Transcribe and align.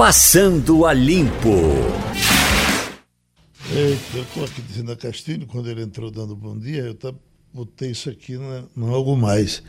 Passando 0.00 0.86
a 0.86 0.94
Limpo. 0.94 1.58
Eu 3.70 4.22
estou 4.22 4.44
aqui 4.46 4.62
dizendo 4.62 4.92
a 4.92 4.96
Castilho, 4.96 5.46
quando 5.46 5.68
ele 5.68 5.82
entrou 5.82 6.10
dando 6.10 6.34
bom 6.34 6.56
dia, 6.56 6.84
eu 6.84 6.94
tá, 6.94 7.12
botei 7.52 7.90
isso 7.90 8.08
aqui 8.08 8.38
na, 8.38 8.62
no 8.74 8.94
Algo 8.94 9.14
Mais. 9.14 9.62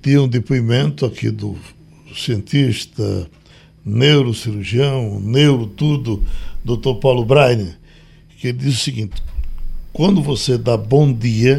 Tinha 0.00 0.22
um 0.22 0.28
depoimento 0.28 1.04
aqui 1.04 1.28
do 1.28 1.58
cientista, 2.14 3.28
neurocirurgião, 3.84 5.18
neuro 5.18 5.66
tudo, 5.66 6.22
Dr. 6.64 6.94
Paulo 7.00 7.24
Breiner, 7.24 7.76
que 8.38 8.46
ele 8.46 8.58
diz 8.58 8.76
o 8.76 8.80
seguinte: 8.80 9.20
quando 9.92 10.22
você 10.22 10.56
dá 10.56 10.76
bom 10.76 11.12
dia, 11.12 11.58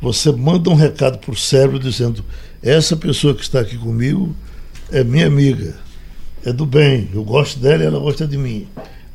você 0.00 0.32
manda 0.32 0.70
um 0.70 0.74
recado 0.74 1.18
para 1.18 1.32
o 1.32 1.36
cérebro 1.36 1.78
dizendo: 1.78 2.24
essa 2.62 2.96
pessoa 2.96 3.34
que 3.34 3.42
está 3.42 3.60
aqui 3.60 3.76
comigo 3.76 4.34
é 4.90 5.04
minha 5.04 5.26
amiga, 5.26 5.76
é 6.44 6.52
do 6.52 6.66
bem, 6.66 7.08
eu 7.14 7.22
gosto 7.22 7.58
dela 7.58 7.82
e 7.82 7.86
ela 7.86 7.98
gosta 7.98 8.26
de 8.26 8.36
mim. 8.36 8.66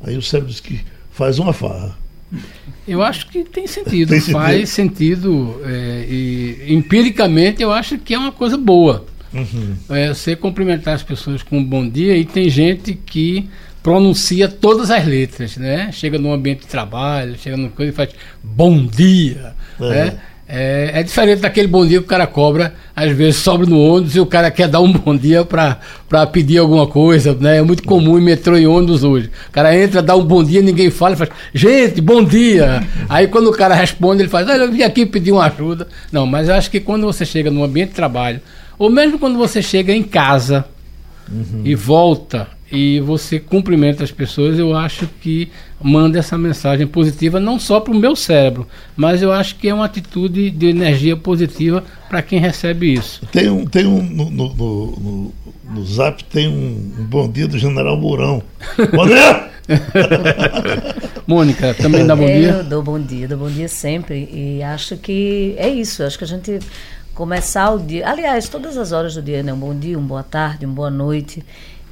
Aí 0.02 0.16
o 0.16 0.22
cérebro 0.22 0.50
diz 0.50 0.60
que 0.60 0.80
faz 1.10 1.38
uma 1.38 1.52
farra. 1.52 1.96
Eu 2.86 3.02
acho 3.02 3.28
que 3.28 3.44
tem 3.44 3.66
sentido, 3.66 4.10
tem 4.10 4.20
faz 4.20 4.70
sentido, 4.70 5.60
é, 5.64 6.06
e 6.08 6.74
empiricamente 6.74 7.62
eu 7.62 7.72
acho 7.72 7.98
que 7.98 8.14
é 8.14 8.18
uma 8.18 8.32
coisa 8.32 8.56
boa. 8.56 9.06
Uhum. 9.32 9.76
É, 9.90 10.08
você 10.08 10.34
cumprimentar 10.34 10.94
as 10.94 11.02
pessoas 11.02 11.42
com 11.42 11.58
um 11.58 11.64
bom 11.64 11.86
dia 11.88 12.16
e 12.16 12.24
tem 12.24 12.48
gente 12.48 12.94
que 12.94 13.48
pronuncia 13.82 14.48
todas 14.48 14.90
as 14.90 15.06
letras, 15.06 15.56
né? 15.56 15.90
Chega 15.92 16.18
no 16.18 16.32
ambiente 16.32 16.60
de 16.60 16.66
trabalho, 16.66 17.36
chega 17.38 17.56
numa 17.56 17.70
coisa 17.70 17.92
e 17.92 17.94
faz 17.94 18.10
bom 18.42 18.86
dia, 18.86 19.54
é. 19.80 19.88
né? 19.88 20.20
É, 20.50 20.92
é, 20.94 21.02
diferente 21.02 21.40
daquele 21.40 21.68
bom 21.68 21.86
dia 21.86 21.98
que 21.98 22.06
o 22.06 22.08
cara 22.08 22.26
cobra, 22.26 22.72
às 22.96 23.12
vezes 23.12 23.36
sobra 23.36 23.66
no 23.66 23.78
ônibus 23.78 24.16
e 24.16 24.20
o 24.20 24.24
cara 24.24 24.50
quer 24.50 24.66
dar 24.66 24.80
um 24.80 24.90
bom 24.96 25.14
dia 25.14 25.44
para 25.44 26.26
pedir 26.32 26.56
alguma 26.56 26.86
coisa, 26.86 27.36
né? 27.38 27.58
É 27.58 27.62
muito 27.62 27.82
comum 27.82 28.18
em 28.18 28.22
metrô 28.22 28.56
e 28.56 28.66
ônibus 28.66 29.04
hoje. 29.04 29.30
O 29.50 29.52
cara 29.52 29.76
entra, 29.76 30.00
dá 30.00 30.16
um 30.16 30.24
bom 30.24 30.42
dia, 30.42 30.62
ninguém 30.62 30.90
fala, 30.90 31.16
faz, 31.16 31.28
gente, 31.52 32.00
bom 32.00 32.24
dia. 32.24 32.82
Aí 33.10 33.26
quando 33.28 33.48
o 33.48 33.52
cara 33.52 33.74
responde, 33.74 34.22
ele 34.22 34.30
faz, 34.30 34.48
olha, 34.48 34.62
eu 34.62 34.72
vim 34.72 34.82
aqui 34.82 35.04
pedir 35.04 35.32
uma 35.32 35.44
ajuda. 35.44 35.86
Não, 36.10 36.24
mas 36.24 36.48
eu 36.48 36.54
acho 36.54 36.70
que 36.70 36.80
quando 36.80 37.04
você 37.04 37.26
chega 37.26 37.50
no 37.50 37.62
ambiente 37.62 37.90
de 37.90 37.96
trabalho, 37.96 38.40
ou 38.78 38.88
mesmo 38.88 39.18
quando 39.18 39.36
você 39.36 39.60
chega 39.60 39.92
em 39.92 40.02
casa 40.02 40.64
uhum. 41.30 41.60
e 41.62 41.74
volta 41.74 42.48
e 42.70 43.00
você 43.00 43.40
cumprimenta 43.40 44.04
as 44.04 44.10
pessoas, 44.10 44.58
eu 44.58 44.76
acho 44.76 45.08
que 45.20 45.50
manda 45.80 46.18
essa 46.18 46.36
mensagem 46.36 46.86
positiva 46.86 47.40
não 47.40 47.58
só 47.58 47.80
para 47.80 47.92
o 47.92 47.96
meu 47.96 48.14
cérebro, 48.14 48.66
mas 48.96 49.22
eu 49.22 49.32
acho 49.32 49.56
que 49.56 49.68
é 49.68 49.74
uma 49.74 49.86
atitude 49.86 50.50
de 50.50 50.66
energia 50.66 51.16
positiva 51.16 51.82
para 52.08 52.20
quem 52.20 52.38
recebe 52.38 52.92
isso. 52.92 53.24
Tem 53.32 53.48
um, 53.48 53.64
tem 53.64 53.86
um 53.86 54.02
no, 54.02 54.30
no, 54.30 54.54
no, 54.54 55.34
no 55.70 55.84
Zap 55.86 56.22
tem 56.24 56.48
um, 56.48 57.00
um, 57.00 57.04
bom 57.04 57.30
dia 57.30 57.48
do 57.48 57.58
General 57.58 57.96
Mourão. 57.96 58.42
Bom 58.94 59.06
dia! 59.06 59.48
Mônica, 61.26 61.74
também 61.74 62.06
dá 62.06 62.16
bom 62.16 62.24
dia? 62.24 62.52
Eu 62.52 62.64
dou 62.64 62.82
bom 62.82 62.98
dia, 62.98 63.28
dou 63.28 63.36
bom 63.36 63.50
dia 63.50 63.68
sempre 63.68 64.26
e 64.32 64.62
acho 64.62 64.96
que 64.96 65.54
é 65.58 65.68
isso, 65.68 66.02
acho 66.02 66.16
que 66.16 66.24
a 66.24 66.26
gente 66.26 66.58
começar 67.14 67.70
o 67.72 67.78
dia, 67.78 68.08
aliás, 68.08 68.48
todas 68.48 68.78
as 68.78 68.92
horas 68.92 69.14
do 69.14 69.20
dia, 69.20 69.42
né? 69.42 69.52
Um 69.52 69.58
bom 69.58 69.78
dia, 69.78 69.98
uma 69.98 70.06
boa 70.06 70.22
tarde, 70.22 70.64
uma 70.64 70.74
boa 70.74 70.90
noite 70.90 71.44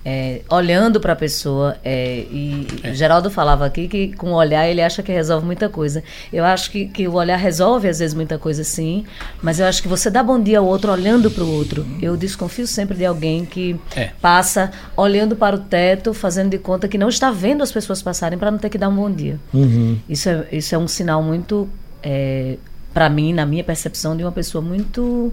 é, 0.09 0.43
olhando 0.49 1.01
para 1.01 1.15
a 1.15 1.17
pessoa. 1.17 1.77
É, 1.85 2.19
e 2.31 2.65
é. 2.85 2.95
Geraldo 2.95 3.29
falava 3.29 3.67
aqui 3.67 3.89
que 3.89 4.15
com 4.15 4.31
o 4.31 4.35
olhar 4.35 4.69
ele 4.69 4.81
acha 4.81 5.03
que 5.03 5.11
resolve 5.11 5.45
muita 5.45 5.69
coisa. 5.69 6.05
Eu 6.33 6.45
acho 6.45 6.71
que, 6.71 6.87
que 6.87 7.09
o 7.09 7.15
olhar 7.15 7.37
resolve 7.37 7.89
às 7.89 7.99
vezes 7.99 8.15
muita 8.15 8.39
coisa 8.39 8.63
sim, 8.63 9.05
mas 9.43 9.59
eu 9.59 9.67
acho 9.67 9.83
que 9.83 9.89
você 9.89 10.09
dá 10.09 10.23
bom 10.23 10.41
dia 10.41 10.61
ao 10.61 10.65
outro 10.65 10.93
olhando 10.93 11.29
para 11.29 11.43
o 11.43 11.53
outro. 11.53 11.85
Eu 12.01 12.17
desconfio 12.17 12.69
sempre 12.69 12.97
de 12.97 13.05
alguém 13.05 13.45
que 13.45 13.75
é. 13.97 14.13
passa 14.21 14.71
olhando 14.97 15.35
para 15.35 15.57
o 15.57 15.59
teto, 15.59 16.15
fazendo 16.15 16.51
de 16.51 16.59
conta 16.59 16.87
que 16.87 16.97
não 16.97 17.09
está 17.09 17.33
vendo 17.33 17.65
as 17.65 17.73
pessoas 17.73 18.01
passarem 18.01 18.39
para 18.39 18.53
não 18.53 18.59
ter 18.59 18.69
que 18.69 18.79
dar 18.79 18.89
um 18.89 18.95
bom 18.95 19.11
dia. 19.11 19.41
Uhum. 19.53 19.99
Isso, 20.09 20.29
é, 20.29 20.47
isso 20.53 20.73
é 20.73 20.79
um 20.79 20.87
sinal 20.87 21.21
muito, 21.21 21.69
é, 22.01 22.59
para 22.95 23.11
mim, 23.11 23.33
na 23.33 23.45
minha 23.45 23.65
percepção, 23.65 24.17
de 24.17 24.23
uma 24.23 24.31
pessoa 24.31 24.63
muito 24.63 25.33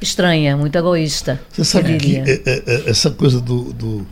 estranha, 0.00 0.56
muito 0.56 0.76
egoísta. 0.76 1.40
Você 1.52 1.64
sabe 1.64 1.96
que 1.96 2.16
é, 2.16 2.42
é, 2.44 2.62
é, 2.66 2.90
essa 2.90 3.10
coisa 3.10 3.40
do, 3.40 3.72
do, 3.72 4.06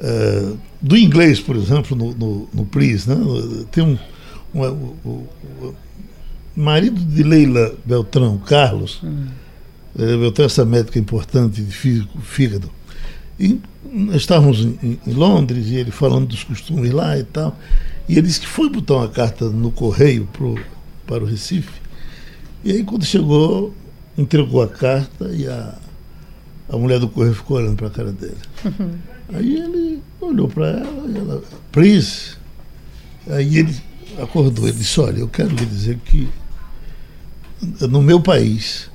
é, 0.00 0.52
do 0.80 0.96
inglês, 0.96 1.40
por 1.40 1.56
exemplo, 1.56 1.96
no, 1.96 2.14
no, 2.14 2.48
no 2.52 2.66
PRIS, 2.66 3.06
né? 3.06 3.16
tem 3.70 3.84
um, 3.84 3.98
um 4.54 4.62
o, 4.62 5.28
o, 5.62 5.74
marido 6.56 7.00
de 7.00 7.22
Leila 7.22 7.74
Beltrão, 7.84 8.38
Carlos, 8.38 9.00
hum. 9.02 9.26
É, 9.96 10.16
Beltrão, 10.16 10.46
essa 10.46 10.64
médica 10.64 10.98
importante 10.98 11.62
de 11.62 11.72
físico, 11.72 12.20
fígado, 12.20 12.70
e 13.38 13.60
estávamos 14.12 14.60
em, 14.60 14.98
em, 15.06 15.12
Londres 15.12 15.68
e 15.68 15.76
ele 15.76 15.90
falando 15.90 16.26
dos 16.26 16.42
costumes 16.42 16.90
lá 16.90 17.16
e 17.18 17.24
tal, 17.24 17.56
e 18.08 18.18
ele 18.18 18.26
disse 18.26 18.40
que 18.40 18.46
foi 18.46 18.68
botar 18.68 18.94
uma 18.94 19.08
carta 19.08 19.48
no 19.48 19.70
correio 19.70 20.28
pro, 20.32 20.58
para 21.06 21.22
o 21.22 21.26
Recife, 21.26 21.80
e 22.64 22.72
aí 22.72 22.84
quando 22.84 23.04
chegou 23.04 23.72
entregou 24.16 24.62
a 24.62 24.68
carta 24.68 25.28
e 25.32 25.46
a, 25.46 25.74
a 26.68 26.76
mulher 26.76 26.98
do 26.98 27.08
correio 27.08 27.34
ficou 27.34 27.56
olhando 27.56 27.76
para 27.76 27.88
a 27.88 27.90
cara 27.90 28.12
dele. 28.12 28.36
Uhum. 28.64 28.98
Aí 29.34 29.56
ele 29.56 30.02
olhou 30.20 30.48
para 30.48 30.68
ela 30.68 31.08
e 31.08 31.18
ela, 31.18 31.42
please. 31.72 32.36
Aí 33.28 33.58
ele 33.58 33.76
acordou, 34.22 34.68
ele 34.68 34.76
disse, 34.76 35.00
olha, 35.00 35.18
eu 35.18 35.28
quero 35.28 35.50
lhe 35.50 35.66
dizer 35.66 35.98
que 36.04 36.28
no 37.80 38.00
meu 38.00 38.20
país 38.20 38.90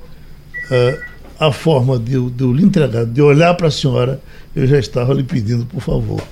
a 1.38 1.52
forma 1.52 1.98
de 1.98 2.14
eu, 2.14 2.30
de 2.30 2.44
eu 2.44 2.52
lhe 2.52 2.64
entregar, 2.64 3.04
de 3.04 3.20
olhar 3.20 3.54
para 3.54 3.68
a 3.68 3.70
senhora, 3.70 4.20
eu 4.54 4.66
já 4.66 4.78
estava 4.78 5.14
lhe 5.14 5.22
pedindo, 5.22 5.66
por 5.66 5.80
favor. 5.80 6.22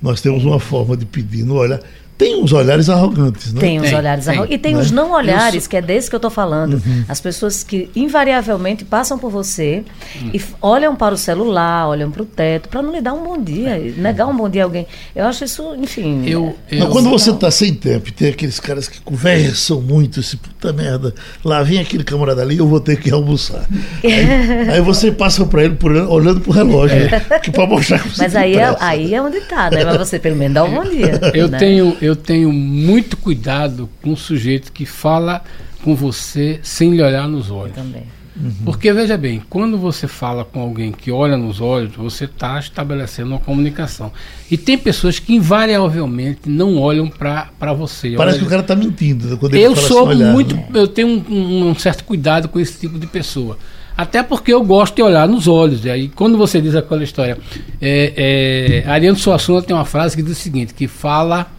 Nós 0.00 0.20
temos 0.20 0.44
uma 0.44 0.60
forma 0.60 0.96
de 0.96 1.04
pedir 1.06 1.44
no 1.44 1.54
olhar 1.54 1.80
tem 2.18 2.42
uns 2.42 2.52
olhares 2.52 2.88
arrogantes, 2.88 3.52
né? 3.52 3.60
Tem 3.60 3.78
uns 3.78 3.90
tem, 3.90 3.98
olhares 3.98 4.26
arrogantes. 4.26 4.54
E 4.54 4.58
tem 4.58 4.74
né? 4.74 4.80
os 4.80 4.90
não 4.90 5.12
olhares, 5.12 5.64
sou... 5.64 5.70
que 5.70 5.76
é 5.76 5.82
desse 5.82 6.08
que 6.08 6.14
eu 6.14 6.18
estou 6.18 6.30
falando. 6.30 6.74
Uhum. 6.74 7.04
As 7.08 7.20
pessoas 7.20 7.62
que 7.62 7.90
invariavelmente 7.94 8.84
passam 8.86 9.18
por 9.18 9.30
você 9.30 9.84
uhum. 10.22 10.30
e 10.32 10.42
olham 10.62 10.96
para 10.96 11.14
o 11.14 11.18
celular, 11.18 11.88
olham 11.88 12.10
para 12.10 12.22
o 12.22 12.24
teto, 12.24 12.70
para 12.70 12.80
não 12.80 12.90
lhe 12.90 13.02
dar 13.02 13.12
um 13.12 13.22
bom 13.22 13.42
dia, 13.42 13.70
é. 13.76 13.92
negar 13.98 14.26
um 14.26 14.36
bom 14.36 14.48
dia 14.48 14.62
a 14.62 14.64
alguém. 14.64 14.86
Eu 15.14 15.26
acho 15.26 15.44
isso, 15.44 15.74
enfim. 15.76 16.24
Eu, 16.26 16.56
eu... 16.70 16.80
Mas 16.80 16.88
quando 16.88 17.10
você 17.10 17.30
está 17.30 17.50
sem 17.50 17.74
tempo 17.74 18.08
e 18.08 18.12
tem 18.12 18.30
aqueles 18.30 18.58
caras 18.58 18.88
que 18.88 18.98
conversam 19.02 19.82
muito, 19.82 20.20
esse 20.20 20.38
puta 20.38 20.72
merda, 20.72 21.14
lá 21.44 21.62
vem 21.62 21.80
aquele 21.80 22.02
camarada 22.02 22.40
ali, 22.40 22.56
eu 22.56 22.66
vou 22.66 22.80
ter 22.80 22.98
que 22.98 23.10
almoçar. 23.10 23.66
aí, 24.02 24.70
aí, 24.70 24.80
você 24.80 25.12
passa 25.12 25.44
para 25.44 25.64
ele 25.64 25.74
por, 25.74 25.92
olhando 25.92 26.40
para 26.40 26.50
o 26.50 26.54
relógio, 26.54 26.96
é. 26.96 27.10
né? 27.10 27.38
que 27.42 27.50
para 27.50 27.66
mostrar 27.66 27.98
que 27.98 28.08
você 28.08 28.22
Mas 28.22 28.34
aí 28.34 28.56
é, 28.56 28.74
aí 28.80 29.14
é 29.14 29.20
onde 29.20 29.36
está, 29.36 29.70
né? 29.70 29.84
Mas 29.84 29.98
você 29.98 30.18
pelo 30.18 30.36
menos 30.36 30.54
dá 30.54 30.64
um 30.64 30.74
bom 30.74 30.84
dia. 30.84 31.20
Eu 31.34 31.48
né? 31.48 31.58
tenho 31.58 31.94
eu 32.06 32.16
tenho 32.16 32.52
muito 32.52 33.16
cuidado 33.16 33.88
com 34.02 34.12
o 34.12 34.16
sujeito 34.16 34.72
que 34.72 34.86
fala 34.86 35.42
com 35.82 35.94
você 35.94 36.60
sem 36.62 36.90
lhe 36.94 37.02
olhar 37.02 37.28
nos 37.28 37.50
olhos. 37.50 37.76
Eu 37.76 37.84
também. 37.84 38.16
Uhum. 38.40 38.52
Porque 38.66 38.92
veja 38.92 39.16
bem, 39.16 39.42
quando 39.48 39.78
você 39.78 40.06
fala 40.06 40.44
com 40.44 40.60
alguém 40.60 40.92
que 40.92 41.10
olha 41.10 41.36
nos 41.36 41.60
olhos, 41.60 41.94
você 41.96 42.26
está 42.26 42.58
estabelecendo 42.58 43.30
uma 43.30 43.38
comunicação. 43.38 44.12
E 44.50 44.58
tem 44.58 44.76
pessoas 44.76 45.18
que 45.18 45.34
invariavelmente 45.34 46.48
não 46.48 46.76
olham 46.76 47.08
para 47.08 47.72
você. 47.72 48.10
Parece 48.10 48.36
olha, 48.36 48.40
que 48.40 48.46
o 48.46 48.50
cara 48.50 48.60
está 48.60 48.76
mentindo. 48.76 49.38
Quando 49.38 49.54
eu 49.54 49.74
sou 49.74 50.10
assim, 50.10 50.24
muito, 50.24 50.54
né? 50.54 50.68
eu 50.74 50.86
tenho 50.86 51.08
um, 51.08 51.70
um, 51.70 51.74
certo 51.74 52.04
cuidado 52.04 52.48
com 52.48 52.60
esse 52.60 52.78
tipo 52.78 52.98
de 52.98 53.06
pessoa. 53.06 53.58
Até 53.96 54.22
porque 54.22 54.52
eu 54.52 54.62
gosto 54.62 54.96
de 54.96 55.02
olhar 55.02 55.26
nos 55.26 55.48
olhos. 55.48 55.82
E 55.86 55.90
aí, 55.90 56.08
quando 56.08 56.36
você 56.36 56.60
diz 56.60 56.74
aquela 56.74 57.02
história, 57.02 57.38
é, 57.80 58.82
é, 58.84 58.90
Ariano 58.90 59.16
Suassuna 59.16 59.62
tem 59.62 59.74
uma 59.74 59.86
frase 59.86 60.14
que 60.14 60.22
diz 60.22 60.32
o 60.32 60.40
seguinte: 60.40 60.74
que 60.74 60.86
fala 60.86 61.50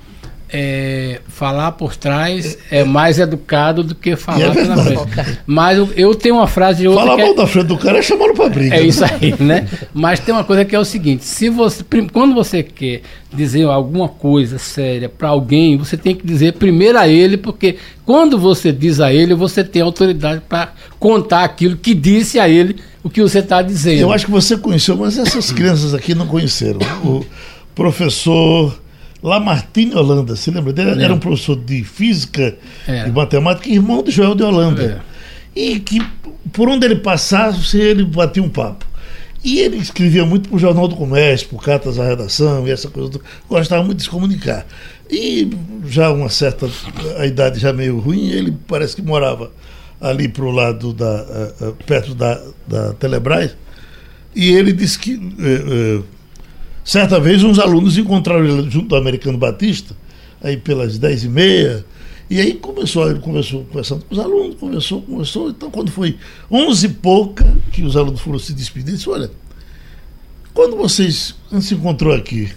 é, 0.50 1.20
falar 1.28 1.74
por 1.74 1.96
trás 1.96 2.58
é 2.72 2.84
mais 2.84 3.20
educado 3.20 3.84
do 3.84 3.94
que 3.94 4.16
falar 4.16 4.46
é 4.46 4.52
pela 4.52 4.78
frente. 4.78 5.40
Mas 5.46 5.78
eu, 5.96 6.16
tenho 6.16 6.36
uma 6.36 6.48
frase 6.48 6.82
de 6.82 6.88
outra. 6.88 7.06
Falar 7.06 7.18
mal 7.18 7.32
é, 7.32 7.36
da 7.36 7.48
frente 7.48 7.68
do 7.68 7.78
cara 7.78 8.00
é 8.00 8.02
chamando 8.02 8.34
pra 8.34 8.50
briga. 8.50 8.76
É 8.76 8.82
isso 8.82 9.04
aí, 9.04 9.36
né? 9.40 9.68
Mas 9.94 10.20
tem 10.20 10.34
uma 10.34 10.44
coisa 10.44 10.64
que 10.64 10.76
é 10.76 10.80
o 10.80 10.86
seguinte: 10.86 11.26
se 11.26 11.50
você, 11.50 11.84
quando 12.14 12.34
você 12.34 12.64
quer 12.64 13.02
dizer 13.34 13.66
alguma 13.66 14.08
coisa 14.08 14.58
séria 14.58 15.10
para 15.10 15.30
alguém, 15.30 15.78
você 15.78 15.98
tem 15.98 16.16
que 16.16 16.26
dizer 16.26 16.54
primeiro 16.54 16.98
a 16.98 17.08
ele, 17.08 17.36
porque 17.36 17.78
quando 18.06 18.38
você 18.40 18.72
diz 18.72 19.02
a 19.02 19.12
ele, 19.12 19.34
você 19.34 19.64
tem 19.64 19.82
autoridade 19.82 20.42
para 20.48 20.72
contar 20.98 21.44
aquilo 21.44 21.76
que 21.76 21.94
disse 21.94 22.40
a 22.40 22.48
ele 22.48 22.78
o 23.04 23.10
que 23.10 23.22
você 23.22 23.40
está 23.40 23.62
dizendo. 23.62 24.02
Eu 24.02 24.14
acho 24.14 24.26
que 24.26 24.32
você 24.32 24.58
conheceu, 24.58 24.96
mas 24.96 25.18
essas 25.18 25.52
crianças 25.52 25.94
aqui 25.94 26.16
não 26.16 26.26
conheceram. 26.26 26.80
O 27.04 27.26
professor 27.76 28.78
Lamartine 29.28 29.96
Holanda, 29.96 30.36
se 30.36 30.50
lembra 30.52 30.74
dele? 30.74 31.04
Era 31.04 31.14
um 31.14 31.20
professor 31.20 31.56
de 31.56 31.84
física 31.84 32.56
e 32.88 33.10
matemática, 33.12 33.70
irmão 33.70 34.02
de 34.02 34.12
Joel 34.12 34.36
de 34.36 34.44
Holanda. 34.44 35.04
É. 35.56 35.60
E 35.60 35.80
que 35.80 36.02
por 36.54 36.70
onde 36.70 36.86
ele 36.86 36.98
passasse, 36.98 37.78
ele 37.78 38.04
batia 38.04 38.42
um 38.42 38.50
papo. 38.50 38.86
E 39.44 39.60
ele 39.60 39.78
escrevia 39.78 40.26
muito 40.26 40.50
para 40.50 40.56
o 40.56 40.60
Jornal 40.60 40.88
do 40.88 40.96
Comércio, 40.96 41.48
por 41.48 41.64
cartas 41.64 42.00
à 42.00 42.06
redação 42.06 42.68
e 42.68 42.72
essa 42.72 42.90
coisa. 42.90 43.20
Gostava 43.48 43.84
muito 43.84 43.98
de 43.98 44.04
se 44.04 44.10
comunicar. 44.10 44.66
E 45.10 45.50
já 45.86 46.12
uma 46.12 46.30
certa 46.30 46.70
a 47.18 47.26
idade 47.26 47.60
já 47.60 47.72
meio 47.72 48.00
ruim, 48.00 48.30
ele 48.30 48.54
parece 48.68 48.96
que 48.96 49.02
morava 49.02 49.52
ali 50.02 50.28
para 50.28 50.44
o 50.44 50.52
lado 50.52 50.94
da. 50.94 51.26
perto 51.86 52.14
da, 52.14 52.42
da 52.68 52.94
Telebrás. 52.94 53.56
E 54.36 54.52
ele 54.52 54.74
disse 54.74 55.00
que. 55.00 55.20
Certa 56.88 57.20
vez 57.20 57.44
uns 57.44 57.60
alunos 57.60 57.98
encontraram 57.98 58.46
ele 58.46 58.72
junto 58.72 58.88
do 58.88 58.96
Americano 58.96 59.38
Batista, 59.38 59.94
aí 60.42 60.56
pelas 60.56 60.98
dez 60.98 61.22
e 61.26 61.28
meia, 61.28 61.86
e 62.30 62.40
aí 62.40 62.54
começou, 62.54 63.10
ele 63.12 63.20
conversou 63.20 63.66
conversando 63.66 64.06
com 64.06 64.16
os 64.16 64.20
alunos, 64.22 64.56
conversou, 64.56 65.02
conversou, 65.02 65.50
então 65.50 65.70
quando 65.70 65.92
foi 65.92 66.18
onze 66.50 66.86
e 66.86 66.90
pouca, 66.90 67.46
que 67.74 67.84
os 67.84 67.98
alunos 67.98 68.22
foram 68.22 68.40
se 68.40 68.54
despedir, 68.54 68.94
disse, 68.94 69.10
olha, 69.10 69.30
quando 70.54 70.78
vocês 70.78 71.36
se 71.60 71.74
encontrou 71.74 72.16
aqui, 72.16 72.54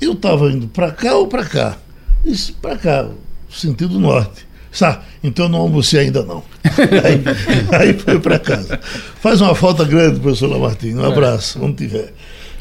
eu 0.00 0.14
estava 0.14 0.50
indo 0.50 0.66
para 0.68 0.90
cá 0.90 1.14
ou 1.16 1.26
para 1.26 1.44
cá? 1.44 1.76
Disse, 2.24 2.54
para 2.54 2.78
cá, 2.78 3.10
sentido 3.50 4.00
norte. 4.00 4.46
Sá, 4.72 5.02
então 5.22 5.44
eu 5.44 5.48
não 5.50 5.58
almocei 5.58 6.00
ainda 6.00 6.22
não. 6.22 6.42
aí, 7.04 7.78
aí 7.78 7.92
foi 7.98 8.18
para 8.18 8.38
casa. 8.38 8.80
Faz 9.20 9.42
uma 9.42 9.54
falta 9.54 9.84
grande, 9.84 10.20
professor 10.20 10.46
Lamartine. 10.46 10.94
Um 10.94 11.04
abraço, 11.04 11.62
onde 11.62 11.76
tiver. 11.76 12.14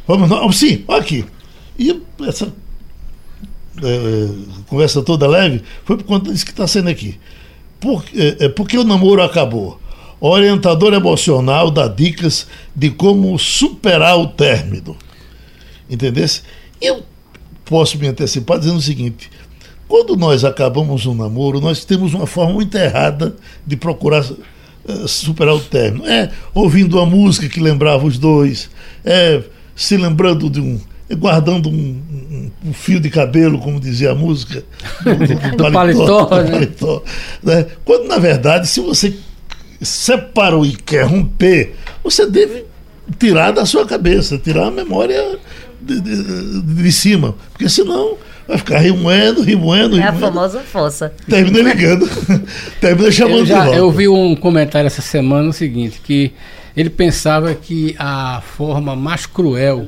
Vamos, 0.08 0.30
não, 0.30 0.52
sim, 0.52 0.84
aqui. 0.88 1.26
E 1.78 2.02
essa 2.28 2.54
é, 3.82 4.30
conversa 4.68 5.02
toda 5.02 5.28
leve 5.28 5.64
foi 5.84 5.98
por 5.98 6.04
conta 6.04 6.32
disso 6.32 6.46
que 6.46 6.52
está 6.52 6.68
sendo 6.68 6.90
aqui. 6.90 7.18
Por, 7.80 8.04
é, 8.16 8.46
é, 8.46 8.50
porque 8.50 8.78
o 8.78 8.84
namoro 8.84 9.24
acabou. 9.24 9.80
Orientador 10.20 10.94
emocional 10.94 11.72
dá 11.72 11.88
dicas 11.88 12.48
de 12.76 12.92
como 12.92 13.38
superar 13.40 14.20
o 14.20 14.28
término. 14.28 14.96
Entendesse? 15.90 16.44
Eu 16.80 17.04
posso 17.66 17.98
me 17.98 18.08
antecipar 18.08 18.60
dizendo 18.60 18.78
o 18.78 18.82
seguinte: 18.82 19.32
quando 19.88 20.16
nós 20.16 20.46
acabamos 20.46 21.06
um 21.08 21.16
namoro, 21.16 21.60
nós 21.60 21.84
temos 21.84 22.14
uma 22.14 22.28
forma 22.28 22.54
muito 22.54 22.78
errada 22.78 23.36
de 23.66 23.76
procurar 23.76 24.24
uh, 24.24 25.08
superar 25.08 25.56
o 25.56 25.60
término. 25.60 26.06
É 26.06 26.32
ouvindo 26.54 26.98
uma 26.98 27.06
música 27.06 27.50
que 27.50 27.60
lembrava 27.60 28.06
os 28.06 28.20
dois, 28.20 28.70
é 29.04 29.42
se 29.76 29.98
lembrando 29.98 30.50
de 30.50 30.62
um. 30.62 30.80
guardando 31.18 31.70
um, 31.70 31.74
um, 31.74 32.52
um 32.66 32.74
fio 32.74 33.00
de 33.00 33.10
cabelo, 33.10 33.60
como 33.60 33.80
dizia 33.80 34.12
a 34.12 34.16
música, 34.16 34.64
do, 35.04 35.16
do, 35.16 35.58
do 35.58 35.72
paletó. 35.72 36.26
Do 36.26 36.36
né? 36.36 36.52
paletó 36.52 37.04
né? 37.44 37.66
Quando, 37.84 38.08
na 38.08 38.18
verdade, 38.18 38.68
se 38.68 38.80
você 38.80 39.14
separou 39.82 40.66
e 40.66 40.76
quer 40.76 41.04
romper, 41.04 41.76
você 42.04 42.26
deve 42.26 42.66
tirar 43.18 43.52
da 43.52 43.66
sua 43.66 43.86
cabeça, 43.86 44.38
tirar 44.38 44.68
a 44.68 44.72
memória 44.72 45.40
de, 45.82 46.00
de, 46.00 46.62
de 46.62 46.92
cima, 46.92 47.36
porque 47.52 47.68
senão 47.68 48.18
vai 48.52 48.58
ficar 48.58 48.80
remoendo, 48.80 49.42
remoendo, 49.42 49.98
É 50.00 50.04
a 50.04 50.14
famosa 50.14 50.60
fossa. 50.60 51.14
Termina 51.28 51.62
ligando, 51.74 52.08
termina 52.80 53.12
chamando 53.12 53.40
eu 53.40 53.46
já, 53.46 53.68
Eu 53.70 53.90
vi 53.90 54.08
um 54.08 54.36
comentário 54.36 54.88
essa 54.88 55.02
semana 55.02 55.50
o 55.50 55.54
seguinte, 55.54 56.02
que 56.04 56.34
ele 56.76 56.90
pensava 56.90 57.54
que 57.56 57.96
a 57.98 58.42
forma 58.42 58.96
mais 58.96 59.26
cruel 59.26 59.88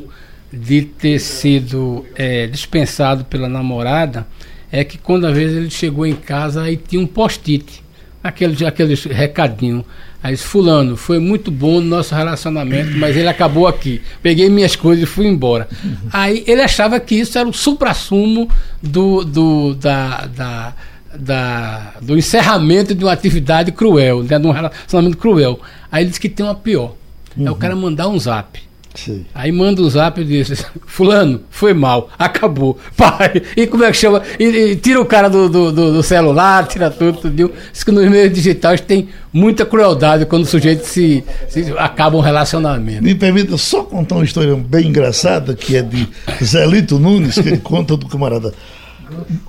de 0.51 0.83
ter 0.83 1.19
sido 1.19 2.05
é, 2.15 2.47
dispensado 2.47 3.25
pela 3.25 3.49
namorada 3.49 4.25
é 4.71 4.83
que 4.83 4.97
quando 4.97 5.25
às 5.25 5.35
vezes 5.35 5.57
ele 5.57 5.69
chegou 5.69 6.05
em 6.05 6.15
casa 6.15 6.69
e 6.69 6.77
tinha 6.77 7.01
um 7.01 7.07
post-it, 7.07 7.82
aquele, 8.23 8.65
aquele 8.65 8.95
recadinho. 8.95 9.83
Aí 10.21 10.33
disse, 10.33 10.45
fulano, 10.45 10.95
foi 10.95 11.19
muito 11.19 11.51
bom 11.51 11.79
o 11.79 11.81
nosso 11.81 12.15
relacionamento, 12.15 12.95
mas 12.97 13.17
ele 13.17 13.27
acabou 13.27 13.67
aqui. 13.67 14.01
Peguei 14.21 14.49
minhas 14.49 14.73
coisas 14.73 15.03
e 15.03 15.05
fui 15.05 15.27
embora. 15.27 15.67
Aí 16.13 16.45
ele 16.47 16.61
achava 16.61 16.97
que 16.99 17.15
isso 17.15 17.37
era 17.37 17.47
o 17.47 17.53
supra-sumo 17.53 18.49
do, 18.81 19.25
do, 19.25 19.73
da, 19.73 20.25
da, 20.27 20.73
da, 21.13 21.93
do 22.01 22.17
encerramento 22.17 22.95
de 22.95 23.03
uma 23.03 23.11
atividade 23.11 23.73
cruel, 23.73 24.23
né, 24.23 24.39
de 24.39 24.47
um 24.47 24.51
relacionamento 24.51 25.17
cruel. 25.17 25.59
Aí 25.91 26.03
ele 26.03 26.09
disse 26.09 26.21
que 26.21 26.29
tem 26.29 26.45
uma 26.45 26.55
pior. 26.55 26.95
Uhum. 27.35 27.47
É 27.47 27.51
o 27.51 27.55
cara 27.55 27.75
mandar 27.75 28.07
um 28.07 28.17
zap. 28.17 28.61
Sim. 28.95 29.25
Aí 29.33 29.51
manda 29.51 29.81
um 29.81 29.89
zap 29.89 30.21
e 30.21 30.23
diz: 30.23 30.65
Fulano, 30.85 31.41
foi 31.49 31.73
mal, 31.73 32.09
acabou. 32.17 32.77
Pai, 32.95 33.41
e 33.57 33.65
como 33.65 33.83
é 33.83 33.91
que 33.91 33.97
chama? 33.97 34.21
E, 34.39 34.43
e 34.43 34.75
tira 34.75 35.01
o 35.01 35.05
cara 35.05 35.29
do, 35.29 35.49
do, 35.49 35.71
do, 35.71 36.03
celular, 36.03 36.67
tira 36.67 36.91
tudo, 36.91 37.19
tudo. 37.19 37.51
Diz 37.71 37.83
que 37.83 37.91
nos 37.91 38.07
meios 38.07 38.31
digitais 38.31 38.81
tem 38.81 39.09
muita 39.31 39.65
crueldade 39.65 40.25
quando 40.25 40.43
o 40.43 40.45
sujeito 40.45 40.85
se, 40.85 41.23
se 41.49 41.73
acaba 41.77 42.17
um 42.17 42.21
relacionamento. 42.21 43.03
Me 43.03 43.15
permita 43.15 43.57
só 43.57 43.83
contar 43.83 44.15
uma 44.15 44.25
história 44.25 44.55
bem 44.55 44.87
engraçada 44.87 45.55
que 45.55 45.75
é 45.75 45.81
de 45.81 46.07
Zelito 46.43 46.99
Nunes, 46.99 47.35
que 47.35 47.49
ele 47.49 47.57
conta 47.57 47.97
do 47.97 48.07
camarada 48.07 48.53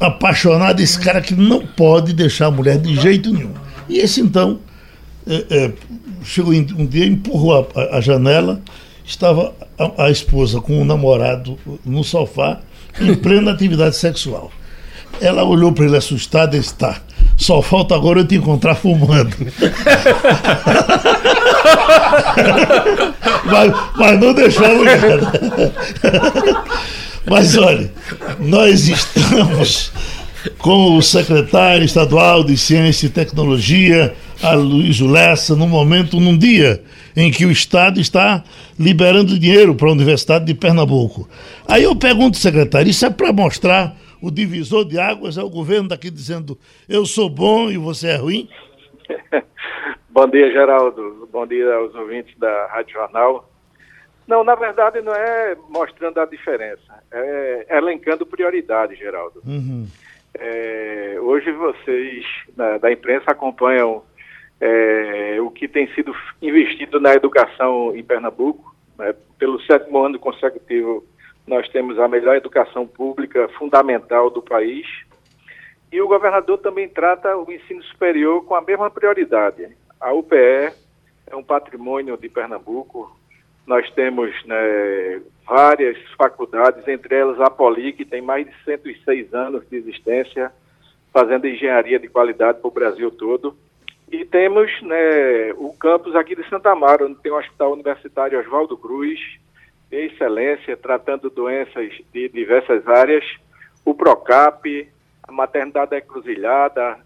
apaixonado, 0.01 0.81
esse 0.81 0.99
cara 0.99 1.21
que 1.21 1.35
não 1.35 1.67
pode 1.67 2.13
deixar 2.13 2.47
a 2.47 2.51
mulher 2.51 2.79
de 2.79 2.97
jeito 2.97 3.33
nenhum. 3.33 3.53
E 3.89 3.99
esse 3.99 4.21
então 4.21 4.59
é, 5.27 5.45
é, 5.51 5.73
chegou 6.23 6.53
um 6.53 6.87
dia, 6.87 7.07
empurrou 7.07 7.71
a, 7.75 7.97
a 7.97 8.01
janela 8.01 8.61
estava 9.05 9.55
a, 9.79 10.05
a 10.07 10.11
esposa 10.11 10.61
com 10.61 10.81
o 10.81 10.85
namorado 10.85 11.59
no 11.85 12.03
sofá, 12.03 12.61
em 13.01 13.15
plena 13.17 13.53
atividade 13.53 13.97
sexual. 13.97 14.51
Ela 15.21 15.45
olhou 15.45 15.71
para 15.73 15.85
ele 15.85 15.97
assustada 15.97 16.57
e 16.57 16.61
está. 16.61 17.01
Só 17.37 17.63
falta 17.63 17.95
agora 17.95 18.21
eu 18.21 18.27
te 18.27 18.37
encontrar 18.37 18.75
fumando. 18.75 19.37
mas, 23.45 23.73
mas 23.97 24.21
não 24.21 24.35
deixamos. 24.35 24.85
mas 27.27 27.57
olha, 27.57 27.93
nós 28.41 28.89
estamos 28.89 29.93
com 30.59 30.97
o 30.97 31.03
secretário 31.03 31.85
estadual 31.85 32.43
de 32.45 32.57
Ciência 32.57 33.07
e 33.07 33.11
Tecnologia, 33.11 34.15
a 34.43 34.53
Luiz 34.53 35.01
Lessa, 35.01 35.55
num 35.57 35.69
momento, 35.69 36.21
num 36.21 36.37
dia 36.37 36.83
em 37.17 37.31
que 37.31 37.45
o 37.45 37.51
Estado 37.51 38.01
está 38.01 38.43
liberando 38.79 39.39
dinheiro 39.39 39.75
para 39.75 39.89
a 39.89 39.93
Universidade 39.93 40.45
de 40.45 40.55
Pernambuco. 40.55 41.29
Aí 41.69 41.85
eu 41.85 41.95
pergunto, 41.95 42.37
secretário, 42.37 42.91
isso 42.91 43.07
é 43.07 43.11
para 43.11 43.33
mostrar 43.33 43.95
o 44.21 44.31
divisor 44.31 44.85
de 44.85 44.99
águas? 44.99 45.37
É 45.37 45.43
o 45.43 45.51
governo 45.51 45.89
daqui 45.89 46.11
dizendo 46.11 46.59
eu 46.89 47.05
sou 47.05 47.29
bom 47.29 47.71
e 47.71 47.77
você 47.77 48.09
é 48.09 48.17
ruim? 48.17 48.49
bom 50.11 50.27
dia, 50.29 50.51
Geraldo. 50.51 51.29
Bom 51.31 51.47
dia 51.47 51.75
aos 51.75 51.95
ouvintes 51.95 52.37
da 52.39 52.67
Rádio 52.67 52.95
Jornal. 52.95 53.51
Não, 54.27 54.43
na 54.43 54.55
verdade 54.55 55.03
não 55.03 55.15
é 55.15 55.55
mostrando 55.69 56.19
a 56.19 56.25
diferença, 56.25 57.03
é 57.13 57.67
elencando 57.77 58.25
prioridades, 58.25 58.99
Geraldo. 58.99 59.43
Uhum. 59.47 59.87
É, 60.37 61.17
hoje 61.21 61.53
vocês 61.53 62.25
né, 62.57 62.79
da 62.79 62.91
imprensa 62.91 63.31
acompanham 63.31 64.03
é, 64.61 65.39
o 65.41 65.51
que 65.51 65.69
tem 65.69 65.87
sido 65.95 66.15
investido 66.41 67.01
na 67.01 67.15
educação 67.15 67.95
em 67.95 68.03
Pernambuco. 68.03 68.75
Né? 68.99 69.15
Pelo 69.39 69.61
sétimo 69.63 69.99
ano 69.99 70.19
consecutivo, 70.19 71.05
nós 71.47 71.69
temos 71.69 71.99
a 71.99 72.09
melhor 72.09 72.37
educação 72.37 72.87
pública 72.87 73.49
fundamental 73.59 74.31
do 74.31 74.43
país. 74.43 74.87
E 75.93 76.01
o 76.01 76.09
governador 76.09 76.59
também 76.59 76.89
trata 76.89 77.37
o 77.37 77.51
ensino 77.53 77.83
superior 77.85 78.45
com 78.45 78.55
a 78.55 78.61
mesma 78.61 78.91
prioridade. 78.91 79.69
A 80.01 80.13
UPE 80.13 80.73
é 81.27 81.37
um 81.37 81.43
patrimônio 81.43 82.17
de 82.17 82.29
Pernambuco. 82.29 83.17
Nós 83.67 83.89
temos 83.93 84.31
né, 84.45 85.23
várias 85.47 85.97
faculdades, 86.19 86.87
entre 86.89 87.15
elas 87.15 87.41
a 87.41 87.49
Poli, 87.49 87.93
que 87.93 88.05
tem 88.05 88.21
mais 88.21 88.47
de 88.47 88.53
106 88.65 89.33
anos 89.33 89.69
de 89.69 89.77
existência, 89.77 90.53
fazendo 91.13 91.47
engenharia 91.47 91.99
de 91.99 92.09
qualidade 92.09 92.59
para 92.59 92.69
o 92.69 92.73
Brasil 92.73 93.11
todo. 93.11 93.57
E 94.11 94.25
temos 94.25 94.71
né, 94.83 95.53
o 95.57 95.73
campus 95.73 96.15
aqui 96.15 96.37
de 96.37 96.49
Santa 96.49 96.71
Amaro, 96.71 97.07
onde 97.07 97.17
tem 97.17 97.33
o 97.33 97.39
Hospital 97.39 97.73
Universitário 97.73 98.39
Oswaldo 98.39 98.77
Cruz, 98.77 99.19
de 99.91 100.07
excelência, 100.07 100.77
tratando 100.77 101.31
doenças 101.31 101.93
de 102.13 102.29
diversas 102.29 102.87
áreas, 102.87 103.25
o 103.85 103.95
PROCAP, 103.95 104.89
a 105.23 105.33
Maternidade 105.33 105.93
da 105.93 105.99
Encruzilhada 105.99 106.99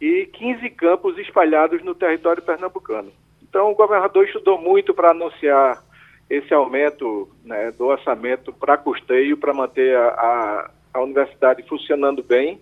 e 0.00 0.26
15 0.32 0.70
campos 0.70 1.18
espalhados 1.18 1.82
no 1.82 1.94
território 1.94 2.42
pernambucano. 2.42 3.12
Então, 3.42 3.70
o 3.70 3.74
governador 3.74 4.24
estudou 4.24 4.58
muito 4.60 4.94
para 4.94 5.10
anunciar 5.10 5.82
esse 6.28 6.54
aumento 6.54 7.28
né, 7.44 7.72
do 7.72 7.86
orçamento 7.86 8.52
para 8.52 8.78
custeio, 8.78 9.36
para 9.36 9.52
manter 9.52 9.96
a, 9.96 10.08
a, 10.08 10.70
a 10.94 11.00
universidade 11.00 11.62
funcionando 11.64 12.22
bem 12.22 12.60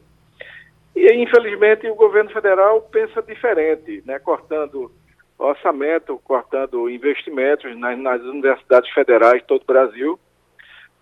e, 0.94 1.12
infelizmente, 1.14 1.88
o 1.88 1.94
governo 1.94 2.30
federal 2.30 2.82
pensa 2.82 3.22
diferente, 3.22 4.02
né, 4.06 4.18
cortando 4.18 4.90
orçamento, 5.38 6.20
cortando 6.24 6.90
investimentos 6.90 7.76
nas, 7.78 7.98
nas 7.98 8.20
universidades 8.22 8.90
federais 8.92 9.40
de 9.40 9.46
todo 9.46 9.62
o 9.62 9.72
Brasil. 9.72 10.18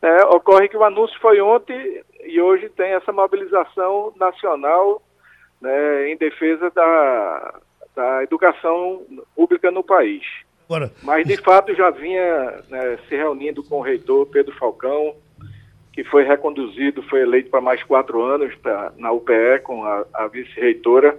É, 0.03 0.25
ocorre 0.27 0.69
que 0.69 0.77
o 0.77 0.85
anúncio 0.85 1.19
foi 1.21 1.41
ontem 1.41 2.03
e 2.25 2.41
hoje 2.41 2.69
tem 2.69 2.93
essa 2.93 3.13
mobilização 3.13 4.13
nacional 4.17 5.03
né, 5.61 6.11
em 6.11 6.17
defesa 6.17 6.71
da, 6.71 7.55
da 7.95 8.23
educação 8.23 9.03
pública 9.35 9.71
no 9.71 9.83
país. 9.83 10.23
Agora... 10.69 10.91
Mas, 11.03 11.27
de 11.27 11.37
fato, 11.39 11.75
já 11.75 11.91
vinha 11.91 12.63
né, 12.69 12.99
se 13.09 13.17
reunindo 13.17 13.65
com 13.65 13.79
o 13.79 13.83
reitor 13.83 14.27
Pedro 14.27 14.55
Falcão, 14.57 15.17
que 15.97 16.05
foi 16.05 16.25
reconduzido, 16.25 17.03
foi 17.05 17.23
eleito 17.23 17.49
para 17.49 17.63
mais 17.63 17.83
quatro 17.83 18.23
anos 18.23 18.55
pra, 18.57 18.93
na 18.99 19.11
UPE 19.13 19.61
com 19.65 19.83
a, 19.83 20.05
a 20.13 20.29
vice-reitora. 20.29 21.19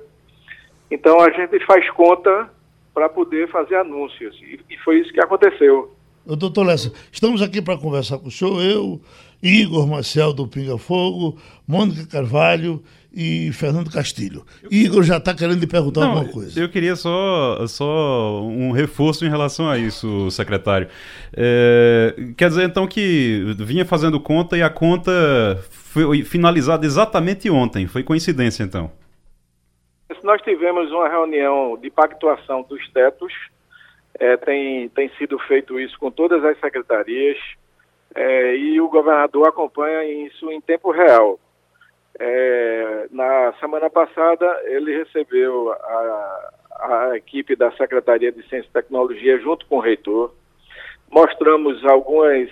Então 0.91 1.19
a 1.19 1.31
gente 1.31 1.59
faz 1.65 1.89
conta 1.89 2.47
para 2.93 3.09
poder 3.09 3.49
fazer 3.49 3.75
anúncios 3.75 4.39
e, 4.39 4.59
e, 4.69 4.77
foi 4.77 4.99
isso 4.99 5.11
que 5.11 5.19
aconteceu. 5.19 5.95
Doutor 6.23 6.63
Lessa, 6.63 6.93
estamos 7.11 7.41
aqui 7.41 7.59
para 7.59 7.77
conversar 7.77 8.19
com 8.19 8.27
o 8.27 8.31
senhor, 8.31 8.61
eu, 8.61 9.01
Igor 9.41 9.87
Marcel 9.87 10.31
do 10.31 10.47
Pinga 10.47 10.77
Fogo, 10.77 11.39
Mônica 11.67 12.05
Carvalho 12.05 12.83
e 13.17 13.51
Fernando 13.51 13.91
Castilho. 13.91 14.45
Igor 14.69 15.01
já 15.01 15.17
está 15.17 15.33
querendo 15.33 15.59
lhe 15.59 15.65
perguntar 15.65 16.01
Não, 16.01 16.09
alguma 16.09 16.31
coisa. 16.31 16.59
Eu 16.59 16.69
queria 16.69 16.95
só, 16.95 17.65
só 17.65 18.43
um 18.43 18.71
reforço 18.71 19.25
em 19.25 19.29
relação 19.29 19.67
a 19.67 19.77
isso, 19.77 20.29
secretário. 20.29 20.87
É, 21.35 22.13
quer 22.37 22.49
dizer, 22.49 22.63
então, 22.63 22.85
que 22.85 23.55
vinha 23.57 23.85
fazendo 23.85 24.19
conta 24.19 24.55
e 24.55 24.61
a 24.61 24.69
conta 24.69 25.11
foi 25.71 26.23
finalizada 26.23 26.85
exatamente 26.85 27.49
ontem. 27.49 27.87
Foi 27.87 28.03
coincidência, 28.03 28.63
então? 28.63 28.91
Nós 30.23 30.41
tivemos 30.43 30.91
uma 30.91 31.09
reunião 31.09 31.75
de 31.81 31.89
pactuação 31.89 32.63
dos 32.69 32.87
tetos 32.89 33.33
é, 34.19 34.35
tem, 34.37 34.89
tem 34.89 35.09
sido 35.17 35.37
feito 35.39 35.79
isso 35.79 35.97
com 35.99 36.09
todas 36.09 36.43
as 36.43 36.59
secretarias 36.59 37.37
é, 38.15 38.55
e 38.55 38.81
o 38.81 38.89
governador 38.89 39.47
acompanha 39.47 40.03
isso 40.25 40.51
em 40.51 40.59
tempo 40.59 40.91
real. 40.91 41.39
É, 42.19 43.07
na 43.11 43.53
semana 43.59 43.89
passada, 43.89 44.45
ele 44.65 44.97
recebeu 44.97 45.71
a, 45.71 46.51
a 46.79 47.17
equipe 47.17 47.55
da 47.55 47.71
Secretaria 47.71 48.31
de 48.31 48.41
Ciência 48.49 48.67
e 48.69 48.73
Tecnologia 48.73 49.39
junto 49.39 49.65
com 49.67 49.77
o 49.77 49.81
reitor. 49.81 50.33
Mostramos 51.11 51.85
algumas 51.85 52.49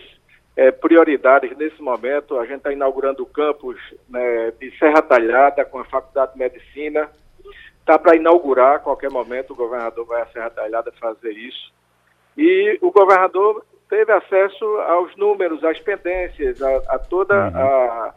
é, 0.56 0.72
prioridades 0.72 1.56
nesse 1.58 1.82
momento. 1.82 2.38
A 2.38 2.46
gente 2.46 2.58
está 2.58 2.72
inaugurando 2.72 3.24
o 3.24 3.28
campus 3.28 3.78
né, 4.10 4.52
de 4.60 4.72
Serra 4.78 5.02
Talhada 5.02 5.66
com 5.66 5.80
a 5.80 5.86
Faculdade 5.86 6.34
de 6.34 6.40
Medicina 6.40 7.10
Está 7.86 8.00
para 8.00 8.16
inaugurar, 8.16 8.78
a 8.78 8.80
qualquer 8.80 9.12
momento 9.12 9.54
o 9.54 9.56
governador 9.56 10.08
vai 10.08 10.24
a 10.24 10.26
Serra 10.26 10.50
Talhada 10.50 10.92
fazer 11.00 11.34
isso. 11.34 11.72
E 12.36 12.80
o 12.82 12.90
governador 12.90 13.64
teve 13.88 14.12
acesso 14.12 14.66
aos 14.88 15.16
números, 15.16 15.64
às 15.64 15.80
pendências, 15.80 16.60
a, 16.64 16.78
a 16.96 16.98
toda 16.98 17.36
uhum. 17.36 17.56
a, 17.56 18.16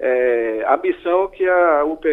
é, 0.00 0.64
a 0.66 0.76
missão 0.76 1.28
que 1.28 1.46
a 1.48 1.84
UPE 1.84 2.08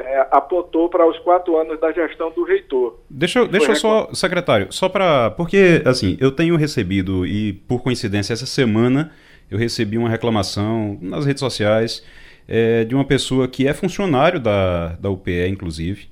é, 0.00 0.26
apontou 0.30 0.88
para 0.88 1.06
os 1.08 1.18
quatro 1.20 1.56
anos 1.56 1.80
da 1.80 1.92
gestão 1.92 2.30
do 2.30 2.44
reitor. 2.44 2.98
Deixa, 3.10 3.46
deixa 3.46 3.72
eu 3.72 3.76
só, 3.76 4.08
secretário, 4.12 4.68
só 4.70 4.88
para. 4.88 5.30
Porque, 5.32 5.82
assim, 5.84 6.16
eu 6.20 6.30
tenho 6.30 6.56
recebido, 6.56 7.26
e 7.26 7.52
por 7.52 7.82
coincidência, 7.82 8.32
essa 8.32 8.46
semana 8.46 9.12
eu 9.50 9.58
recebi 9.58 9.98
uma 9.98 10.08
reclamação 10.08 10.98
nas 11.00 11.24
redes 11.24 11.40
sociais 11.40 12.04
é, 12.46 12.84
de 12.84 12.94
uma 12.94 13.04
pessoa 13.04 13.48
que 13.48 13.66
é 13.66 13.74
funcionário 13.74 14.38
da, 14.38 14.96
da 15.00 15.10
UPE, 15.10 15.48
inclusive, 15.48 16.08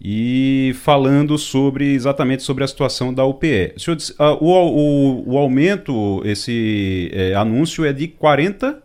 e 0.00 0.72
falando 0.82 1.38
sobre 1.38 1.92
exatamente 1.92 2.42
sobre 2.42 2.62
a 2.62 2.68
situação 2.68 3.12
da 3.12 3.24
UPE. 3.24 3.72
O, 3.76 3.80
senhor 3.80 3.96
disse, 3.96 4.12
uh, 4.12 4.36
o, 4.40 4.50
o, 4.50 5.32
o, 5.32 5.38
aumento, 5.38 6.20
esse 6.24 7.10
é, 7.12 7.34
anúncio 7.34 7.84
é 7.84 7.92
de 7.92 8.08
40%? 8.08 8.83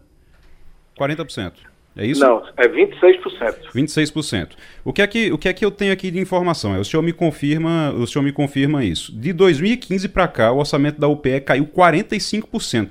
40%. 0.99 1.53
É 1.97 2.05
isso? 2.05 2.21
Não, 2.21 2.43
é 2.55 2.67
26%. 2.67 3.71
26%. 3.73 4.49
O 4.85 4.93
que 4.93 5.01
é 5.01 5.07
que, 5.07 5.31
o 5.31 5.37
que, 5.37 5.49
é 5.49 5.53
que 5.53 5.65
eu 5.65 5.71
tenho 5.71 5.91
aqui 5.91 6.11
de 6.11 6.19
informação? 6.19 6.79
O 6.79 6.85
senhor 6.85 7.01
me 7.01 7.11
confirma, 7.11 7.91
o 7.91 8.05
senhor 8.05 8.23
me 8.23 8.31
confirma 8.31 8.85
isso. 8.85 9.11
De 9.11 9.33
2015 9.33 10.07
para 10.09 10.27
cá, 10.27 10.51
o 10.51 10.59
orçamento 10.59 10.99
da 10.99 11.07
UPE 11.07 11.41
caiu 11.41 11.65
45%, 11.65 12.89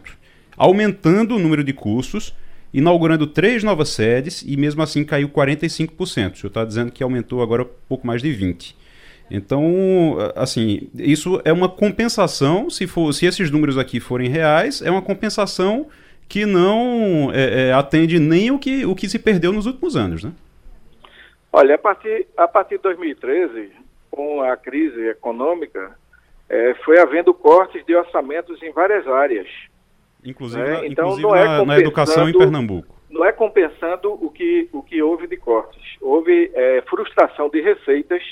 aumentando 0.57 1.37
o 1.37 1.38
número 1.38 1.62
de 1.62 1.73
cursos 1.73 2.35
inaugurando 2.73 3.27
três 3.27 3.65
novas 3.65 3.88
sedes 3.88 4.43
e 4.47 4.57
mesmo 4.57 4.83
assim 4.83 5.05
caiu 5.05 5.29
45%. 5.29 5.99
O 6.00 6.07
senhor 6.07 6.33
está 6.45 6.65
dizendo 6.65 6.93
que 6.93 7.03
aumentou 7.03 7.43
agora 7.43 7.62
um 7.62 7.69
pouco 7.88 8.07
mais 8.07 8.23
de 8.23 8.29
20%. 8.29 8.75
Então, 9.31 10.17
assim, 10.35 10.88
isso 10.95 11.38
é 11.45 11.53
uma 11.53 11.69
compensação, 11.69 12.71
se, 12.71 12.87
for, 12.87 13.12
se 13.12 13.27
esses 13.27 13.50
números 13.50 13.77
aqui 13.77 14.00
forem 14.00 14.31
reais, 14.31 14.81
é 14.81 14.91
uma 14.91 15.03
compensação 15.03 15.87
que 16.29 16.45
não 16.45 17.31
é, 17.33 17.69
é, 17.69 17.73
atende 17.73 18.19
nem 18.19 18.51
o 18.51 18.59
que, 18.59 18.85
o 18.85 18.95
que 18.95 19.09
se 19.09 19.19
perdeu 19.19 19.53
nos 19.53 19.67
últimos 19.67 19.97
anos, 19.97 20.23
né? 20.23 20.33
Olha, 21.53 21.77
a 21.77 21.79
partir, 21.79 22.27
a 22.37 22.47
partir 22.47 22.77
de 22.77 22.83
2013, 22.83 23.73
com 24.11 24.43
a 24.43 24.57
crise 24.57 25.09
econômica, 25.09 25.97
é, 26.49 26.75
foi 26.85 26.99
havendo 26.99 27.33
cortes 27.33 27.85
de 27.87 27.95
orçamentos 27.95 28.63
em 28.63 28.71
várias 28.71 29.07
áreas. 29.07 29.49
Inclusive, 30.25 30.63
é, 30.63 30.87
então, 30.87 31.07
inclusive 31.07 31.29
na, 31.29 31.63
é 31.63 31.65
na, 31.65 31.79
educação 31.79 32.29
em 32.29 32.37
Pernambuco. 32.37 32.95
Não 33.09 33.25
é 33.25 33.33
compensando 33.33 34.13
o 34.13 34.31
que, 34.31 34.69
o 34.73 34.83
que 34.83 35.03
houve 35.03 35.27
de 35.27 35.37
cortes. 35.37 35.97
Houve 36.01 36.51
é, 36.55 36.83
frustração 36.83 37.49
de 37.49 37.61
receitas 37.63 38.23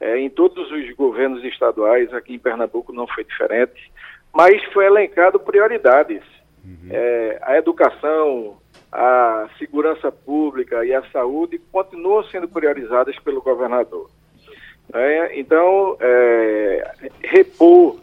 é, 0.00 0.18
em 0.18 0.30
todos 0.30 0.70
os 0.70 0.90
governos 0.94 1.44
estaduais, 1.44 2.12
aqui 2.14 2.34
em 2.34 2.38
Pernambuco 2.38 2.92
não 2.92 3.06
foi 3.06 3.22
diferente, 3.22 3.92
mas 4.32 4.62
foi 4.72 4.86
elencado 4.86 5.38
prioridades. 5.38 6.22
Uhum. 6.64 6.88
É, 6.90 7.38
a 7.42 7.56
educação, 7.56 8.58
a 8.92 9.48
segurança 9.58 10.10
pública 10.10 10.84
e 10.84 10.92
a 10.92 11.02
saúde 11.10 11.60
continuam 11.70 12.22
sendo 12.24 12.48
priorizadas 12.48 13.18
pelo 13.20 13.40
governador. 13.40 14.10
É, 14.92 15.38
então, 15.38 15.96
é, 16.00 16.92
repor 17.22 17.98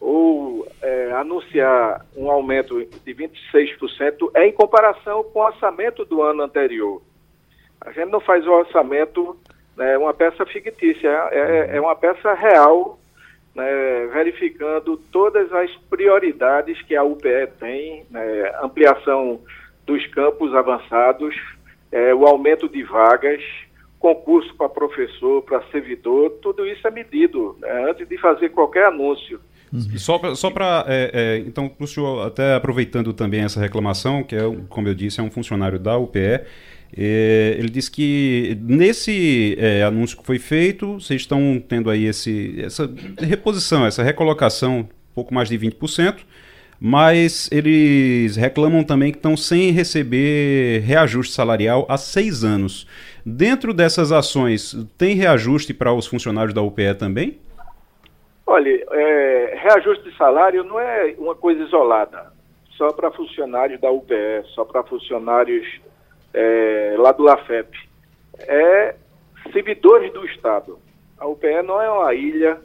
ou 0.00 0.66
é, 0.82 1.12
anunciar 1.12 2.04
um 2.16 2.30
aumento 2.30 2.78
de 2.84 3.14
26% 3.14 4.30
é 4.34 4.46
em 4.46 4.52
comparação 4.52 5.24
com 5.24 5.40
o 5.40 5.44
orçamento 5.44 6.04
do 6.04 6.22
ano 6.22 6.42
anterior. 6.42 7.02
A 7.80 7.90
gente 7.90 8.10
não 8.10 8.20
faz 8.20 8.46
o 8.46 8.52
orçamento 8.52 9.36
né, 9.76 9.96
uma 9.98 10.14
peça 10.14 10.44
fictícia, 10.46 11.08
é, 11.32 11.76
é 11.76 11.80
uma 11.80 11.96
peça 11.96 12.32
real, 12.34 12.98
né, 13.54 14.06
verificando 14.12 14.96
todas 15.12 15.52
as 15.52 15.70
prioridades 15.88 16.80
que 16.82 16.96
a 16.96 17.04
UPE 17.04 17.48
tem, 17.58 18.04
né, 18.10 18.52
ampliação 18.62 19.40
dos 19.86 20.06
campos 20.08 20.54
avançados, 20.54 21.34
é, 21.92 22.14
o 22.14 22.26
aumento 22.26 22.68
de 22.68 22.82
vagas, 22.82 23.42
concurso 23.98 24.54
para 24.56 24.68
professor, 24.68 25.42
para 25.42 25.62
servidor, 25.70 26.30
tudo 26.42 26.66
isso 26.66 26.86
é 26.86 26.90
medido 26.90 27.56
né, 27.60 27.90
antes 27.90 28.08
de 28.08 28.18
fazer 28.18 28.50
qualquer 28.50 28.86
anúncio. 28.86 29.40
Uhum. 29.72 29.98
Só, 29.98 30.34
só 30.34 30.50
para. 30.50 30.84
É, 30.86 31.10
é, 31.12 31.38
então, 31.38 31.68
para 31.68 31.84
o 31.84 31.86
senhor, 31.86 32.26
até 32.26 32.54
aproveitando 32.54 33.12
também 33.12 33.40
essa 33.40 33.60
reclamação, 33.60 34.22
que 34.22 34.36
é, 34.36 34.40
como 34.68 34.86
eu 34.86 34.94
disse, 34.94 35.20
é 35.20 35.22
um 35.22 35.30
funcionário 35.30 35.78
da 35.78 35.96
UPE. 35.96 36.42
É, 36.96 37.56
ele 37.58 37.68
disse 37.68 37.90
que 37.90 38.56
nesse 38.62 39.56
é, 39.58 39.82
anúncio 39.82 40.16
que 40.16 40.24
foi 40.24 40.38
feito, 40.38 40.94
vocês 41.00 41.22
estão 41.22 41.62
tendo 41.68 41.90
aí 41.90 42.04
esse, 42.04 42.60
essa 42.62 42.88
reposição, 43.18 43.84
essa 43.84 44.02
recolocação, 44.02 44.88
pouco 45.12 45.34
mais 45.34 45.48
de 45.48 45.58
20%, 45.58 46.18
mas 46.80 47.50
eles 47.50 48.36
reclamam 48.36 48.84
também 48.84 49.10
que 49.10 49.18
estão 49.18 49.36
sem 49.36 49.72
receber 49.72 50.82
reajuste 50.82 51.34
salarial 51.34 51.84
há 51.88 51.96
seis 51.96 52.44
anos. 52.44 52.86
Dentro 53.26 53.74
dessas 53.74 54.12
ações, 54.12 54.76
tem 54.96 55.16
reajuste 55.16 55.74
para 55.74 55.92
os 55.92 56.06
funcionários 56.06 56.54
da 56.54 56.62
UPE 56.62 56.94
também? 56.94 57.38
Olha, 58.46 58.70
é, 58.92 59.58
reajuste 59.62 60.10
de 60.10 60.16
salário 60.16 60.62
não 60.62 60.78
é 60.78 61.14
uma 61.18 61.34
coisa 61.34 61.62
isolada, 61.62 62.32
só 62.76 62.92
para 62.92 63.10
funcionários 63.10 63.80
da 63.80 63.90
UPE, 63.90 64.44
só 64.54 64.64
para 64.64 64.84
funcionários 64.84 65.66
é, 66.34 66.94
lá 66.98 67.12
do 67.12 67.22
LAFEP. 67.22 67.78
É 68.40 68.96
servidores 69.52 70.12
do 70.12 70.26
Estado. 70.26 70.78
A 71.18 71.26
UPE 71.26 71.62
não 71.62 71.80
é 71.80 71.88
uma 71.90 72.12
ilha, 72.14 72.58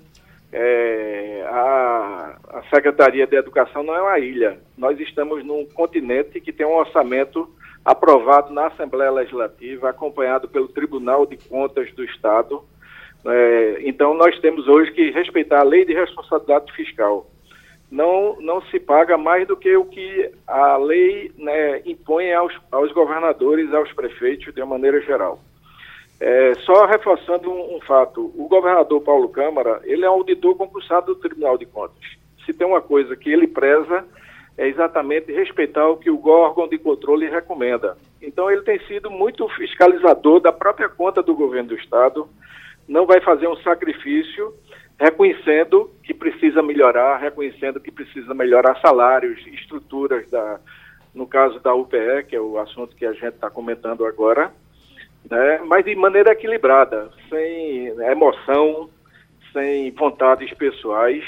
é, 0.52 1.46
a, 1.48 2.38
a 2.50 2.64
Secretaria 2.74 3.28
de 3.28 3.36
Educação 3.36 3.84
não 3.84 3.96
é 3.96 4.02
uma 4.02 4.20
ilha. 4.20 4.60
Nós 4.78 5.00
estamos 5.00 5.46
num 5.46 5.66
continente 5.66 6.42
que 6.42 6.52
tem 6.52 6.66
um 6.66 6.76
orçamento 6.76 7.50
aprovado 7.86 8.52
na 8.52 8.68
Assembleia 8.68 9.12
Legislativa, 9.12 9.90
acompanhado 9.90 10.50
pelo 10.50 10.68
Tribunal 10.68 11.26
de 11.26 11.38
Contas 11.38 11.92
do 11.94 12.04
Estado 12.04 12.64
é, 13.26 13.82
então, 13.82 14.14
nós 14.14 14.38
temos 14.40 14.68
hoje 14.68 14.92
que 14.92 15.12
respeitar 15.12 15.60
a 15.60 15.64
lei 15.64 15.86
de 15.86 15.94
responsabilidade 15.94 16.72
fiscal. 16.74 17.30
Não, 17.92 18.38
não 18.40 18.62
se 18.64 18.80
paga 18.80 19.18
mais 19.18 19.48
do 19.48 19.58
que 19.58 19.76
o 19.76 19.86
que 19.86 20.32
a 20.48 20.78
lei 20.78 21.32
né, 21.38 21.82
impõe 21.86 22.32
aos, 22.34 22.54
aos 22.72 22.92
governadores, 22.92 23.74
aos 23.74 23.92
prefeitos, 23.94 24.54
de 24.54 24.62
uma 24.62 24.78
maneira 24.78 25.02
geral. 25.02 25.40
É, 26.20 26.54
só 26.66 26.86
reforçando 26.86 27.50
um, 27.50 27.78
um, 27.78 27.82
fato, 27.82 28.32
o 28.36 28.48
governador 28.48 29.02
Paulo 29.02 29.30
Câmara, 29.30 29.80
ele 29.86 30.06
é 30.06 30.10
um 30.10 30.16
auditor 30.16 30.56
concursado 30.56 31.16
do 31.16 31.20
Tribunal 31.20 31.58
de 31.58 31.66
Contas. 31.66 31.98
Se 32.46 32.54
tem 32.54 32.68
uma 32.68 32.82
coisa 32.82 33.16
que 33.16 33.32
ele 33.32 33.48
preza, 33.48 34.06
é 34.58 34.68
exatamente 34.68 35.32
respeitar 35.32 35.88
o 35.88 35.98
que 35.98 36.12
o 36.12 36.28
órgão 36.28 36.68
de 36.68 36.78
controle 36.78 37.30
recomenda. 37.30 37.98
Então, 38.22 38.52
ele 38.52 38.62
tem 38.64 38.78
sido 38.86 39.10
muito 39.10 39.48
fiscalizador 39.50 40.42
da 40.42 40.52
própria 40.52 40.90
conta 40.90 41.24
do 41.24 41.34
governo 41.34 41.70
do 41.70 41.76
Estado, 41.76 42.28
não 42.86 43.06
vai 43.06 43.22
fazer 43.22 43.48
um 43.48 43.56
sacrifício 43.58 44.54
reconhecendo 45.00 45.90
que 46.04 46.14
precisa 46.14 46.62
melhorar, 46.62 47.18
reconhecendo 47.18 47.80
que 47.80 47.92
precisa 47.92 48.34
melhorar 48.34 48.80
salários, 48.82 49.40
estruturas 49.48 50.30
da, 50.30 50.60
no 51.14 51.26
caso 51.26 51.60
da 51.62 51.74
UPE, 51.74 52.26
que 52.28 52.36
é 52.36 52.42
o 52.42 52.60
assunto 52.60 52.96
que 52.96 53.06
a 53.06 53.14
gente 53.14 53.36
está 53.36 53.50
comentando 53.50 54.06
agora, 54.06 54.52
né? 55.30 55.62
mas 55.66 55.86
de 55.86 55.96
maneira 55.96 56.32
equilibrada, 56.32 57.10
sem 57.30 57.88
emoção, 58.12 58.90
sem 59.54 59.90
vontades 59.92 60.54
pessoais. 60.54 61.24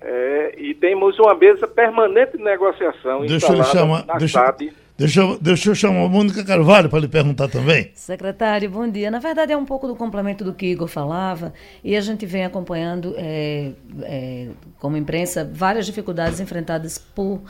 É, 0.00 0.54
e 0.56 0.74
temos 0.74 1.18
uma 1.18 1.34
mesa 1.34 1.66
permanente 1.66 2.36
de 2.36 2.44
negociação 2.44 3.26
deixa 3.26 3.52
eu 3.52 3.64
chamar, 3.64 4.06
na 4.06 4.14
deixa, 4.14 4.38
SAD. 4.38 4.72
Deixa, 4.98 5.38
deixa 5.40 5.70
eu 5.70 5.76
chamar 5.76 6.06
a 6.06 6.08
Mônica 6.08 6.44
Carvalho 6.44 6.90
para 6.90 6.98
lhe 6.98 7.06
perguntar 7.06 7.46
também. 7.46 7.92
Secretário, 7.94 8.68
bom 8.68 8.90
dia. 8.90 9.12
Na 9.12 9.20
verdade, 9.20 9.52
é 9.52 9.56
um 9.56 9.64
pouco 9.64 9.86
do 9.86 9.94
complemento 9.94 10.42
do 10.42 10.52
que 10.52 10.66
Igor 10.66 10.88
falava, 10.88 11.54
e 11.84 11.96
a 11.96 12.00
gente 12.00 12.26
vem 12.26 12.44
acompanhando, 12.44 13.14
é, 13.16 13.70
é, 14.02 14.48
como 14.80 14.96
imprensa, 14.96 15.48
várias 15.54 15.86
dificuldades 15.86 16.40
enfrentadas 16.40 16.98
por 16.98 17.40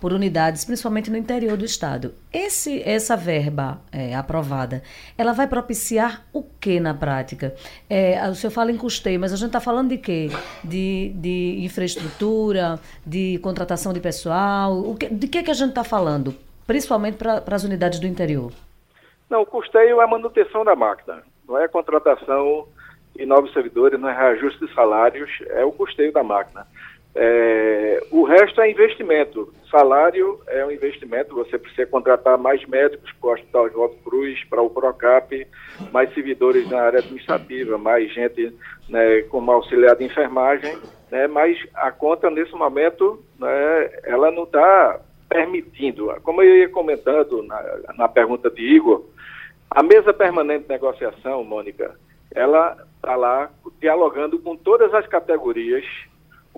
por 0.00 0.12
unidades, 0.12 0.64
principalmente 0.64 1.10
no 1.10 1.16
interior 1.16 1.56
do 1.56 1.64
estado. 1.64 2.14
Esse, 2.32 2.80
essa 2.84 3.16
verba 3.16 3.80
é, 3.90 4.14
aprovada, 4.14 4.80
ela 5.16 5.32
vai 5.32 5.48
propiciar 5.48 6.24
o 6.32 6.40
que 6.40 6.78
na 6.78 6.94
prática? 6.94 7.52
É, 7.90 8.28
o 8.28 8.34
senhor 8.36 8.52
fala 8.52 8.70
em 8.70 8.76
custeio, 8.76 9.18
mas 9.18 9.32
a 9.32 9.36
gente 9.36 9.48
está 9.48 9.58
falando 9.58 9.88
de 9.88 9.98
quê? 9.98 10.30
De, 10.62 11.12
de 11.16 11.58
infraestrutura, 11.64 12.78
de 13.04 13.38
contratação 13.42 13.92
de 13.92 13.98
pessoal? 13.98 14.78
O 14.78 14.94
que, 14.94 15.08
de 15.08 15.26
que, 15.26 15.42
que 15.42 15.50
a 15.50 15.54
gente 15.54 15.70
está 15.70 15.82
falando, 15.82 16.32
principalmente 16.68 17.16
para 17.16 17.42
as 17.56 17.64
unidades 17.64 17.98
do 17.98 18.06
interior? 18.06 18.52
Não, 19.28 19.40
o 19.40 19.46
custeio 19.46 20.00
é 20.00 20.04
a 20.04 20.06
manutenção 20.06 20.64
da 20.64 20.76
máquina, 20.76 21.22
não 21.48 21.58
é 21.58 21.64
a 21.64 21.68
contratação 21.68 22.68
de 23.16 23.24
novos 23.24 23.52
servidores, 23.54 23.98
não 23.98 24.08
é 24.08 24.14
reajuste 24.14 24.64
de 24.64 24.74
salários, 24.74 25.30
é 25.48 25.64
o 25.64 25.72
custeio 25.72 26.12
da 26.12 26.22
máquina. 26.22 26.66
É, 27.14 28.00
o 28.12 28.22
resto 28.22 28.60
é 28.60 28.70
investimento. 28.70 29.52
Salário 29.70 30.40
é 30.46 30.64
um 30.64 30.70
investimento. 30.70 31.34
Você 31.34 31.58
precisa 31.58 31.86
contratar 31.86 32.38
mais 32.38 32.64
médicos 32.66 33.10
para 33.20 33.30
o 33.30 33.32
Hospital 33.32 33.70
João 33.70 33.88
Cruz, 34.04 34.44
para 34.44 34.62
o 34.62 34.70
PROCAP, 34.70 35.46
mais 35.90 36.12
servidores 36.14 36.70
na 36.70 36.80
área 36.80 37.00
administrativa, 37.00 37.76
mais 37.76 38.12
gente 38.12 38.54
né, 38.88 39.22
como 39.22 39.50
auxiliar 39.50 39.96
de 39.96 40.04
enfermagem. 40.04 40.78
Né, 41.10 41.26
mas 41.26 41.58
a 41.74 41.90
conta, 41.90 42.30
nesse 42.30 42.52
momento, 42.52 43.20
né, 43.38 43.90
Como 46.22 46.42
eu 46.42 46.56
ia 46.56 46.68
comentando 46.68 47.42
na, 47.42 47.62
na 47.96 48.08
pergunta 48.08 48.50
de 48.50 48.62
Igor, 48.62 49.04
a 49.70 49.82
mesa 49.82 50.12
permanente 50.12 50.64
de 50.64 50.68
negociação, 50.70 51.44
Mônica, 51.44 51.94
ela 52.34 52.76
está 52.96 53.16
lá 53.16 53.50
dialogando 53.80 54.38
com 54.38 54.56
todas 54.56 54.92
as 54.94 55.06
categorias 55.06 55.84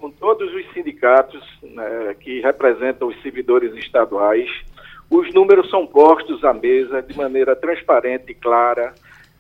com 0.01 0.11
todos 0.11 0.53
os 0.55 0.73
sindicatos 0.73 1.43
né, 1.63 2.17
que 2.19 2.41
representam 2.41 3.09
os 3.09 3.23
servidores 3.23 3.75
estaduais. 3.77 4.49
Os 5.11 5.33
números 5.35 5.69
são 5.69 5.87
postos 5.87 6.43
à 6.43 6.55
mesa 6.55 7.03
de 7.03 7.17
maneira 7.17 7.55
transparente 7.55 8.31
e 8.31 8.35
clara. 8.35 8.95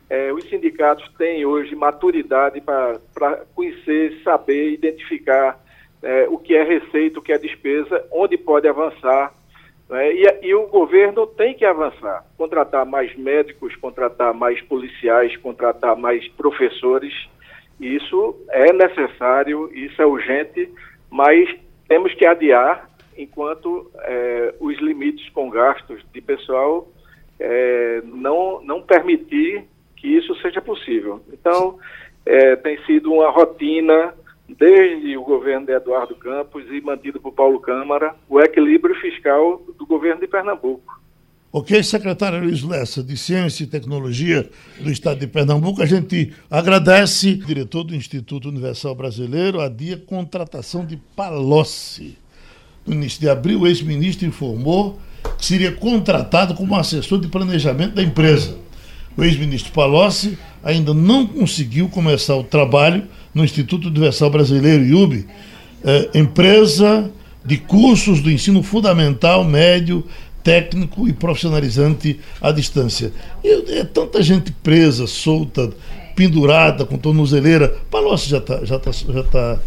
É, 0.08 0.32
os 0.32 0.44
sindicatos 0.50 1.08
têm 1.16 1.46
hoje 1.46 1.74
maturidade 1.74 2.60
para 2.60 3.44
conhecer, 3.54 4.20
saber, 4.22 4.72
identificar 4.72 5.58
é, 6.02 6.26
o 6.28 6.36
que 6.36 6.54
é 6.54 6.62
receita, 6.62 7.18
o 7.18 7.22
que 7.22 7.32
é 7.32 7.38
despesa, 7.38 8.04
onde 8.12 8.36
pode 8.36 8.68
avançar. 8.68 9.32
Né, 9.90 10.14
e, 10.14 10.46
e 10.46 10.54
o 10.54 10.68
governo 10.68 11.26
tem 11.26 11.52
que 11.52 11.64
avançar, 11.64 12.24
contratar 12.38 12.86
mais 12.86 13.14
médicos, 13.16 13.74
contratar 13.76 14.32
mais 14.32 14.60
policiais, 14.62 15.36
contratar 15.36 15.96
mais 15.96 16.26
professores 16.28 17.12
isso 17.80 18.36
é 18.50 18.72
necessário, 18.74 19.70
isso 19.72 20.00
é 20.02 20.06
urgente, 20.06 20.70
mas 21.08 21.48
temos 21.88 22.12
que 22.14 22.26
adiar 22.26 22.88
enquanto 23.16 23.90
é, 24.02 24.54
os 24.60 24.78
limites 24.78 25.28
com 25.30 25.48
gastos 25.48 26.02
de 26.12 26.20
pessoal 26.20 26.86
é, 27.38 28.02
não, 28.04 28.62
não 28.62 28.82
permitir 28.82 29.64
que 29.96 30.08
isso 30.08 30.34
seja 30.42 30.60
possível. 30.60 31.22
Então, 31.32 31.78
é, 32.26 32.54
tem 32.56 32.78
sido 32.84 33.12
uma 33.12 33.30
rotina, 33.30 34.14
desde 34.58 35.16
o 35.16 35.22
governo 35.22 35.66
de 35.66 35.72
Eduardo 35.72 36.14
Campos 36.14 36.64
e 36.70 36.80
mantido 36.80 37.20
por 37.20 37.32
Paulo 37.32 37.60
Câmara, 37.60 38.14
o 38.28 38.40
equilíbrio 38.40 38.94
fiscal 38.96 39.62
do 39.78 39.86
governo 39.86 40.20
de 40.20 40.26
Pernambuco. 40.26 41.00
Ok, 41.52 41.82
secretário 41.82 42.44
Luiz 42.44 42.62
Lessa, 42.62 43.02
de 43.02 43.16
Ciência 43.16 43.64
e 43.64 43.66
Tecnologia 43.66 44.48
do 44.80 44.88
Estado 44.88 45.18
de 45.18 45.26
Pernambuco, 45.26 45.82
a 45.82 45.86
gente 45.86 46.32
agradece, 46.48 47.34
diretor 47.34 47.82
do 47.82 47.94
Instituto 47.94 48.48
Universal 48.48 48.94
Brasileiro, 48.94 49.60
a 49.60 49.68
dia 49.68 49.96
contratação 49.96 50.86
de 50.86 50.96
Palocci. 51.16 52.16
No 52.86 52.94
início 52.94 53.20
de 53.20 53.28
abril, 53.28 53.62
o 53.62 53.66
ex-ministro 53.66 54.26
informou 54.28 55.00
que 55.36 55.44
seria 55.44 55.72
contratado 55.72 56.54
como 56.54 56.76
assessor 56.76 57.20
de 57.20 57.26
planejamento 57.26 57.94
da 57.94 58.02
empresa. 58.02 58.56
O 59.16 59.24
ex-ministro 59.24 59.72
Palocci 59.72 60.38
ainda 60.62 60.94
não 60.94 61.26
conseguiu 61.26 61.88
começar 61.88 62.36
o 62.36 62.44
trabalho 62.44 63.04
no 63.34 63.44
Instituto 63.44 63.88
Universal 63.88 64.30
Brasileiro, 64.30 64.84
IUB, 64.84 65.26
eh, 65.84 66.10
empresa 66.14 67.10
de 67.44 67.56
cursos 67.56 68.20
do 68.20 68.30
ensino 68.30 68.62
fundamental, 68.62 69.44
médio, 69.44 70.04
técnico 70.42 71.08
e 71.08 71.12
profissionalizante 71.12 72.18
à 72.40 72.50
distância. 72.50 73.12
E 73.42 73.78
é 73.78 73.84
tanta 73.84 74.22
gente 74.22 74.52
presa, 74.52 75.06
solta, 75.06 75.70
pendurada, 76.14 76.84
com 76.84 76.96
tornozeleira. 76.96 77.76
Palocci 77.90 78.28
já 78.28 78.38
está 78.38 78.64
já 78.64 78.78
tá, 78.78 78.90
já 78.92 79.22
tá, 79.22 79.58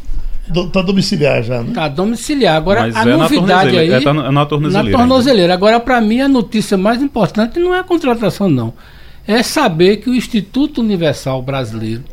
tá 0.72 0.82
domiciliar 0.82 1.44
já, 1.44 1.62
né? 1.62 1.70
Está 1.70 1.88
domiciliar. 1.88 2.56
Agora, 2.56 2.82
Mas 2.82 2.96
a 2.96 3.02
é 3.02 3.18
novidade 3.18 3.78
aí... 3.78 3.92
É 3.92 4.00
na, 4.02 4.32
na 4.32 4.46
tornozeleira. 4.46 4.92
Na 4.92 4.98
tornozeleira. 4.98 5.54
Agora, 5.54 5.80
para 5.80 6.00
mim, 6.02 6.22
a 6.22 6.28
notícia 6.28 6.78
mais 6.78 7.02
importante 7.02 7.60
não 7.60 7.74
é 7.74 7.80
a 7.80 7.84
contratação, 7.84 8.50
não. 8.50 8.74
É 9.28 9.42
saber 9.42 9.98
que 9.98 10.10
o 10.10 10.16
Instituto 10.16 10.82
Universal 10.82 11.42
Brasileiro 11.42 12.04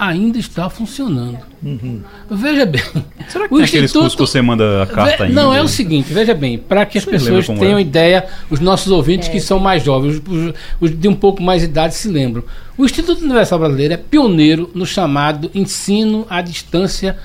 ainda 0.00 0.38
está 0.38 0.70
funcionando. 0.70 1.38
Uhum. 1.62 2.00
Veja 2.30 2.64
bem. 2.64 2.80
Será 3.28 3.46
que 3.46 3.54
o 3.54 3.58
tem 3.58 3.84
Instituto... 3.84 4.16
que 4.16 4.16
você 4.16 4.40
manda 4.40 4.82
a 4.82 4.86
carta 4.86 5.24
ainda? 5.24 5.34
Não, 5.34 5.52
é 5.52 5.60
o 5.60 5.68
seguinte, 5.68 6.10
veja 6.10 6.32
bem, 6.32 6.56
para 6.56 6.86
que 6.86 6.96
as 6.96 7.04
você 7.04 7.10
pessoas 7.10 7.46
tenham 7.46 7.76
é? 7.76 7.82
ideia, 7.82 8.26
os 8.48 8.60
nossos 8.60 8.90
ouvintes 8.90 9.28
é. 9.28 9.32
que 9.32 9.40
são 9.40 9.58
mais 9.58 9.84
jovens, 9.84 10.22
os, 10.26 10.54
os, 10.80 10.98
de 10.98 11.06
um 11.06 11.14
pouco 11.14 11.42
mais 11.42 11.62
idade 11.62 11.94
se 11.94 12.08
lembram. 12.08 12.42
O 12.78 12.84
Instituto 12.86 13.22
Universal 13.22 13.58
Brasileiro 13.58 13.92
é 13.92 13.98
pioneiro 13.98 14.70
no 14.74 14.86
chamado 14.86 15.50
ensino 15.54 16.26
à 16.30 16.40
distância 16.40 17.18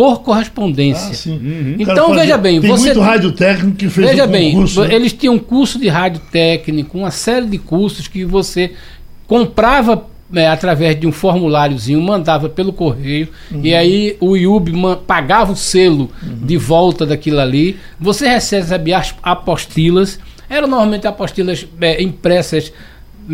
por 0.00 0.22
correspondência. 0.22 1.30
Ah, 1.30 1.34
uhum. 1.34 1.76
Então 1.78 2.14
veja 2.14 2.38
bem, 2.38 2.58
tem 2.58 2.70
você 2.70 2.86
muito 2.86 3.00
rádio 3.00 3.32
técnico 3.32 3.76
que 3.76 3.86
fez 3.90 4.08
veja 4.08 4.24
um 4.24 4.28
bem, 4.28 4.52
concurso, 4.52 4.82
né? 4.82 4.94
eles 4.94 5.12
tinham 5.12 5.34
um 5.34 5.38
curso 5.38 5.78
de 5.78 5.88
rádio 5.88 6.22
técnico, 6.32 6.96
uma 6.96 7.10
série 7.10 7.44
de 7.44 7.58
cursos 7.58 8.08
que 8.08 8.24
você 8.24 8.72
comprava 9.26 10.06
é, 10.32 10.48
através 10.48 10.98
de 10.98 11.06
um 11.06 11.12
formuláriozinho, 11.12 12.00
mandava 12.00 12.48
pelo 12.48 12.72
correio, 12.72 13.28
uhum. 13.52 13.60
e 13.62 13.74
aí 13.74 14.16
o 14.20 14.38
IUB 14.38 14.72
pagava 15.06 15.52
o 15.52 15.56
selo 15.56 16.08
uhum. 16.22 16.46
de 16.46 16.56
volta 16.56 17.04
daquilo 17.04 17.38
ali. 17.38 17.76
Você 18.00 18.26
recebe 18.26 18.94
as 18.94 19.14
apostilas, 19.22 20.18
eram 20.48 20.66
normalmente 20.66 21.06
apostilas 21.06 21.66
é, 21.78 22.02
impressas 22.02 22.72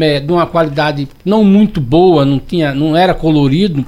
é, 0.00 0.18
de 0.18 0.33
uma 0.33 0.46
qualidade 0.46 1.07
não 1.24 1.44
muito 1.44 1.81
boa, 1.81 2.24
não, 2.24 2.40
tinha, 2.40 2.74
não 2.74 2.96
era 2.96 3.14
colorido. 3.14 3.87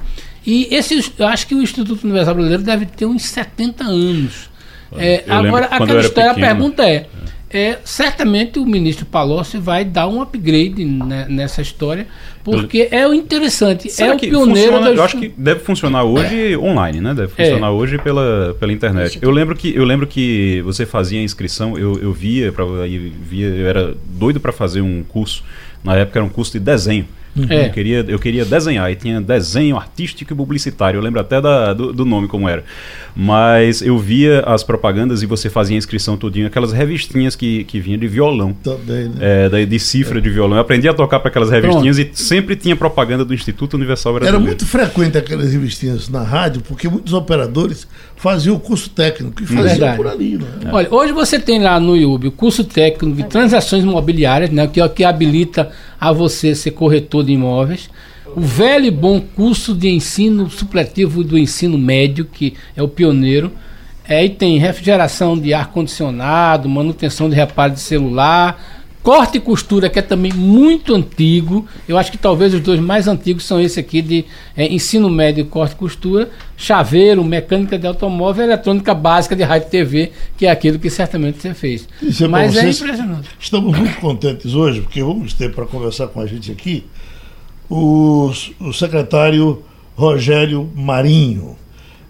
E 0.49 0.67
esse, 0.73 1.13
eu 1.19 1.27
acho 1.27 1.45
que 1.45 1.53
o 1.53 1.61
Instituto 1.61 2.03
Universal 2.03 2.33
Brasileiro 2.33 2.63
deve 2.63 2.85
ter 2.87 3.05
uns 3.05 3.23
70 3.23 3.83
anos. 3.83 4.49
É, 4.97 5.23
agora, 5.27 5.67
aquela 5.67 6.01
história, 6.01 6.33
pequeno. 6.33 6.47
a 6.47 6.49
pergunta 6.49 6.83
é 6.83 7.05
é, 7.51 7.79
certamente 7.83 8.59
o 8.59 8.65
ministro 8.65 9.05
Palocci 9.07 9.57
vai 9.57 9.83
dar 9.83 10.07
um 10.07 10.21
upgrade 10.21 10.85
né, 10.85 11.25
nessa 11.27 11.61
história, 11.61 12.05
porque 12.43 12.87
é 12.91 13.07
o 13.07 13.13
interessante, 13.13 13.89
Será 13.89 14.13
é 14.13 14.15
o 14.15 14.19
pioneiro. 14.19 14.73
Funciona, 14.73 14.95
Eu 14.95 15.03
acho 15.03 15.17
que 15.17 15.29
deve 15.35 15.59
funcionar 15.61 16.03
hoje 16.03 16.55
online, 16.57 17.01
né? 17.01 17.13
Deve 17.13 17.29
funcionar 17.29 17.67
é. 17.67 17.71
hoje 17.71 17.97
pela, 17.97 18.55
pela 18.59 18.71
internet. 18.71 19.17
Eu 19.19 19.31
lembro 19.31 19.55
que 19.55 19.75
eu 19.75 19.83
lembro 19.83 20.05
que 20.05 20.61
você 20.61 20.85
fazia 20.85 21.19
a 21.19 21.23
inscrição, 21.23 21.77
eu, 21.77 21.99
eu 21.99 22.13
via, 22.13 22.51
pra, 22.51 22.65
via, 22.65 23.47
eu 23.47 23.67
era 23.67 23.95
doido 24.05 24.39
para 24.39 24.51
fazer 24.51 24.81
um 24.81 25.03
curso. 25.03 25.43
Na 25.83 25.95
época 25.95 26.19
era 26.19 26.25
um 26.25 26.29
curso 26.29 26.51
de 26.51 26.59
desenho. 26.59 27.07
Uhum. 27.35 27.45
É. 27.49 27.67
Eu, 27.67 27.71
queria, 27.71 28.05
eu 28.07 28.19
queria 28.19 28.45
desenhar, 28.45 28.91
e 28.91 28.95
tinha 28.95 29.21
desenho 29.21 29.77
artístico 29.77 30.33
e 30.33 30.35
publicitário, 30.35 30.97
eu 30.97 31.01
lembro 31.01 31.19
até 31.19 31.39
da, 31.39 31.73
do, 31.73 31.93
do, 31.93 32.05
nome 32.05 32.27
como 32.27 32.49
era. 32.49 32.63
Mas 33.15 33.81
eu 33.81 33.97
via 33.97 34.41
as 34.41 34.63
propagandas 34.63 35.21
e 35.21 35.25
você 35.25 35.49
fazia 35.49 35.75
a 35.75 35.77
inscrição 35.77 36.17
tudinho, 36.17 36.47
aquelas 36.47 36.71
revistinhas 36.71 37.35
que, 37.35 37.63
que 37.65 37.79
vinham 37.79 37.99
de 37.99 38.07
violão. 38.07 38.53
Também, 38.63 39.09
né? 39.09 39.49
É, 39.51 39.65
de 39.65 39.79
cifra 39.79 40.19
é. 40.19 40.21
de 40.21 40.29
violão. 40.29 40.57
Eu 40.57 40.61
aprendi 40.61 40.87
a 40.87 40.93
tocar 40.93 41.19
para 41.19 41.29
aquelas 41.29 41.49
revistinhas 41.49 41.97
Pronto. 41.97 42.13
e 42.13 42.17
sempre 42.17 42.55
tinha 42.55 42.75
propaganda 42.75 43.25
do 43.25 43.33
Instituto 43.33 43.75
Universal 43.75 44.13
Brasileiro. 44.13 44.37
Era 44.37 44.45
muito 44.45 44.65
frequente 44.65 45.17
aquelas 45.17 45.51
revistinhas 45.51 46.09
na 46.09 46.23
rádio, 46.23 46.61
porque 46.61 46.87
muitos 46.87 47.13
operadores 47.13 47.87
faziam 48.19 48.57
o 48.57 48.59
curso 48.59 48.89
técnico 48.89 49.41
e 49.41 49.45
faziam 49.45 49.63
Verdade. 49.63 49.95
por 49.95 50.07
ali. 50.07 50.37
Né? 50.37 50.45
É. 50.65 50.73
Olha, 50.73 50.87
hoje 50.91 51.13
você 51.13 51.39
tem 51.39 51.61
lá 51.61 51.79
no 51.79 51.95
YouTube 51.95 52.27
o 52.27 52.31
curso 52.31 52.65
técnico 52.65 53.15
de 53.15 53.23
transações 53.23 53.81
imobiliárias, 53.81 54.49
né, 54.49 54.67
que 54.67 54.81
é 54.81 54.85
o 54.85 54.89
que 54.89 55.05
habilita 55.05 55.71
a 55.97 56.11
você 56.11 56.53
ser 56.53 56.71
corretor 56.71 57.23
de 57.23 57.31
imóveis. 57.31 57.89
O 58.35 58.41
velho 58.41 58.85
e 58.85 58.91
bom 58.91 59.21
curso 59.21 59.73
de 59.73 59.87
ensino 59.87 60.49
supletivo 60.49 61.23
do 61.23 61.37
ensino 61.37 61.77
médio, 61.77 62.25
que 62.25 62.55
é 62.75 62.83
o 62.83 62.89
pioneiro. 62.89 63.51
É, 64.05 64.25
e 64.25 64.29
tem 64.29 64.57
refrigeração 64.57 65.37
de 65.37 65.53
ar-condicionado, 65.53 66.67
manutenção 66.67 67.29
de 67.29 67.35
reparo 67.35 67.73
de 67.73 67.79
celular, 67.79 68.78
Corte 69.01 69.37
e 69.37 69.41
costura, 69.41 69.89
que 69.89 69.97
é 69.97 70.01
também 70.01 70.33
muito 70.33 70.93
antigo. 70.93 71.65
Eu 71.87 71.97
acho 71.97 72.11
que 72.11 72.17
talvez 72.17 72.53
os 72.53 72.59
dois 72.59 72.79
mais 72.79 73.07
antigos 73.07 73.45
são 73.45 73.59
esse 73.59 73.79
aqui 73.79 74.01
de 74.01 74.25
é, 74.57 74.67
ensino 74.67 75.09
médio, 75.09 75.45
corte 75.45 75.73
e 75.73 75.77
costura, 75.77 76.29
chaveiro, 76.57 77.23
mecânica 77.23 77.79
de 77.79 77.87
automóvel, 77.87 78.43
eletrônica 78.43 78.93
básica 78.93 79.35
de 79.35 79.43
rádio 79.43 79.67
e 79.67 79.71
TV, 79.71 80.11
que 80.37 80.45
é 80.45 80.51
aquilo 80.51 80.77
que 80.77 80.89
certamente 80.89 81.41
você 81.41 81.53
fez. 81.53 81.87
É 82.21 82.27
Mas 82.27 82.55
é 82.57 82.69
impressionante. 82.69 83.29
Estamos 83.39 83.77
muito 83.77 83.99
contentes 84.01 84.53
hoje, 84.53 84.81
porque 84.81 85.01
vamos 85.01 85.33
ter 85.33 85.53
para 85.53 85.65
conversar 85.65 86.07
com 86.07 86.19
a 86.19 86.27
gente 86.27 86.51
aqui 86.51 86.85
o, 87.69 88.31
o 88.59 88.73
secretário 88.73 89.63
Rogério 89.95 90.69
Marinho. 90.75 91.55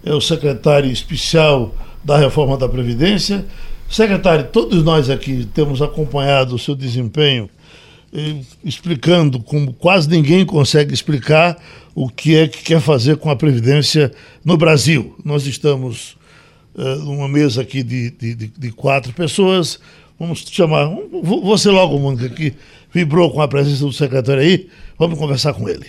É 0.04 0.14
o 0.14 0.20
secretário 0.20 0.90
especial 0.90 1.74
da 2.02 2.16
reforma 2.16 2.56
da 2.56 2.68
Previdência 2.68 3.44
Secretário, 3.90 4.46
todos 4.46 4.84
nós 4.84 5.10
aqui 5.10 5.44
temos 5.52 5.82
acompanhado 5.82 6.54
o 6.54 6.58
seu 6.60 6.76
desempenho, 6.76 7.50
eh, 8.14 8.36
explicando 8.64 9.40
como 9.40 9.72
quase 9.72 10.08
ninguém 10.08 10.46
consegue 10.46 10.94
explicar 10.94 11.56
o 11.92 12.08
que 12.08 12.36
é 12.36 12.46
que 12.46 12.62
quer 12.62 12.80
fazer 12.80 13.16
com 13.16 13.28
a 13.30 13.34
Previdência 13.34 14.12
no 14.44 14.56
Brasil. 14.56 15.16
Nós 15.24 15.44
estamos 15.44 16.16
eh, 16.78 16.94
numa 16.98 17.28
mesa 17.28 17.62
aqui 17.62 17.82
de, 17.82 18.12
de, 18.12 18.34
de, 18.36 18.70
quatro 18.70 19.12
pessoas. 19.12 19.80
Vamos 20.20 20.44
chamar. 20.48 20.88
Você 21.42 21.68
logo, 21.68 21.98
Mônica, 21.98 22.28
que 22.28 22.54
vibrou 22.92 23.28
com 23.32 23.42
a 23.42 23.48
presença 23.48 23.84
do 23.84 23.92
secretário 23.92 24.40
aí. 24.40 24.68
Vamos 24.96 25.18
conversar 25.18 25.52
com 25.52 25.68
ele. 25.68 25.86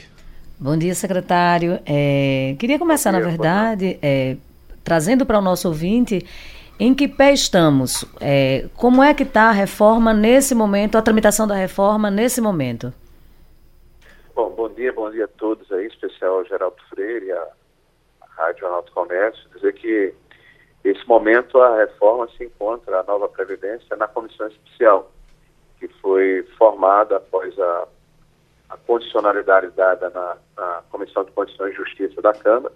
Bom 0.60 0.76
dia, 0.76 0.96
secretário. 0.96 1.78
É, 1.86 2.56
queria 2.58 2.80
começar, 2.80 3.12
dia, 3.12 3.20
na 3.20 3.28
verdade, 3.28 4.00
é, 4.02 4.38
trazendo 4.84 5.24
para 5.24 5.38
o 5.38 5.42
nosso 5.42 5.68
ouvinte 5.68 6.26
em 6.84 6.96
que 6.96 7.08
pé 7.08 7.32
estamos? 7.32 8.04
É, 8.20 8.68
como 8.76 9.04
é 9.04 9.14
que 9.14 9.22
está 9.22 9.50
a 9.50 9.52
reforma 9.52 10.16
nesse 10.16 10.56
momento, 10.56 10.98
a 10.98 11.02
tramitação 11.04 11.46
da 11.46 11.54
reforma 11.54 12.10
nesse 12.10 12.42
momento? 12.42 12.92
Bom, 14.34 14.50
bom 14.50 14.68
dia, 14.68 14.92
bom 14.92 15.12
dia 15.12 15.26
a 15.26 15.28
todos 15.28 15.72
aí, 15.72 15.86
especial 15.86 16.40
ao 16.40 16.46
Geraldo 16.46 16.78
Freire 16.90 17.32
a 17.34 17.48
Rádio 18.30 18.66
Arnaldo 18.66 18.92
Comércio. 18.94 19.48
Dizer 19.54 19.74
que 19.74 20.12
nesse 20.84 21.08
momento 21.08 21.62
a 21.62 21.78
reforma 21.78 22.28
se 22.36 22.46
encontra, 22.46 23.02
a 23.02 23.04
nova 23.04 23.30
Previdência, 23.30 23.96
na 23.96 24.08
comissão 24.08 24.48
especial, 24.48 25.12
que 25.80 25.88
foi 26.02 26.42
formada 26.58 27.18
após 27.18 27.60
a, 27.60 27.88
a 28.72 28.78
condicionalidade 28.78 29.70
dada 29.76 30.10
na, 30.10 30.36
na 30.58 30.82
Comissão 30.90 31.24
de 31.26 31.32
Condições 31.32 31.74
e 31.74 31.78
Justiça 31.78 32.20
da 32.24 32.34
Câmara, 32.34 32.74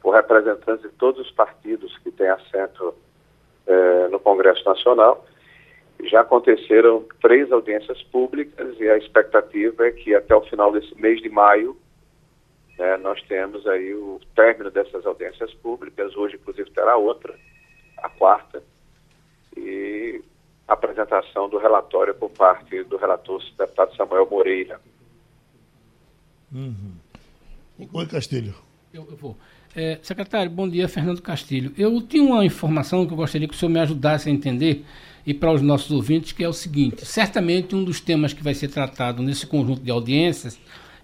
por 0.00 0.12
representantes 0.12 0.82
de 0.82 0.96
todos 0.96 1.24
os 1.24 1.30
partidos 1.30 1.96
que 1.98 2.10
têm 2.10 2.28
assento 2.28 2.92
é, 3.66 4.08
no 4.08 4.18
Congresso 4.20 4.64
Nacional. 4.64 5.24
Já 6.04 6.22
aconteceram 6.22 7.04
três 7.20 7.52
audiências 7.52 8.02
públicas 8.04 8.78
e 8.80 8.88
a 8.88 8.98
expectativa 8.98 9.86
é 9.86 9.92
que 9.92 10.14
até 10.14 10.34
o 10.34 10.42
final 10.42 10.72
desse 10.72 10.94
mês 11.00 11.20
de 11.22 11.28
maio 11.28 11.76
né, 12.78 12.96
nós 12.96 13.22
temos 13.22 13.66
aí 13.66 13.94
o 13.94 14.20
término 14.34 14.70
dessas 14.70 15.06
audiências 15.06 15.52
públicas. 15.54 16.16
Hoje, 16.16 16.36
inclusive, 16.36 16.70
terá 16.70 16.96
outra, 16.96 17.34
a 17.98 18.08
quarta, 18.08 18.62
e 19.56 20.22
a 20.66 20.72
apresentação 20.72 21.48
do 21.48 21.58
relatório 21.58 22.14
por 22.14 22.30
parte 22.30 22.82
do 22.84 22.96
relator, 22.96 23.40
o 23.40 23.56
deputado 23.56 23.94
Samuel 23.96 24.28
Moreira. 24.28 24.80
Uhum. 26.52 26.94
Oi, 27.92 28.06
Castilho. 28.06 28.54
Eu, 28.92 29.06
eu 29.10 29.16
vou. 29.16 29.36
É, 29.74 29.98
secretário, 30.02 30.50
bom 30.50 30.68
dia, 30.68 30.86
Fernando 30.86 31.22
Castilho. 31.22 31.72
Eu 31.78 32.02
tinha 32.02 32.22
uma 32.22 32.44
informação 32.44 33.06
que 33.06 33.12
eu 33.14 33.16
gostaria 33.16 33.48
que 33.48 33.54
o 33.54 33.56
senhor 33.56 33.72
me 33.72 33.80
ajudasse 33.80 34.28
a 34.28 34.32
entender 34.32 34.84
e 35.26 35.32
para 35.32 35.50
os 35.50 35.62
nossos 35.62 35.90
ouvintes, 35.90 36.32
que 36.32 36.44
é 36.44 36.48
o 36.48 36.52
seguinte: 36.52 37.06
certamente 37.06 37.74
um 37.74 37.82
dos 37.82 37.98
temas 37.98 38.34
que 38.34 38.42
vai 38.42 38.52
ser 38.52 38.68
tratado 38.68 39.22
nesse 39.22 39.46
conjunto 39.46 39.80
de 39.80 39.90
audiências 39.90 40.58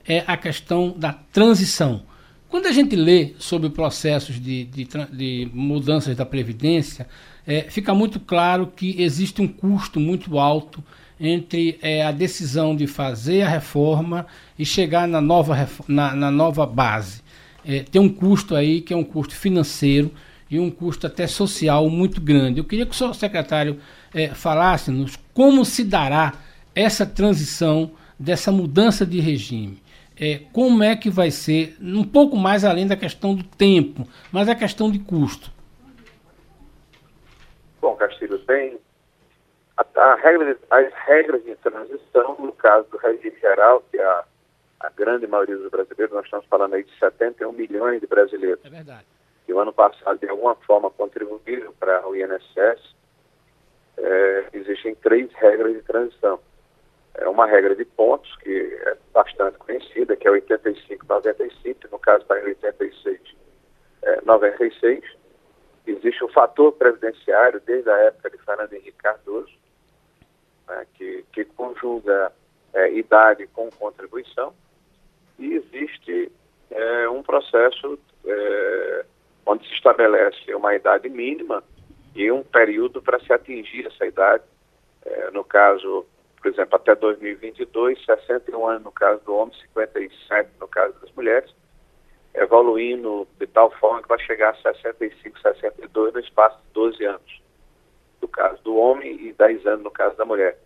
é 0.06 0.22
a 0.26 0.36
questão 0.36 0.94
da 0.94 1.14
transição. 1.14 2.02
Quando 2.50 2.66
a 2.66 2.72
gente 2.72 2.94
lê 2.94 3.32
sobre 3.38 3.70
processos 3.70 4.38
de, 4.38 4.64
de, 4.64 4.86
de 5.12 5.50
mudanças 5.54 6.14
da 6.14 6.26
Previdência, 6.26 7.08
é, 7.46 7.62
fica 7.70 7.94
muito 7.94 8.20
claro 8.20 8.66
que 8.66 9.00
existe 9.00 9.40
um 9.40 9.48
custo 9.48 9.98
muito 9.98 10.38
alto 10.38 10.84
entre 11.18 11.78
é, 11.80 12.04
a 12.04 12.12
decisão 12.12 12.76
de 12.76 12.86
fazer 12.86 13.42
a 13.42 13.48
reforma 13.48 14.26
e 14.58 14.64
chegar 14.66 15.08
na 15.08 15.22
nova, 15.22 15.68
na, 15.88 16.14
na 16.14 16.30
nova 16.30 16.66
base 16.66 17.26
é, 17.66 17.82
tem 17.82 18.00
um 18.00 18.08
custo 18.08 18.54
aí 18.54 18.80
que 18.80 18.92
é 18.92 18.96
um 18.96 19.04
custo 19.04 19.34
financeiro 19.34 20.10
e 20.50 20.58
um 20.58 20.70
custo 20.70 21.06
até 21.06 21.26
social 21.26 21.88
muito 21.88 22.20
grande. 22.20 22.58
Eu 22.58 22.64
queria 22.64 22.86
que 22.86 22.92
o 22.92 22.94
senhor 22.94 23.14
secretário 23.14 23.80
é, 24.14 24.28
falasse-nos 24.28 25.16
como 25.34 25.64
se 25.64 25.84
dará 25.84 26.34
essa 26.74 27.04
transição 27.04 27.90
dessa 28.18 28.50
mudança 28.50 29.04
de 29.04 29.20
regime. 29.20 29.82
É, 30.20 30.40
como 30.52 30.82
é 30.82 30.96
que 30.96 31.10
vai 31.10 31.30
ser, 31.30 31.76
um 31.80 32.02
pouco 32.02 32.36
mais 32.36 32.64
além 32.64 32.86
da 32.86 32.96
questão 32.96 33.34
do 33.34 33.44
tempo, 33.44 34.06
mas 34.32 34.48
a 34.48 34.54
questão 34.54 34.90
de 34.90 34.98
custo. 34.98 35.52
Bom, 37.80 37.94
Castilho, 37.94 38.38
tem 38.40 38.78
a, 39.76 39.84
a 40.00 40.14
regra, 40.16 40.58
as 40.70 40.92
regras 41.06 41.44
de 41.44 41.54
transição, 41.56 42.36
no 42.40 42.52
caso 42.52 42.88
do 42.90 42.96
regime 42.98 43.36
geral, 43.40 43.84
que 43.90 43.98
é 43.98 44.04
a 44.04 44.24
a 44.80 44.90
grande 44.90 45.26
maioria 45.26 45.56
dos 45.56 45.70
brasileiros, 45.70 46.14
nós 46.14 46.24
estamos 46.24 46.46
falando 46.46 46.74
aí 46.74 46.84
de 46.84 46.98
71 46.98 47.52
milhões 47.52 48.00
de 48.00 48.06
brasileiros. 48.06 48.64
É 48.64 48.70
verdade. 48.70 49.06
Que 49.44 49.52
o 49.52 49.58
ano 49.58 49.72
passado, 49.72 50.18
de 50.18 50.28
alguma 50.28 50.54
forma, 50.54 50.90
contribuíram 50.90 51.72
para 51.72 52.06
o 52.06 52.14
INSS. 52.14 52.94
É, 53.96 54.46
existem 54.52 54.94
três 54.96 55.32
regras 55.34 55.74
de 55.74 55.82
transição. 55.82 56.38
É 57.14 57.28
uma 57.28 57.46
regra 57.46 57.74
de 57.74 57.84
pontos, 57.84 58.34
que 58.36 58.78
é 58.86 58.96
bastante 59.12 59.58
conhecida, 59.58 60.16
que 60.16 60.28
é 60.28 60.30
85-95, 60.30 61.90
no 61.90 61.98
caso 61.98 62.22
está 62.22 62.38
em 62.38 62.44
86, 62.44 63.20
é, 64.02 64.20
96. 64.24 65.02
Existe 65.86 66.22
o 66.22 66.28
fator 66.28 66.72
previdenciário 66.72 67.60
desde 67.66 67.90
a 67.90 67.96
época 67.96 68.30
de 68.30 68.38
Fernando 68.38 68.72
Henrique 68.74 68.98
Cardoso, 68.98 69.52
né, 70.68 70.86
que, 70.94 71.24
que 71.32 71.44
conjuga 71.46 72.30
é, 72.74 72.92
idade 72.92 73.48
com 73.48 73.68
contribuição 73.70 74.54
e 75.38 75.54
existe 75.54 76.32
é, 76.70 77.08
um 77.08 77.22
processo 77.22 77.98
é, 78.24 79.04
onde 79.46 79.66
se 79.66 79.74
estabelece 79.74 80.54
uma 80.54 80.74
idade 80.74 81.08
mínima 81.08 81.62
e 82.14 82.30
um 82.30 82.42
período 82.42 83.00
para 83.00 83.20
se 83.20 83.32
atingir 83.32 83.86
essa 83.86 84.06
idade. 84.06 84.44
É, 85.04 85.30
no 85.30 85.44
caso, 85.44 86.04
por 86.40 86.48
exemplo, 86.48 86.76
até 86.76 86.94
2022, 86.94 88.04
61 88.04 88.66
anos 88.66 88.84
no 88.84 88.92
caso 88.92 89.24
do 89.24 89.34
homem, 89.34 89.54
57 89.72 90.50
no 90.60 90.68
caso 90.68 90.94
das 91.00 91.10
mulheres, 91.12 91.54
evoluindo 92.34 93.26
de 93.38 93.46
tal 93.46 93.70
forma 93.78 94.02
que 94.02 94.08
vai 94.08 94.18
chegar 94.20 94.50
a 94.50 94.54
65, 94.54 95.38
62 95.40 96.14
no 96.14 96.20
espaço 96.20 96.58
de 96.58 96.72
12 96.72 97.04
anos, 97.04 97.42
no 98.20 98.28
caso 98.28 98.62
do 98.62 98.76
homem, 98.76 99.28
e 99.28 99.32
10 99.32 99.66
anos 99.66 99.84
no 99.84 99.90
caso 99.90 100.16
da 100.16 100.24
mulher. 100.24 100.58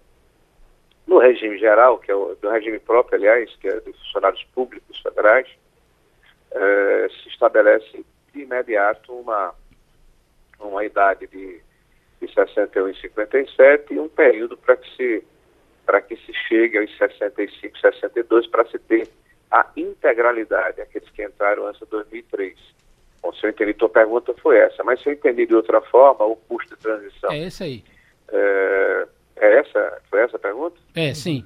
No 1.06 1.18
regime 1.18 1.58
geral, 1.58 1.98
que 1.98 2.10
é 2.10 2.14
o 2.14 2.34
do 2.36 2.48
regime 2.48 2.78
próprio, 2.78 3.18
aliás, 3.18 3.54
que 3.56 3.68
é 3.68 3.80
de 3.80 3.92
funcionários 3.92 4.44
públicos 4.54 4.98
federais, 5.00 5.48
eh, 6.52 7.08
se 7.22 7.28
estabelece 7.28 8.04
de 8.32 8.42
imediato 8.42 9.12
uma, 9.12 9.54
uma 10.60 10.84
idade 10.84 11.26
de, 11.26 11.60
de 12.20 12.32
61 12.32 12.88
e 12.88 13.00
57 13.00 13.94
e 13.94 13.98
um 13.98 14.08
período 14.08 14.56
para 14.56 14.76
que 14.76 14.96
se 14.96 15.24
para 15.84 16.00
que 16.00 16.16
se 16.16 16.32
chegue 16.48 16.78
aos 16.78 16.96
65, 16.96 17.76
62 17.76 18.46
para 18.46 18.64
se 18.66 18.78
ter 18.78 19.08
a 19.50 19.66
integralidade, 19.76 20.80
aqueles 20.80 21.10
que 21.10 21.24
entraram 21.24 21.66
antes 21.66 21.80
de 21.80 21.86
2003. 21.86 22.56
Bom, 23.20 23.32
se 23.34 23.44
eu 23.46 23.50
entendi, 23.50 23.74
tua 23.74 23.88
pergunta 23.88 24.34
foi 24.34 24.58
essa, 24.58 24.82
mas 24.82 25.00
se 25.02 25.08
eu 25.08 25.12
entendi 25.12 25.46
de 25.46 25.54
outra 25.54 25.80
forma, 25.80 26.24
o 26.24 26.36
custo 26.36 26.74
de 26.74 26.82
transição. 26.82 27.30
É 27.30 27.38
esse 27.38 27.62
aí. 27.62 27.84
É, 28.30 29.06
é 29.36 29.58
essa? 29.58 30.01
Foi 30.12 30.20
essa 30.20 30.36
a 30.36 30.40
pergunta? 30.40 30.76
É, 30.94 31.14
sim. 31.14 31.42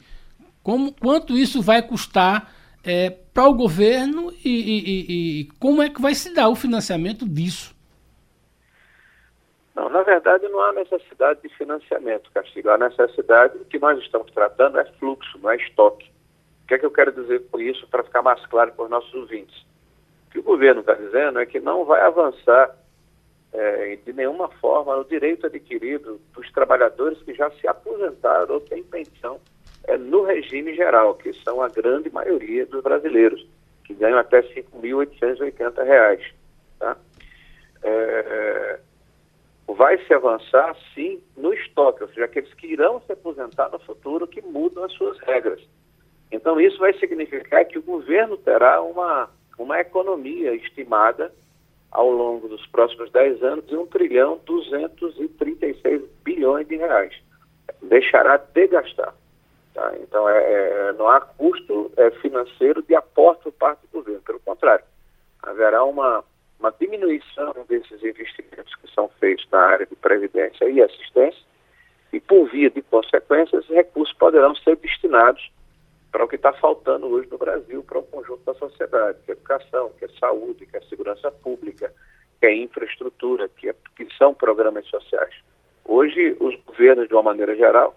Como, 0.61 0.93
quanto 0.93 1.39
isso 1.39 1.63
vai 1.63 1.81
custar 1.81 2.53
é, 2.85 3.11
para 3.11 3.47
o 3.47 3.55
governo 3.55 4.33
e, 4.45 4.51
e, 4.51 5.41
e, 5.43 5.45
como 5.61 5.81
é 5.81 5.89
que 5.89 6.03
vai 6.03 6.17
se 6.17 6.35
dar 6.35 6.49
o 6.49 6.57
financiamento 6.57 7.29
disso? 7.29 7.73
Não, 9.73 9.89
na 9.89 10.03
verdade 10.03 10.49
não 10.49 10.61
há 10.61 10.73
necessidade 10.73 11.43
de 11.43 11.49
financiamento, 11.51 12.29
Castilho. 12.33 12.73
A 12.73 12.79
necessidade, 12.79 13.57
o 13.57 13.65
que 13.67 13.79
nós 13.79 14.01
estamos 14.01 14.33
tratando 14.33 14.81
é 14.81 14.85
fluxo, 14.99 15.39
não 15.39 15.51
é 15.51 15.57
estoque. 15.59 16.11
O 16.65 16.67
que 16.67 16.75
é 16.75 16.79
que 16.81 16.87
eu 16.87 16.91
quero 16.91 17.13
dizer 17.13 17.47
com 17.49 17.61
isso 17.61 17.87
para 17.87 18.03
ficar 18.03 18.23
mais 18.23 18.45
claro 18.47 18.73
para 18.73 18.85
os 18.85 18.91
nossos 18.91 19.15
ouvintes? 19.15 19.57
O 20.27 20.31
que 20.33 20.39
o 20.41 20.43
governo 20.43 20.81
está 20.81 20.95
dizendo 20.95 21.39
é 21.39 21.47
que 21.47 21.61
não 21.61 21.85
vai 21.85 22.01
avançar 22.01 22.75
é, 23.57 23.97
de 24.05 24.13
nenhuma 24.13 24.49
forma 24.49 24.95
no 24.95 25.05
direito 25.05 25.47
adquirido 25.47 26.21
dos 26.35 26.51
trabalhadores 26.53 27.21
que 27.23 27.33
já 27.33 27.51
se 27.53 27.67
aposentaram 27.67 28.55
ou 28.55 28.61
têm 28.61 28.83
pensão 28.83 29.41
é, 29.85 29.97
no 29.97 30.25
regime 30.25 30.75
geral, 30.75 31.15
que 31.15 31.33
são 31.33 31.63
a 31.63 31.69
grande 31.69 32.11
maioria 32.11 32.67
dos 32.67 32.83
brasileiros, 32.83 33.47
que 33.85 33.95
ganham 33.95 34.19
até 34.19 34.41
R$ 34.41 34.67
5.880. 34.73 36.33
Tá? 36.79 36.97
É, 37.83 38.79
vai 39.69 39.99
se 40.05 40.13
avançar 40.13 40.77
sim 40.95 41.23
no 41.37 41.53
estoque, 41.55 42.03
ou 42.03 42.09
seja, 42.09 42.25
aqueles 42.25 42.53
que 42.55 42.67
irão 42.67 43.01
se 43.03 43.13
aposentar 43.13 43.71
no 43.71 43.79
futuro 43.79 44.27
que 44.27 44.43
mudam 44.43 44.85
as 44.85 44.93
suas 44.93 45.19
regras. 45.21 45.61
Então 46.31 46.61
isso 46.61 46.79
vai 46.79 46.93
significar 46.95 47.65
que 47.65 47.79
o 47.79 47.83
governo 47.83 48.37
terá 48.37 48.83
uma, 48.83 49.31
uma 49.59 49.81
economia 49.81 50.55
estimada 50.55 51.33
ao 51.91 52.11
longo 52.11 52.49
dos 52.49 52.67
próximos 52.67 53.11
10 53.11 53.43
anos 53.43 53.67
de 53.67 53.77
1 53.77 53.87
trilhão 53.87 54.41
236 54.47 56.03
bilhões 56.25 56.67
de 56.69 56.77
reais. 56.77 57.15
Deixará 57.83 58.37
de 58.37 58.67
gastar. 58.69 59.15
Tá? 59.75 59.93
Então 60.01 60.29
é, 60.29 60.39
é, 60.39 60.93
não 60.95 61.09
há 61.09 61.21
custo 61.21 61.91
é, 61.97 62.11
financeiro 62.13 62.83
de 62.83 62.95
aporte 62.95 63.45
por 63.45 63.53
parte 63.53 63.81
do 63.83 63.99
governo. 63.99 64.23
Pelo 64.23 64.41
contrário, 64.41 64.85
haverá 65.43 65.85
uma 65.85 66.25
uma 66.59 66.73
diminuição 66.81 67.55
desses 67.69 68.03
investimentos 68.03 68.75
que 68.77 68.93
são 68.93 69.09
feitos 69.21 69.47
na 69.53 69.61
área 69.61 69.87
de 69.87 69.95
previdência 69.95 70.69
e 70.69 70.83
assistência, 70.83 71.41
e 72.13 72.21
por 72.21 72.49
via 72.49 72.71
de 72.71 72.83
consequência, 72.83 73.59
esses 73.59 73.71
recursos 73.71 74.17
poderão 74.17 74.55
ser 74.57 74.77
destinados 74.77 75.51
para 76.17 76.25
o 76.25 76.29
que 76.29 76.37
está 76.37 76.51
faltando 76.55 77.09
hoje 77.09 77.29
no 77.31 77.37
Brasil, 77.37 77.85
para 77.85 77.99
o 77.99 78.03
conjunto 78.03 78.43
da 78.43 78.55
sociedade, 78.55 79.19
que 79.23 79.33
é 79.33 79.35
educação, 79.35 79.93
que 79.99 80.07
é 80.07 80.09
saúde, 80.19 80.65
que 80.65 80.75
é 80.75 80.81
segurança 80.81 81.31
pública, 81.31 81.93
que 82.41 82.47
é 82.47 82.57
infraestrutura, 82.57 83.51
que, 83.51 83.69
é, 83.69 83.75
que 83.95 84.09
são 84.17 84.33
programas 84.33 84.87
sociais. 84.87 85.35
Hoje, 85.85 86.35
os 86.41 86.59
governos, 86.65 87.07
de 87.07 87.13
uma 87.13 87.23
maneira 87.23 87.55
geral, 87.55 87.95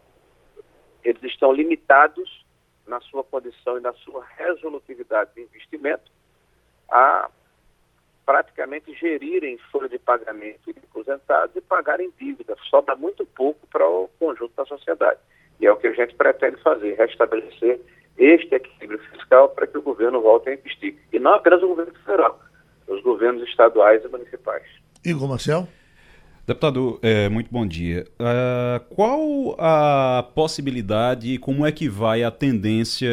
eles 1.01 1.23
estão 1.23 1.53
limitados 1.53 2.45
na 2.85 2.99
sua 2.99 3.23
condição 3.23 3.77
e 3.77 3.81
na 3.81 3.93
sua 3.93 4.25
resolutividade 4.35 5.31
de 5.33 5.43
investimento 5.43 6.11
a 6.91 7.29
praticamente 8.25 8.93
gerirem 8.95 9.57
folha 9.71 9.87
de 9.87 9.97
pagamento 9.97 10.73
de 10.73 10.79
aposentados 10.79 11.55
e 11.55 11.61
pagarem 11.61 12.11
dívida. 12.19 12.57
Sobra 12.69 12.97
muito 12.97 13.25
pouco 13.25 13.65
para 13.67 13.87
o 13.87 14.09
conjunto 14.19 14.53
da 14.57 14.65
sociedade. 14.65 15.21
E 15.61 15.65
é 15.65 15.71
o 15.71 15.77
que 15.77 15.87
a 15.87 15.93
gente 15.93 16.15
pretende 16.15 16.61
fazer, 16.61 16.95
restabelecer 16.95 17.79
este 18.19 18.53
equilíbrio 18.53 18.99
fiscal 19.11 19.49
para 19.49 19.65
que 19.65 19.77
o 19.77 19.81
governo 19.81 20.21
volte 20.21 20.49
a 20.49 20.53
investir. 20.53 20.95
E 21.11 21.19
não 21.19 21.33
apenas 21.33 21.63
o 21.63 21.67
governo 21.69 21.93
federal, 22.05 22.39
os 22.87 23.01
governos 23.01 23.47
estaduais 23.47 24.03
e 24.03 24.07
municipais. 24.09 24.63
Igor 25.05 25.29
Marcel? 25.29 25.67
Deputado, 26.45 26.99
é, 27.03 27.29
muito 27.29 27.47
bom 27.51 27.63
dia. 27.63 28.07
Uh, 28.19 28.95
qual 28.95 29.55
a 29.59 30.23
possibilidade 30.33 31.35
e 31.35 31.37
como 31.37 31.63
é 31.63 31.71
que 31.71 31.87
vai 31.87 32.23
a 32.23 32.31
tendência 32.31 33.07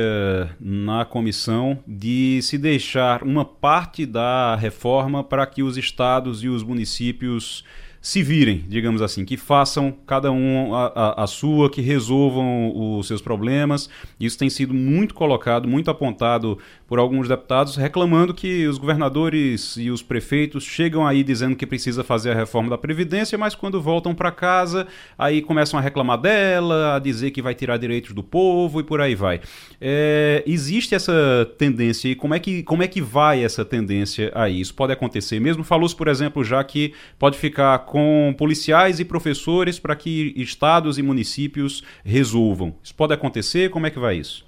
na 0.59 1.05
comissão 1.05 1.79
de 1.87 2.41
se 2.41 2.57
deixar 2.57 3.23
uma 3.23 3.45
parte 3.45 4.07
da 4.07 4.57
reforma 4.57 5.23
para 5.23 5.47
que 5.47 5.63
os 5.63 5.77
estados 5.77 6.43
e 6.43 6.49
os 6.49 6.63
municípios 6.63 7.63
se 8.07 8.23
virem, 8.23 8.65
digamos 8.69 9.03
assim, 9.03 9.25
que 9.25 9.37
façam 9.37 9.93
cada 10.07 10.31
um 10.31 10.73
a, 10.77 10.87
a, 10.95 11.25
a, 11.25 11.27
sua, 11.27 11.69
que 11.69 11.81
resolvam 11.81 12.73
os 12.73 13.09
seus 13.09 13.21
problemas. 13.21 13.91
Isso 14.21 14.39
tem 14.39 14.49
sido 14.49 14.73
muito 14.73 15.13
colocado, 15.13 15.67
muito 15.67 15.91
apontado 15.91 16.57
por 16.87 17.01
alguns 17.01 17.29
deputados, 17.29 17.75
reclamando 17.75 18.33
que 18.33 18.65
os 18.69 18.79
governadores 18.79 19.77
e 19.77 19.91
os 19.91 20.03
prefeitos 20.03 20.63
chegam 20.63 21.05
aí 21.05 21.25
dizendo 21.25 21.57
que 21.57 21.67
precisa 21.67 22.05
fazer 22.05 22.31
a 22.31 22.35
reforma 22.37 22.71
da 22.71 22.79
Previdência, 22.79 23.37
mas 23.37 23.57
quando 23.57 23.83
voltam 23.83 24.15
para 24.15 24.31
casa, 24.31 24.87
aí 25.19 25.43
começam 25.43 25.77
a 25.77 25.83
reclamar 25.83 26.19
dela, 26.19 26.95
a 26.95 27.01
dizer 27.01 27.33
que 27.33 27.43
vai 27.43 27.57
tirar 27.57 27.77
direitos 27.77 28.15
do 28.15 28.23
povo 28.23 28.79
e 28.79 28.85
por 28.85 29.01
aí 29.01 29.17
vai. 29.17 29.41
É, 29.81 30.45
existe 30.47 30.95
essa 30.95 31.13
tendência 31.59 32.09
e 32.09 32.15
como 32.15 32.35
é, 32.35 32.39
que, 32.39 32.63
como 32.63 32.85
é 32.85 32.87
que 32.87 33.01
vai 33.01 33.43
essa 33.43 33.65
tendência 33.65 34.31
aí? 34.33 34.61
Isso 34.61 34.75
pode 34.75 34.93
acontecer 34.93 35.41
mesmo? 35.41 35.65
Falou-se, 35.65 35.97
por 35.97 36.07
exemplo, 36.07 36.45
já 36.45 36.63
que 36.63 36.95
pode 37.19 37.37
ficar 37.37 37.77
com 37.97 38.35
policiais 38.37 39.01
e 39.01 39.07
professores 39.07 39.79
para 39.79 39.97
que 39.97 40.35
estados 40.37 40.99
e 40.99 41.03
municípios 41.03 41.83
resolvam. 42.05 42.77
Isso 42.83 42.95
pode 42.95 43.15
acontecer? 43.15 43.71
Como 43.71 43.87
é 43.87 43.91
que 43.91 43.99
vai 43.99 44.17
isso? 44.17 44.47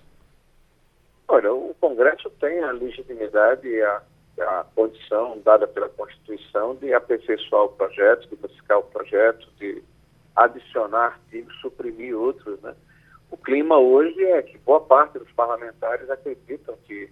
Olha, 1.27 1.51
o 1.51 1.75
Congresso 1.81 2.29
tem 2.39 2.63
a 2.63 2.73
legitimidade 2.73 3.67
e 3.67 3.81
a, 3.81 4.03
a 4.41 4.67
condição 4.75 5.41
dada 5.43 5.67
pela 5.67 5.89
Constituição 5.89 6.75
de 6.75 6.93
aperfeiçoar 6.93 7.65
o 7.65 7.69
projeto, 7.71 8.29
de 8.29 8.37
buscar 8.37 8.77
o 8.77 8.83
projeto, 8.83 9.49
de 9.59 9.83
adicionar 10.37 11.07
artigos, 11.07 11.59
suprimir 11.63 12.15
outros. 12.15 12.61
Né? 12.61 12.75
O 13.31 13.39
clima 13.39 13.79
hoje 13.79 14.23
é 14.25 14.43
que 14.43 14.59
boa 14.59 14.83
parte 14.83 15.19
dos 15.19 15.33
parlamentares 15.33 16.11
acreditam 16.11 16.77
que 16.87 17.09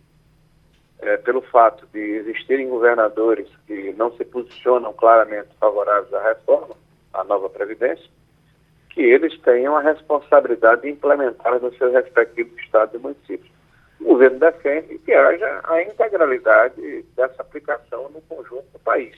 é, 1.01 1.17
pelo 1.19 1.43
fato 1.43 1.87
de 1.93 2.01
existirem 2.01 2.69
governadores 2.69 3.49
que 3.67 3.93
não 3.95 4.13
se 4.17 4.25
posicionam 4.25 4.93
claramente 4.93 5.49
favoráveis 5.61 6.13
à 6.15 6.23
reforma, 6.29 6.75
à 7.13 7.25
nova 7.25 7.49
Previdência, 7.51 8.09
que 8.91 9.03
eles 9.03 9.39
tenham 9.41 9.77
a 9.77 9.83
responsabilidade 9.83 10.83
de 10.83 10.91
implementar 10.91 11.61
nos 11.61 11.77
seus 11.77 11.93
respectivos 11.93 12.59
estados 12.61 12.95
e 12.95 12.99
municípios. 12.99 13.55
O 14.01 14.05
governo 14.05 14.39
defende 14.39 14.99
que 14.99 15.13
haja 15.13 15.61
a 15.65 15.83
integralidade 15.83 17.03
dessa 17.15 17.43
aplicação 17.43 18.09
no 18.11 18.21
conjunto 18.23 18.67
do 18.73 18.79
país. 18.79 19.17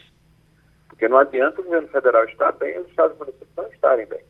Porque 0.88 1.08
não 1.08 1.18
adianta 1.18 1.60
o 1.60 1.64
governo 1.64 1.88
federal 1.88 2.24
estar 2.24 2.52
bem 2.52 2.74
e 2.74 2.78
os 2.80 2.88
estados 2.88 3.14
e 3.16 3.18
municípios 3.20 3.50
não 3.56 3.68
estarem 3.68 4.06
bem. 4.06 4.20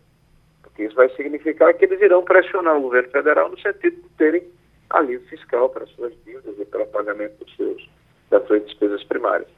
Porque 0.63 0.85
isso 0.85 0.95
vai 0.95 1.09
significar 1.11 1.73
que 1.75 1.85
eles 1.87 2.01
irão 2.01 2.23
pressionar 2.23 2.77
o 2.77 2.83
governo 2.83 3.11
federal 3.11 3.49
no 3.49 3.59
sentido 3.59 3.97
de 3.97 4.09
terem 4.19 4.43
alívio 4.91 5.27
fiscal 5.29 5.69
para 5.69 5.87
suas 5.87 6.13
dívidas 6.25 6.59
e 6.59 6.65
para 6.65 6.83
o 6.83 6.87
pagamento 6.87 7.45
dos 7.45 7.57
seus, 7.57 7.89
das 8.31 8.47
suas 8.47 8.65
despesas 8.65 9.03
primárias. 9.05 9.49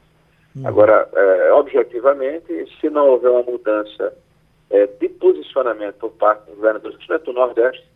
Uhum. 0.55 0.67
Agora, 0.67 1.07
é, 1.13 1.53
objetivamente, 1.53 2.47
se 2.79 2.89
não 2.89 3.07
houver 3.07 3.29
uma 3.29 3.43
mudança 3.43 4.13
é, 4.69 4.85
de 4.87 5.09
posicionamento 5.09 5.95
por 5.95 6.11
parte 6.11 6.45
do 6.51 6.55
principalmente 6.55 7.25
do 7.25 7.33
Nordeste, 7.33 7.91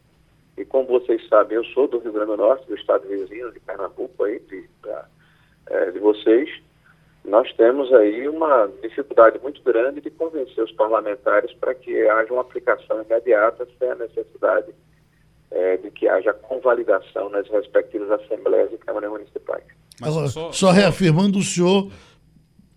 e 0.58 0.64
como 0.64 0.88
vocês 0.88 1.28
sabem, 1.28 1.58
eu 1.58 1.66
sou 1.66 1.88
do 1.88 2.00
Rio 2.00 2.14
Grande 2.14 2.32
do 2.32 2.38
Norte, 2.38 2.68
do 2.68 2.76
estado 2.76 3.08
vizinho 3.08 3.52
de 3.52 3.60
Pernambuco, 3.60 4.24
aí, 4.24 4.40
de, 4.40 4.70
da, 4.82 5.06
é, 5.68 5.92
de 5.92 6.00
vocês, 6.00 6.50
nós 7.26 7.52
temos 7.54 7.92
aí 7.94 8.28
uma 8.30 8.70
dificuldade 8.82 9.40
muito 9.40 9.62
grande 9.64 10.00
de 10.00 10.12
convencer 10.12 10.64
os 10.64 10.72
parlamentares 10.72 11.52
para 11.54 11.74
que 11.74 12.08
haja 12.08 12.32
uma 12.32 12.42
aplicação 12.42 13.02
imediata 13.02 13.68
sem 13.78 13.90
a 13.90 13.96
necessidade 13.96 14.74
é, 15.52 15.78
de 15.78 15.92
que 15.92 16.08
haja 16.08 16.34
convalidação 16.34 17.30
nas 17.30 17.48
respectivas 17.50 18.12
assembleias 18.12 18.72
e 18.74 18.78
câmaras 18.78 19.10
municipais. 19.10 19.64
Agora, 20.02 20.28
só, 20.28 20.52
só 20.52 20.72
reafirmando, 20.72 21.40
o 21.40 21.44
senhor 21.44 21.92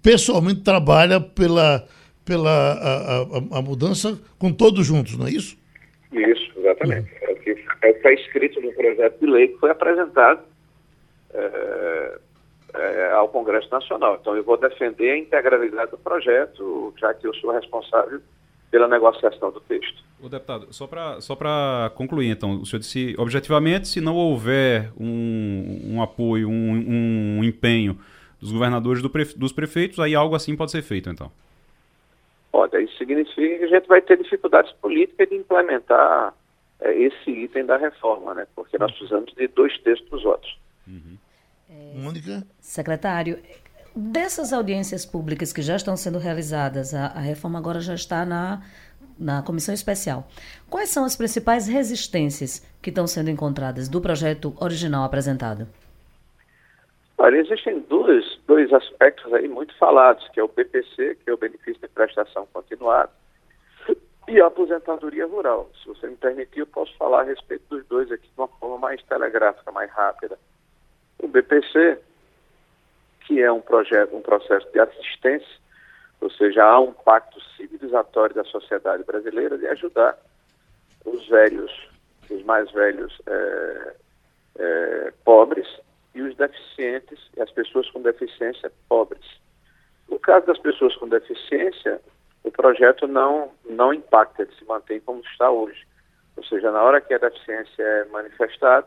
pessoalmente 0.02 0.62
trabalha 0.62 1.20
pela, 1.20 1.86
pela 2.24 2.50
a, 2.50 3.18
a, 3.18 3.58
a, 3.58 3.62
mudança 3.62 4.18
com 4.38 4.52
todos 4.52 4.86
juntos, 4.86 5.16
não 5.16 5.26
é 5.26 5.30
isso? 5.30 5.56
Isso, 6.12 6.52
exatamente. 6.56 7.10
Uhum. 7.10 7.18
É 7.22 7.32
o 7.32 7.36
que 7.36 7.50
é 7.82 7.90
está 7.90 8.12
escrito 8.12 8.60
no 8.60 8.72
projeto 8.72 9.18
de 9.18 9.26
lei 9.26 9.48
que 9.48 9.58
foi 9.58 9.70
apresentado 9.70 10.40
é, 11.34 12.18
é, 12.74 13.10
ao 13.12 13.28
Congresso 13.28 13.68
Nacional. 13.70 14.18
Então, 14.20 14.36
eu 14.36 14.44
vou 14.44 14.56
defender 14.56 15.10
a 15.10 15.18
integralidade 15.18 15.90
do 15.90 15.98
projeto, 15.98 16.94
já 16.98 17.12
que 17.14 17.26
eu 17.26 17.34
sou 17.34 17.50
responsável 17.50 18.20
pela 18.70 18.88
negociação 18.88 19.50
do 19.50 19.60
texto. 19.60 20.02
O 20.20 20.28
deputado, 20.28 20.72
só 20.72 20.86
para 20.86 21.20
só 21.20 21.36
concluir, 21.94 22.28
então, 22.28 22.60
o 22.60 22.66
senhor 22.66 22.80
disse, 22.80 23.14
objetivamente, 23.18 23.88
se 23.88 24.00
não 24.00 24.16
houver 24.16 24.90
um, 24.98 25.94
um 25.94 26.02
apoio, 26.02 26.48
um, 26.48 27.38
um 27.38 27.44
empenho 27.44 27.98
dos 28.40 28.52
governadores 28.52 29.02
do 29.02 29.10
prefe, 29.10 29.38
dos 29.38 29.52
prefeitos, 29.52 29.98
aí 29.98 30.14
algo 30.14 30.34
assim 30.34 30.56
pode 30.56 30.70
ser 30.70 30.82
feito, 30.82 31.08
então? 31.08 31.30
Olha, 32.52 32.80
isso 32.80 32.96
significa 32.96 33.58
que 33.58 33.64
a 33.64 33.68
gente 33.68 33.86
vai 33.86 34.00
ter 34.00 34.16
dificuldades 34.16 34.72
políticas 34.72 35.28
de 35.28 35.36
implementar 35.36 36.34
é, 36.80 36.92
esse 36.94 37.30
item 37.30 37.64
da 37.66 37.76
reforma, 37.76 38.34
né? 38.34 38.46
Porque 38.54 38.78
nós 38.78 38.90
precisamos 38.92 39.32
de 39.34 39.48
dois 39.48 39.76
terços 39.82 40.08
dos 40.08 40.22
votos. 40.22 40.58
Uhum. 40.86 41.16
É, 41.70 41.98
Mônica? 41.98 42.46
Secretário, 42.60 43.38
Dessas 44.00 44.52
audiências 44.52 45.04
públicas 45.04 45.52
que 45.52 45.60
já 45.60 45.74
estão 45.74 45.96
sendo 45.96 46.20
realizadas, 46.20 46.94
a, 46.94 47.06
a 47.06 47.18
reforma 47.18 47.58
agora 47.58 47.80
já 47.80 47.94
está 47.94 48.24
na, 48.24 48.62
na 49.18 49.42
comissão 49.42 49.74
especial. 49.74 50.28
Quais 50.70 50.88
são 50.88 51.04
as 51.04 51.16
principais 51.16 51.66
resistências 51.66 52.64
que 52.80 52.90
estão 52.90 53.08
sendo 53.08 53.28
encontradas 53.28 53.88
do 53.88 54.00
projeto 54.00 54.54
original 54.60 55.02
apresentado? 55.02 55.66
Olha, 57.18 57.38
existem 57.38 57.80
dois, 57.88 58.24
dois 58.46 58.72
aspectos 58.72 59.34
aí 59.34 59.48
muito 59.48 59.76
falados, 59.76 60.28
que 60.28 60.38
é 60.38 60.44
o 60.44 60.48
BPC, 60.48 61.16
que 61.16 61.28
é 61.28 61.34
o 61.34 61.36
benefício 61.36 61.82
de 61.82 61.88
prestação 61.88 62.46
continuada, 62.52 63.10
e 64.28 64.40
a 64.40 64.46
aposentadoria 64.46 65.26
rural. 65.26 65.72
Se 65.82 65.88
você 65.88 66.06
me 66.06 66.14
permitir, 66.14 66.60
eu 66.60 66.68
posso 66.68 66.96
falar 66.96 67.22
a 67.22 67.24
respeito 67.24 67.64
dos 67.68 67.84
dois 67.88 68.12
aqui 68.12 68.28
de 68.28 68.38
uma 68.38 68.46
forma 68.46 68.78
mais 68.78 69.02
telegráfica, 69.02 69.72
mais 69.72 69.90
rápida. 69.90 70.38
O 71.20 71.26
BPC 71.26 71.98
que 73.28 73.42
é 73.42 73.52
um 73.52 73.60
projeto, 73.60 74.16
um 74.16 74.22
processo 74.22 74.66
de 74.72 74.80
assistência, 74.80 75.60
ou 76.18 76.30
seja, 76.30 76.64
há 76.64 76.80
um 76.80 76.94
pacto 76.94 77.38
civilizatório 77.56 78.34
da 78.34 78.42
sociedade 78.44 79.04
brasileira 79.04 79.58
de 79.58 79.66
ajudar 79.66 80.18
os 81.04 81.28
velhos, 81.28 81.70
os 82.30 82.42
mais 82.44 82.72
velhos 82.72 83.20
é, 83.26 83.94
é, 84.58 85.12
pobres 85.26 85.68
e 86.14 86.22
os 86.22 86.34
deficientes 86.36 87.20
e 87.36 87.42
as 87.42 87.50
pessoas 87.50 87.88
com 87.90 88.00
deficiência 88.00 88.72
pobres. 88.88 89.24
No 90.08 90.18
caso 90.18 90.46
das 90.46 90.58
pessoas 90.58 90.96
com 90.96 91.06
deficiência, 91.06 92.00
o 92.42 92.50
projeto 92.50 93.06
não, 93.06 93.52
não 93.68 93.92
impacta, 93.92 94.42
ele 94.42 94.54
se 94.58 94.64
mantém 94.64 95.00
como 95.00 95.20
está 95.20 95.50
hoje. 95.50 95.86
Ou 96.34 96.42
seja, 96.44 96.72
na 96.72 96.82
hora 96.82 97.02
que 97.02 97.12
a 97.12 97.18
deficiência 97.18 97.82
é 97.82 98.04
manifestada, 98.06 98.86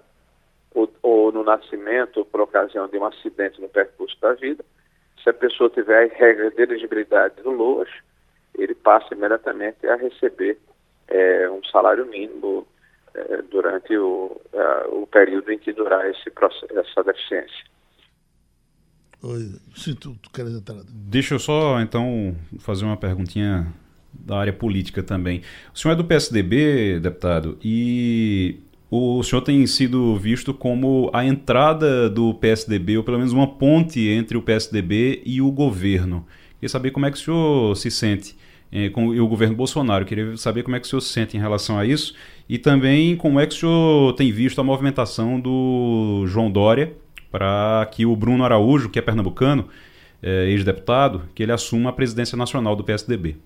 ou, 0.73 0.91
ou 1.01 1.31
no 1.31 1.43
nascimento, 1.43 2.25
por 2.25 2.41
ocasião 2.41 2.87
de 2.87 2.97
um 2.97 3.05
acidente 3.05 3.61
no 3.61 3.69
percurso 3.69 4.19
da 4.21 4.33
vida, 4.33 4.63
se 5.23 5.29
a 5.29 5.33
pessoa 5.33 5.69
tiver 5.69 6.11
a 6.11 6.17
regra 6.17 6.49
de 6.51 6.61
elegibilidade 6.61 7.41
do 7.41 7.51
LOAS, 7.51 7.89
ele 8.57 8.73
passa 8.75 9.13
imediatamente 9.13 9.85
a 9.87 9.95
receber 9.95 10.57
é, 11.07 11.49
um 11.49 11.63
salário 11.65 12.05
mínimo 12.05 12.67
é, 13.13 13.41
durante 13.43 13.95
o, 13.97 14.41
o 14.89 15.07
período 15.07 15.51
em 15.51 15.59
que 15.59 15.73
durar 15.73 16.09
esse 16.09 16.29
processo, 16.31 16.67
essa 16.77 17.03
deficiência. 17.03 17.71
Oi, 19.23 19.51
sim, 19.75 19.93
tu, 19.93 20.15
tu 20.15 20.31
queres 20.31 20.53
entrar. 20.53 20.81
Deixa 20.89 21.35
eu 21.35 21.39
só, 21.39 21.79
então, 21.79 22.35
fazer 22.59 22.85
uma 22.85 22.97
perguntinha 22.97 23.71
da 24.11 24.37
área 24.37 24.53
política 24.53 25.03
também. 25.03 25.43
O 25.73 25.77
senhor 25.77 25.93
é 25.93 25.97
do 25.97 26.03
PSDB, 26.03 26.99
deputado, 26.99 27.57
e 27.63 28.59
o 28.91 29.23
senhor 29.23 29.41
tem 29.41 29.65
sido 29.65 30.17
visto 30.17 30.53
como 30.53 31.09
a 31.13 31.23
entrada 31.25 32.09
do 32.09 32.33
PSDB, 32.33 32.97
ou 32.97 33.03
pelo 33.03 33.17
menos 33.17 33.31
uma 33.31 33.47
ponte 33.47 34.01
entre 34.09 34.35
o 34.37 34.41
PSDB 34.41 35.21
e 35.25 35.41
o 35.41 35.49
governo. 35.49 36.25
Queria 36.55 36.67
saber 36.67 36.91
como 36.91 37.05
é 37.05 37.11
que 37.11 37.17
o 37.17 37.19
senhor 37.21 37.75
se 37.77 37.89
sente 37.89 38.35
eh, 38.69 38.89
com 38.89 39.13
e 39.13 39.21
o 39.21 39.27
governo 39.29 39.55
Bolsonaro. 39.55 40.03
Queria 40.03 40.35
saber 40.35 40.63
como 40.63 40.75
é 40.75 40.79
que 40.79 40.85
o 40.85 40.89
senhor 40.89 40.99
se 40.99 41.07
sente 41.07 41.37
em 41.37 41.39
relação 41.39 41.79
a 41.79 41.85
isso 41.85 42.13
e 42.49 42.57
também 42.57 43.15
como 43.15 43.39
é 43.39 43.47
que 43.47 43.55
o 43.55 43.57
senhor 43.57 44.13
tem 44.13 44.29
visto 44.29 44.59
a 44.59 44.63
movimentação 44.63 45.39
do 45.39 46.25
João 46.27 46.51
Dória 46.51 46.93
para 47.31 47.87
que 47.93 48.05
o 48.05 48.13
Bruno 48.13 48.43
Araújo, 48.43 48.89
que 48.89 48.99
é 48.99 49.01
pernambucano, 49.01 49.69
eh, 50.21 50.49
ex-deputado, 50.49 51.23
que 51.33 51.41
ele 51.41 51.53
assuma 51.53 51.91
a 51.91 51.93
presidência 51.93 52.37
nacional 52.37 52.75
do 52.75 52.83
PSDB. 52.83 53.37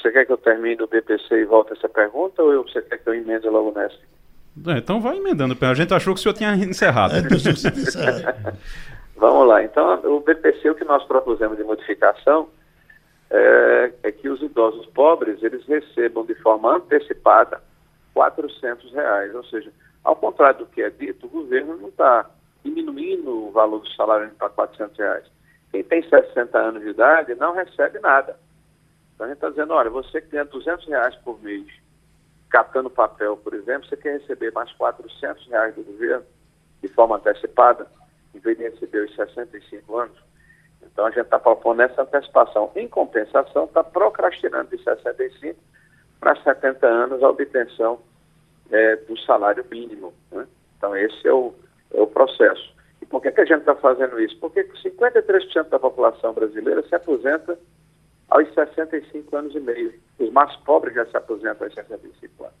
Você, 0.00 0.12
quer 0.12 0.26
que 0.26 0.32
eu 0.32 0.36
termine 0.36 0.82
o 0.82 0.86
BPC 0.86 1.34
e 1.34 1.44
volte 1.44 1.72
essa 1.72 1.88
pergunta 1.88 2.42
ou 2.42 2.62
você 2.62 2.80
quer 2.82 2.98
que 2.98 3.08
eu 3.08 3.14
emende 3.14 3.48
logo 3.48 3.72
nessa? 3.72 3.98
É, 4.66 4.78
então 4.78 5.00
vai 5.00 5.16
emendando. 5.16 5.56
A 5.60 5.74
gente 5.74 5.94
achou 5.94 6.14
que 6.14 6.20
o 6.20 6.22
senhor 6.22 6.34
tinha 6.34 6.54
encerrado. 6.54 7.14
É, 7.16 7.20
Vamos 9.16 9.48
lá. 9.48 9.62
Então, 9.62 10.00
o 10.04 10.20
BPC, 10.20 10.70
o 10.70 10.74
que 10.74 10.84
nós 10.84 11.04
propusemos 11.04 11.56
de 11.56 11.64
modificação 11.64 12.48
é, 13.30 13.92
é, 14.04 14.12
que 14.12 14.28
os 14.28 14.40
idosos 14.40 14.86
pobres 14.86 15.42
eles 15.42 15.64
recebam 15.66 16.24
de 16.24 16.34
forma 16.36 16.76
antecipada 16.76 17.60
400 18.14 18.92
reais. 18.92 19.34
Ou 19.34 19.44
seja, 19.44 19.70
ao 20.04 20.16
contrário 20.16 20.60
do 20.60 20.66
que 20.66 20.82
é 20.82 20.90
dito, 20.90 21.26
o 21.26 21.30
governo 21.30 21.76
não 21.76 21.88
está 21.88 22.28
diminuindo 22.64 23.48
o 23.48 23.50
valor 23.50 23.80
do 23.80 23.88
salário 23.90 24.30
para 24.38 24.48
400 24.48 24.96
reais. 24.98 25.24
Quem 25.70 25.84
tem 25.84 26.02
60 26.02 26.58
anos 26.58 26.82
de 26.82 26.90
idade 26.90 27.34
não 27.34 27.54
recebe 27.54 27.98
nada. 28.00 28.36
Então 29.18 29.26
a 29.26 29.30
gente 29.30 29.38
está 29.38 29.50
dizendo, 29.50 29.74
olha, 29.74 29.90
você 29.90 30.20
que 30.20 30.28
ganha 30.28 30.44
200 30.44 30.86
reais 30.86 31.16
por 31.16 31.42
mês 31.42 31.66
catando 32.48 32.88
papel, 32.88 33.36
por 33.36 33.52
exemplo, 33.52 33.88
você 33.88 33.96
quer 33.96 34.20
receber 34.20 34.52
mais 34.52 34.72
400 34.74 35.44
reais 35.48 35.74
do 35.74 35.82
governo 35.82 36.24
de 36.80 36.86
forma 36.86 37.16
antecipada, 37.16 37.88
em 38.32 38.38
vez 38.38 38.56
de 38.56 38.62
receber 38.62 39.06
os 39.06 39.16
65 39.16 39.98
anos. 39.98 40.16
Então 40.80 41.04
a 41.04 41.10
gente 41.10 41.22
está 41.22 41.36
propondo 41.36 41.80
essa 41.80 42.02
antecipação. 42.02 42.70
Em 42.76 42.86
compensação, 42.86 43.64
está 43.64 43.82
procrastinando 43.82 44.70
de 44.70 44.80
65 44.84 45.58
para 46.20 46.36
70 46.36 46.86
anos 46.86 47.20
a 47.20 47.28
obtenção 47.28 47.98
é, 48.70 48.94
do 48.94 49.18
salário 49.22 49.66
mínimo. 49.68 50.14
Né? 50.30 50.46
Então 50.76 50.96
esse 50.96 51.26
é 51.26 51.32
o, 51.32 51.52
é 51.92 52.00
o 52.00 52.06
processo. 52.06 52.72
E 53.02 53.06
por 53.06 53.20
que, 53.20 53.32
que 53.32 53.40
a 53.40 53.44
gente 53.44 53.60
está 53.60 53.74
fazendo 53.74 54.20
isso? 54.20 54.38
Porque 54.38 54.62
53% 54.62 55.70
da 55.70 55.78
população 55.80 56.32
brasileira 56.32 56.86
se 56.86 56.94
aposenta 56.94 57.58
aos 58.30 58.52
65 58.54 59.36
anos 59.36 59.54
e 59.54 59.60
meio. 59.60 59.94
Os 60.18 60.30
mais 60.30 60.54
pobres 60.56 60.94
já 60.94 61.06
se 61.06 61.16
aposentam 61.16 61.66
aos 61.66 61.74
65 61.74 62.44
anos. 62.44 62.56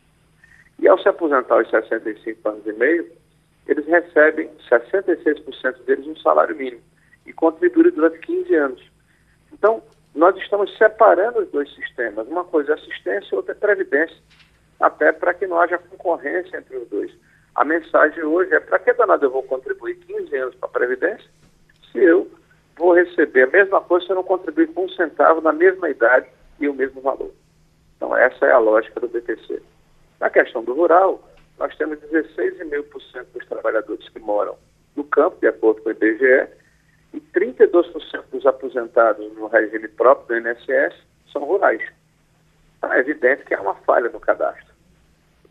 E 0.78 0.88
ao 0.88 0.98
se 0.98 1.08
aposentar 1.08 1.54
aos 1.54 1.68
65 1.70 2.48
anos 2.48 2.66
e 2.66 2.72
meio, 2.72 3.10
eles 3.66 3.86
recebem, 3.86 4.50
66% 4.70 5.84
deles, 5.84 6.06
um 6.06 6.16
salário 6.16 6.56
mínimo 6.56 6.82
e 7.26 7.32
contribuem 7.32 7.90
durante 7.90 8.18
15 8.20 8.54
anos. 8.54 8.90
Então, 9.52 9.82
nós 10.14 10.36
estamos 10.38 10.74
separando 10.78 11.40
os 11.40 11.50
dois 11.50 11.72
sistemas. 11.74 12.26
Uma 12.28 12.44
coisa 12.44 12.72
é 12.72 12.74
assistência, 12.74 13.36
outra 13.36 13.52
é 13.52 13.54
previdência, 13.54 14.16
até 14.80 15.12
para 15.12 15.34
que 15.34 15.46
não 15.46 15.60
haja 15.60 15.78
concorrência 15.78 16.56
entre 16.56 16.76
os 16.76 16.88
dois. 16.88 17.12
A 17.54 17.64
mensagem 17.64 18.22
hoje 18.22 18.54
é: 18.54 18.60
para 18.60 18.78
que 18.78 18.92
danado 18.94 19.26
eu 19.26 19.30
vou 19.30 19.42
contribuir 19.42 19.96
15 19.96 20.36
anos 20.36 20.54
para 20.54 20.68
a 20.68 20.72
previdência 20.72 21.28
se 21.92 21.98
eu 21.98 22.30
vou 22.78 22.94
receber 22.94 23.42
a 23.42 23.50
mesma 23.50 23.80
coisa 23.80 24.06
se 24.06 24.12
eu 24.12 24.16
não 24.16 24.22
contribuir 24.22 24.68
com 24.68 24.84
um 24.84 24.88
centavo 24.90 25.40
na 25.40 25.52
mesma 25.52 25.90
idade 25.90 26.26
e 26.60 26.68
o 26.68 26.74
mesmo 26.74 27.00
valor. 27.00 27.32
Então, 27.96 28.16
essa 28.16 28.46
é 28.46 28.52
a 28.52 28.58
lógica 28.58 29.00
do 29.00 29.08
BTC. 29.08 29.60
Na 30.20 30.30
questão 30.30 30.62
do 30.62 30.72
rural, 30.72 31.20
nós 31.58 31.76
temos 31.76 31.98
16,5% 31.98 33.26
dos 33.34 33.46
trabalhadores 33.46 34.08
que 34.08 34.20
moram 34.20 34.56
no 34.96 35.04
campo, 35.04 35.38
de 35.40 35.48
acordo 35.48 35.82
com 35.82 35.88
o 35.88 35.92
IBGE, 35.92 36.48
e 37.12 37.20
32% 37.20 38.24
dos 38.30 38.46
aposentados 38.46 39.32
no 39.34 39.48
regime 39.48 39.88
próprio 39.88 40.40
do 40.40 40.48
INSS 40.48 40.94
são 41.32 41.44
rurais. 41.44 41.82
Então, 42.78 42.92
é 42.92 43.00
evidente 43.00 43.44
que 43.44 43.54
há 43.54 43.60
uma 43.60 43.74
falha 43.74 44.08
no 44.08 44.20
cadastro 44.20 44.72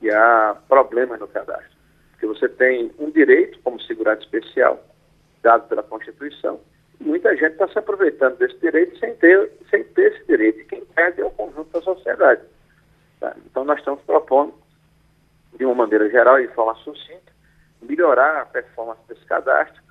e 0.02 0.10
há 0.10 0.56
problemas 0.68 1.20
no 1.20 1.28
cadastro. 1.28 1.76
Porque 2.12 2.26
você 2.26 2.48
tem 2.48 2.92
um 2.98 3.12
direito 3.12 3.60
como 3.63 3.82
segurado 3.82 4.22
especial, 4.22 4.82
dado 5.42 5.68
pela 5.68 5.84
Constituição, 5.84 6.60
muita 7.00 7.36
gente 7.36 7.54
está 7.54 7.68
se 7.68 7.80
aproveitando 7.80 8.38
desse 8.38 8.58
direito 8.58 8.98
sem 9.00 9.16
ter, 9.16 9.52
sem 9.70 9.84
ter 9.84 10.14
esse 10.14 10.26
direito. 10.26 10.60
E 10.60 10.66
quem 10.66 10.86
perde 10.86 11.22
é 11.22 11.26
o 11.26 11.32
conjunto 11.32 11.72
da 11.72 11.82
sociedade. 11.82 12.42
Tá? 13.20 13.36
Então, 13.46 13.64
nós 13.64 13.80
estamos 13.80 14.02
propondo, 14.04 14.54
de 15.58 15.66
uma 15.66 15.76
maneira 15.76 16.10
geral 16.10 16.40
e 16.40 16.48
de 16.48 16.54
forma 16.54 16.76
sucinta, 16.76 17.32
melhorar 17.82 18.42
a 18.42 18.46
performance 18.46 19.02
desse 19.08 19.26
cadastro, 19.26 19.82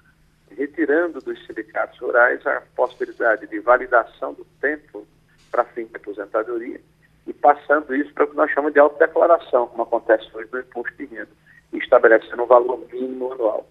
retirando 0.51 1.21
dos 1.21 1.45
sindicatos 1.47 1.99
rurais 1.99 2.45
a 2.47 2.63
possibilidade 2.75 3.47
de 3.47 3.59
validação 3.61 4.33
do 4.33 4.45
tempo 4.61 5.07
para 5.51 5.65
fim 5.65 5.87
de 5.87 5.97
aposentadoria 5.97 6.81
e 7.27 7.33
passando 7.33 7.95
isso 7.95 8.13
para 8.15 8.25
o 8.25 8.29
que 8.29 8.37
nós 8.37 8.51
chamamos 8.51 8.73
de 8.73 8.79
autodeclaração, 8.79 9.67
como 9.69 9.83
acontece 9.83 10.25
hoje 10.35 10.49
no 10.53 10.61
imposto 10.61 10.97
de 10.97 11.07
renda, 11.07 11.29
estabelecendo 11.73 12.43
um 12.43 12.47
valor 12.47 12.79
mínimo 12.93 13.33
anual. 13.33 13.67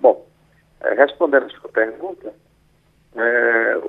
Bom, 0.00 0.26
eh, 0.80 0.94
respondendo 0.94 1.46
a 1.46 1.50
sua 1.50 1.70
pergunta, 1.70 2.34
é, 3.14 3.80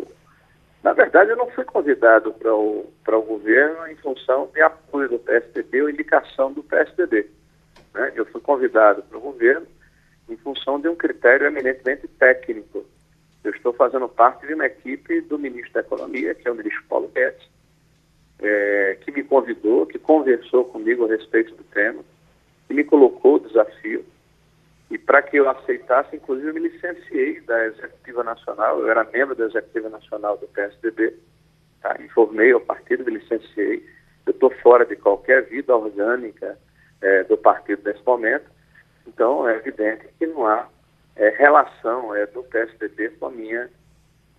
na 0.83 0.93
verdade, 0.93 1.31
eu 1.31 1.37
não 1.37 1.47
fui 1.51 1.63
convidado 1.63 2.33
para 2.33 2.53
o, 2.55 2.91
o 3.07 3.21
governo 3.21 3.87
em 3.87 3.95
função 3.97 4.49
de 4.53 4.61
apoio 4.61 5.09
do 5.09 5.19
PSDB 5.19 5.83
ou 5.83 5.89
indicação 5.89 6.51
do 6.51 6.63
PSDB. 6.63 7.29
Né? 7.93 8.11
Eu 8.15 8.25
fui 8.25 8.41
convidado 8.41 9.03
para 9.03 9.17
o 9.17 9.21
governo 9.21 9.67
em 10.27 10.37
função 10.37 10.79
de 10.79 10.87
um 10.87 10.95
critério 10.95 11.45
eminentemente 11.45 12.07
técnico. 12.07 12.85
Eu 13.43 13.51
estou 13.51 13.73
fazendo 13.73 14.07
parte 14.07 14.47
de 14.47 14.53
uma 14.53 14.65
equipe 14.65 15.21
do 15.21 15.37
ministro 15.37 15.73
da 15.73 15.81
Economia, 15.81 16.33
que 16.33 16.47
é 16.47 16.51
o 16.51 16.55
ministro 16.55 16.83
Paulo 16.89 17.09
Guedes, 17.09 17.49
é, 18.39 18.97
que 19.01 19.11
me 19.11 19.23
convidou, 19.23 19.85
que 19.85 19.99
conversou 19.99 20.65
comigo 20.65 21.05
a 21.05 21.09
respeito 21.09 21.53
do 21.55 21.63
tema, 21.65 22.03
que 22.67 22.73
me 22.73 22.83
colocou 22.83 23.35
o 23.35 23.39
desafio 23.39 24.03
e 24.91 24.97
para 24.97 25.21
que 25.21 25.37
eu 25.37 25.49
aceitasse, 25.49 26.17
inclusive, 26.17 26.49
eu 26.49 26.53
me 26.53 26.67
licenciei 26.67 27.39
da 27.41 27.65
Executiva 27.67 28.25
Nacional, 28.25 28.81
eu 28.81 28.91
era 28.91 29.05
membro 29.05 29.33
da 29.33 29.45
Executiva 29.45 29.87
Nacional 29.87 30.37
do 30.37 30.49
PSDB, 30.49 31.15
tá? 31.81 31.95
informei 32.01 32.51
ao 32.51 32.59
partido, 32.59 33.05
me 33.05 33.17
licenciei. 33.17 33.87
Eu 34.25 34.31
estou 34.31 34.51
fora 34.61 34.85
de 34.85 34.97
qualquer 34.97 35.43
vida 35.45 35.73
orgânica 35.73 36.59
é, 37.01 37.23
do 37.23 37.37
partido 37.37 37.81
nesse 37.85 38.05
momento, 38.05 38.51
então 39.07 39.47
é 39.47 39.55
evidente 39.55 40.09
que 40.19 40.27
não 40.27 40.45
há 40.45 40.67
é, 41.15 41.29
relação 41.29 42.13
é, 42.13 42.25
do 42.25 42.43
PSDB 42.43 43.11
com 43.11 43.27
a 43.27 43.31
minha 43.31 43.69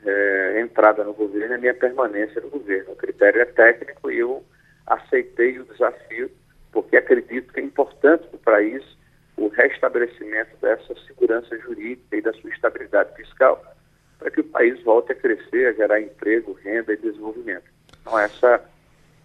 é, 0.05 0.61
entrada 0.61 1.03
no 1.03 1.15
governo 1.15 1.55
a 1.55 1.59
minha 1.59 1.75
permanência 1.75 2.43
no 2.43 2.51
governo. 2.51 2.93
O 2.93 2.97
critério 2.97 3.41
é 3.41 3.47
técnico 3.47 4.11
e 4.11 4.19
eu 4.19 4.45
aceitei 4.87 5.59
o 5.59 5.65
desafio 5.65 6.31
porque 6.71 6.97
acredito 6.97 7.53
que 7.55 7.61
é 7.61 7.63
importante 7.63 8.27
para 8.29 8.37
o 8.37 8.39
país 8.39 9.02
o 9.37 9.49
restabelecimento 9.49 10.57
dessa 10.61 10.95
segurança 11.07 11.57
jurídica 11.59 12.17
e 12.17 12.23
da 12.23 12.33
sua 12.35 12.51
estabilidade 12.51 13.15
fiscal, 13.17 13.63
para 14.19 14.31
que 14.31 14.41
o 14.41 14.45
país 14.45 14.83
volte 14.83 15.13
a 15.13 15.15
crescer, 15.15 15.69
a 15.69 15.73
gerar 15.73 16.01
emprego, 16.01 16.53
renda 16.63 16.93
e 16.93 16.97
desenvolvimento. 16.97 17.65
Então, 18.01 18.19
essa 18.19 18.63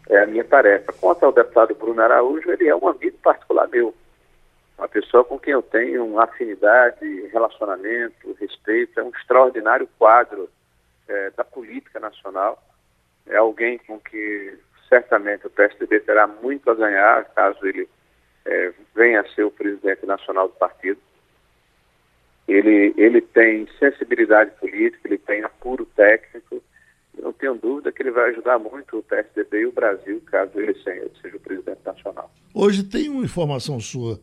é 0.09 0.19
a 0.19 0.25
minha 0.25 0.43
tarefa. 0.43 0.93
Quanto 0.93 1.23
ao 1.25 1.31
deputado 1.31 1.75
Bruno 1.75 2.01
Araújo, 2.01 2.49
ele 2.51 2.67
é 2.67 2.75
um 2.75 2.87
amigo 2.87 3.17
particular 3.19 3.67
meu, 3.67 3.93
uma 4.77 4.87
pessoa 4.87 5.23
com 5.23 5.39
quem 5.39 5.53
eu 5.53 5.61
tenho 5.63 6.05
uma 6.05 6.25
afinidade, 6.25 7.27
relacionamento, 7.31 8.37
respeito, 8.39 8.99
é 8.99 9.03
um 9.03 9.09
extraordinário 9.09 9.89
quadro 9.97 10.47
é, 11.07 11.31
da 11.31 11.43
política 11.43 11.99
nacional, 11.99 12.61
é 13.25 13.37
alguém 13.37 13.79
com 13.79 13.99
que 13.99 14.57
certamente 14.87 15.47
o 15.47 15.49
PSDB 15.49 15.99
terá 16.01 16.27
muito 16.27 16.69
a 16.69 16.75
ganhar 16.75 17.25
caso 17.33 17.65
ele 17.65 17.89
é, 18.47 18.73
venha 18.95 19.21
a 19.21 19.29
ser 19.29 19.43
o 19.43 19.51
presidente 19.51 20.05
nacional 20.05 20.47
do 20.47 20.55
partido. 20.55 20.99
Ele, 22.47 22.93
ele 22.97 23.21
tem 23.21 23.67
sensibilidade 23.77 24.51
política, 24.59 25.07
ele 25.07 25.17
tem 25.17 25.43
apuro 25.43 25.85
técnico 25.95 26.63
não 27.21 27.33
tenho 27.33 27.55
dúvida 27.55 27.91
que 27.91 28.01
ele 28.01 28.11
vai 28.11 28.29
ajudar 28.29 28.59
muito 28.59 28.97
o 28.97 29.03
PSDB 29.03 29.61
e 29.61 29.65
o 29.65 29.71
Brasil, 29.71 30.21
caso 30.25 30.51
ele 30.55 30.73
seja 30.75 31.35
o 31.35 31.39
presidente 31.39 31.79
nacional. 31.85 32.31
Hoje 32.53 32.83
tem 32.83 33.09
uma 33.09 33.23
informação 33.23 33.79
sua 33.79 34.19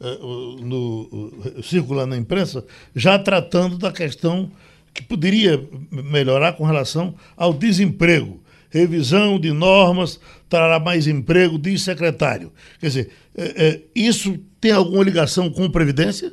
uh, 0.00 0.64
no, 0.64 1.02
uh, 1.02 1.62
circulando 1.62 2.10
na 2.10 2.16
imprensa, 2.16 2.66
já 2.94 3.18
tratando 3.18 3.78
da 3.78 3.92
questão 3.92 4.50
que 4.92 5.02
poderia 5.02 5.60
melhorar 5.90 6.54
com 6.54 6.64
relação 6.64 7.14
ao 7.36 7.52
desemprego. 7.52 8.40
Revisão 8.70 9.38
de 9.38 9.52
normas 9.52 10.20
trará 10.48 10.78
mais 10.78 11.06
emprego, 11.06 11.58
diz 11.58 11.82
secretário. 11.82 12.52
Quer 12.80 12.86
dizer, 12.86 13.12
uh, 13.34 13.88
isso 13.94 14.38
tem 14.60 14.72
alguma 14.72 15.04
ligação 15.04 15.50
com 15.50 15.70
Previdência? 15.70 16.32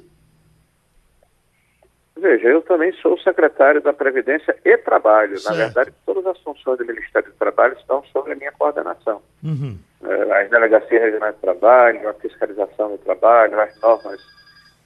Veja, 2.18 2.48
eu 2.48 2.62
também 2.62 2.92
sou 3.02 3.20
secretário 3.20 3.82
da 3.82 3.94
Previdência 3.94 4.56
e 4.66 4.78
Trabalho. 4.78 5.38
Certo. 5.38 5.56
Na 5.56 5.66
verdade, 5.66 5.94
todas 6.06 6.26
as 6.26 6.40
funções 6.40 6.78
do 6.78 6.86
Ministério 6.86 7.30
do 7.30 7.38
Trabalho 7.38 7.76
estão 7.78 8.04
sob 8.06 8.32
a 8.32 8.36
minha 8.36 8.52
coordenação. 8.54 9.22
Uhum. 9.44 9.78
É, 10.04 10.42
as 10.42 10.50
delegacias 10.50 11.02
regionais 11.02 11.36
de 11.36 11.42
trabalho, 11.42 12.10
a 12.10 12.14
fiscalização 12.16 12.92
do 12.92 12.98
trabalho, 13.00 13.60
as 13.60 13.80
normas 13.80 14.20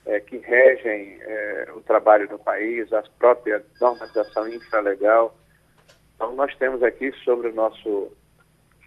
é, 0.05 0.19
que 0.19 0.37
regem 0.37 1.17
é, 1.21 1.67
o 1.75 1.81
trabalho 1.81 2.27
no 2.29 2.39
país, 2.39 2.91
as 2.91 3.07
próprias 3.07 3.61
normas 3.79 4.11
de 4.11 4.19
ação 4.19 4.47
infralegal. 4.47 5.33
Então, 6.19 6.35
nós 6.35 6.53
temos 6.57 6.83
aqui 6.83 7.13
sobre, 7.23 7.47
o 7.47 7.53
nosso, 7.55 8.11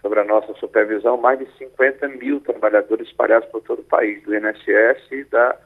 sobre 0.03 0.21
a 0.21 0.25
nossa 0.25 0.53
supervisão 0.57 1.17
mais 1.17 1.39
de 1.39 1.47
50 1.57 2.07
mil 2.09 2.43
trabalhadores 2.43 3.09
espalhados 3.09 3.49
por 3.49 3.63
todo 3.63 3.79
o 3.79 3.85
país, 3.85 4.23
do 4.23 4.35
INSS 4.35 5.11
e, 5.11 5.25
da, 5.25 5.59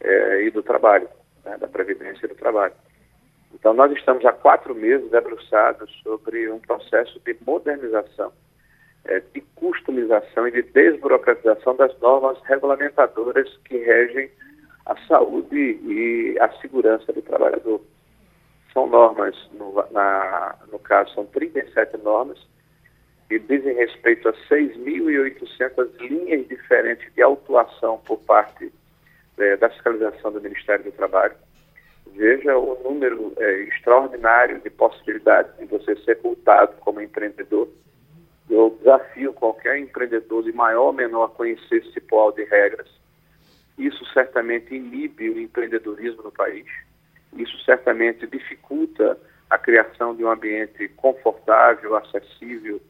é, 0.00 0.44
e 0.44 0.52
do 0.52 0.62
trabalho 0.62 1.08
né, 1.44 1.58
da 1.58 1.66
Previdência 1.66 2.28
do 2.28 2.36
Trabalho. 2.36 2.74
Então, 3.52 3.74
nós 3.74 3.90
estamos 3.90 4.24
há 4.24 4.32
quatro 4.32 4.72
meses 4.72 5.10
debruçados 5.10 5.90
sobre 6.04 6.48
um 6.48 6.60
processo 6.60 7.18
de 7.26 7.36
modernização, 7.44 8.32
é, 9.04 9.18
de 9.18 9.40
customização 9.56 10.46
e 10.46 10.52
de 10.52 10.62
desburocratização 10.62 11.74
das 11.74 11.98
normas 11.98 12.38
regulamentadoras 12.44 13.48
que 13.64 13.78
regem 13.78 14.30
a 14.86 14.96
saúde 15.08 15.56
e 15.56 16.38
a 16.40 16.48
segurança 16.60 17.12
do 17.12 17.20
trabalhador. 17.20 17.80
São 18.72 18.86
normas, 18.86 19.36
no, 19.52 19.74
na, 19.90 20.56
no 20.70 20.78
caso, 20.78 21.12
são 21.14 21.26
37 21.26 21.96
normas, 21.98 22.38
e 23.30 23.38
dizem 23.38 23.74
respeito 23.74 24.28
a 24.28 24.32
6.800 24.32 25.88
linhas 26.00 26.48
diferentes 26.48 27.12
de 27.14 27.22
autuação 27.22 27.98
por 28.04 28.18
parte 28.18 28.72
é, 29.38 29.56
da 29.56 29.70
fiscalização 29.70 30.32
do 30.32 30.40
Ministério 30.40 30.84
do 30.84 30.92
Trabalho. 30.92 31.34
Veja 32.12 32.56
o 32.56 32.82
número 32.82 33.32
é, 33.38 33.62
extraordinário 33.62 34.60
de 34.60 34.70
possibilidades 34.70 35.56
de 35.58 35.64
você 35.66 35.94
ser 35.96 36.18
multado 36.24 36.74
como 36.80 37.00
empreendedor. 37.00 37.68
Eu 38.48 38.76
desafio 38.78 39.32
qualquer 39.32 39.78
empreendedor 39.78 40.42
de 40.42 40.52
maior 40.52 40.86
ou 40.86 40.92
menor 40.92 41.24
a 41.24 41.28
conhecer 41.28 41.76
esse 41.76 42.00
polo 42.00 42.32
de 42.32 42.44
regras. 42.44 42.88
Isso 43.78 44.04
certamente 44.12 44.74
inibe 44.74 45.30
o 45.30 45.40
empreendedorismo 45.40 46.24
no 46.24 46.32
país. 46.32 46.66
Isso 47.36 47.58
certamente 47.64 48.26
dificulta 48.26 49.18
a 49.48 49.58
criação 49.58 50.14
de 50.14 50.24
um 50.24 50.30
ambiente 50.30 50.88
confortável, 50.90 51.96
acessível 51.96 52.80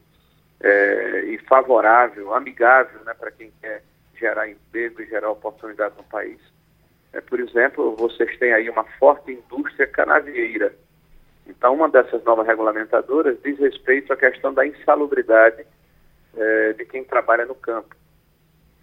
é, 0.59 1.23
e 1.25 1.37
favorável, 1.39 2.33
amigável 2.33 3.03
né, 3.03 3.13
para 3.13 3.31
quem 3.31 3.51
quer 3.61 3.83
gerar 4.15 4.47
emprego 4.47 5.01
e 5.01 5.07
gerar 5.07 5.31
oportunidade 5.31 5.95
no 5.97 6.03
país. 6.03 6.39
É, 7.13 7.19
por 7.19 7.39
exemplo, 7.39 7.95
vocês 7.95 8.37
têm 8.37 8.53
aí 8.53 8.69
uma 8.69 8.83
forte 8.83 9.31
indústria 9.31 9.87
canavieira. 9.87 10.73
Então, 11.47 11.73
uma 11.73 11.89
dessas 11.89 12.23
novas 12.23 12.45
regulamentadoras 12.45 13.37
diz 13.43 13.57
respeito 13.59 14.13
à 14.13 14.15
questão 14.15 14.53
da 14.53 14.65
insalubridade 14.65 15.65
é, 16.37 16.73
de 16.73 16.85
quem 16.85 17.03
trabalha 17.03 17.45
no 17.45 17.55
campo. 17.55 17.95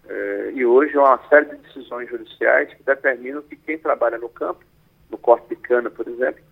É, 0.07 0.51
e 0.53 0.65
hoje 0.65 0.97
há 0.97 1.01
uma 1.01 1.27
série 1.29 1.45
de 1.45 1.55
decisões 1.57 2.09
judiciais 2.09 2.73
que 2.73 2.83
determinam 2.83 3.41
que 3.41 3.55
quem 3.55 3.77
trabalha 3.77 4.17
no 4.17 4.29
campo, 4.29 4.63
no 5.09 5.17
corte 5.17 5.49
de 5.49 5.55
cana, 5.55 5.89
por 5.89 6.07
exemplo, 6.07 6.43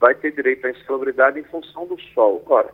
vai 0.00 0.14
ter 0.14 0.32
direito 0.32 0.66
à 0.66 0.70
insalubridade 0.70 1.38
em 1.38 1.44
função 1.44 1.86
do 1.86 2.00
sol. 2.14 2.42
Ora, 2.46 2.70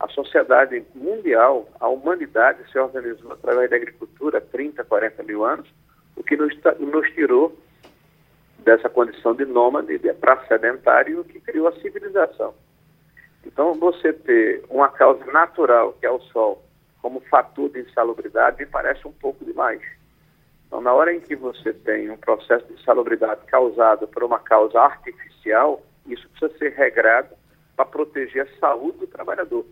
a 0.00 0.08
sociedade 0.08 0.84
mundial, 0.94 1.68
a 1.80 1.88
humanidade 1.88 2.58
se 2.70 2.78
organizou 2.78 3.32
através 3.32 3.70
da 3.70 3.76
agricultura 3.76 4.38
há 4.38 4.40
30, 4.40 4.82
40 4.84 5.22
mil 5.22 5.44
anos, 5.44 5.68
o 6.16 6.22
que 6.22 6.36
nos, 6.36 6.52
nos 6.78 7.10
tirou 7.12 7.56
dessa 8.58 8.88
condição 8.88 9.34
de 9.34 9.44
nômade 9.44 9.98
para 10.20 10.44
sedentário 10.46 11.24
que 11.24 11.40
criou 11.40 11.68
a 11.68 11.80
civilização. 11.80 12.54
Então, 13.46 13.74
você 13.74 14.12
ter 14.12 14.64
uma 14.70 14.88
causa 14.88 15.24
natural, 15.26 15.92
que 16.00 16.06
é 16.06 16.10
o 16.10 16.20
sol, 16.20 16.64
como 17.02 17.20
fator 17.20 17.68
de 17.68 17.80
insalubridade, 17.80 18.58
me 18.58 18.66
parece 18.66 19.06
um 19.06 19.12
pouco 19.12 19.44
demais. 19.44 19.82
Então, 20.66 20.80
na 20.80 20.92
hora 20.92 21.14
em 21.14 21.20
que 21.20 21.36
você 21.36 21.72
tem 21.72 22.10
um 22.10 22.16
processo 22.16 22.66
de 22.66 22.74
insalubridade 22.74 23.44
causado 23.46 24.08
por 24.08 24.24
uma 24.24 24.38
causa 24.38 24.80
artificial, 24.80 25.82
isso 26.06 26.28
precisa 26.30 26.58
ser 26.58 26.72
regrado 26.72 27.34
para 27.76 27.84
proteger 27.84 28.42
a 28.42 28.58
saúde 28.60 28.98
do 28.98 29.06
trabalhador 29.06 29.64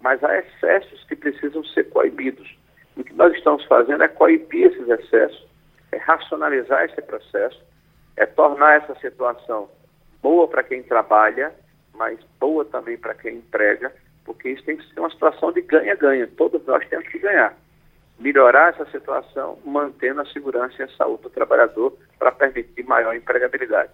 mas 0.00 0.22
há 0.22 0.38
excessos 0.38 1.02
que 1.04 1.16
precisam 1.16 1.64
ser 1.64 1.90
coibidos. 1.90 2.56
O 2.96 3.04
que 3.04 3.12
nós 3.14 3.34
estamos 3.34 3.64
fazendo 3.64 4.02
é 4.02 4.08
coibir 4.08 4.70
esses 4.70 4.88
excessos, 4.88 5.46
é 5.92 5.96
racionalizar 5.96 6.84
esse 6.84 7.02
processo, 7.02 7.60
é 8.16 8.24
tornar 8.24 8.82
essa 8.82 8.94
situação 9.00 9.68
boa 10.22 10.48
para 10.48 10.62
quem 10.62 10.82
trabalha, 10.82 11.52
mas 11.94 12.18
boa 12.38 12.64
também 12.64 12.96
para 12.96 13.14
quem 13.14 13.36
emprega, 13.36 13.92
porque 14.24 14.50
isso 14.50 14.64
tem 14.64 14.76
que 14.76 14.94
ser 14.94 15.00
uma 15.00 15.10
situação 15.10 15.52
de 15.52 15.60
ganha-ganha. 15.62 16.26
Todos 16.36 16.64
nós 16.66 16.86
temos 16.88 17.08
que 17.08 17.18
ganhar. 17.18 17.56
Melhorar 18.18 18.74
essa 18.74 18.90
situação, 18.90 19.58
mantendo 19.64 20.20
a 20.20 20.26
segurança 20.26 20.74
e 20.78 20.82
a 20.82 20.88
saúde 20.96 21.24
do 21.24 21.30
trabalhador 21.30 21.96
para 22.18 22.32
permitir 22.32 22.82
maior 22.84 23.14
empregabilidade. 23.14 23.90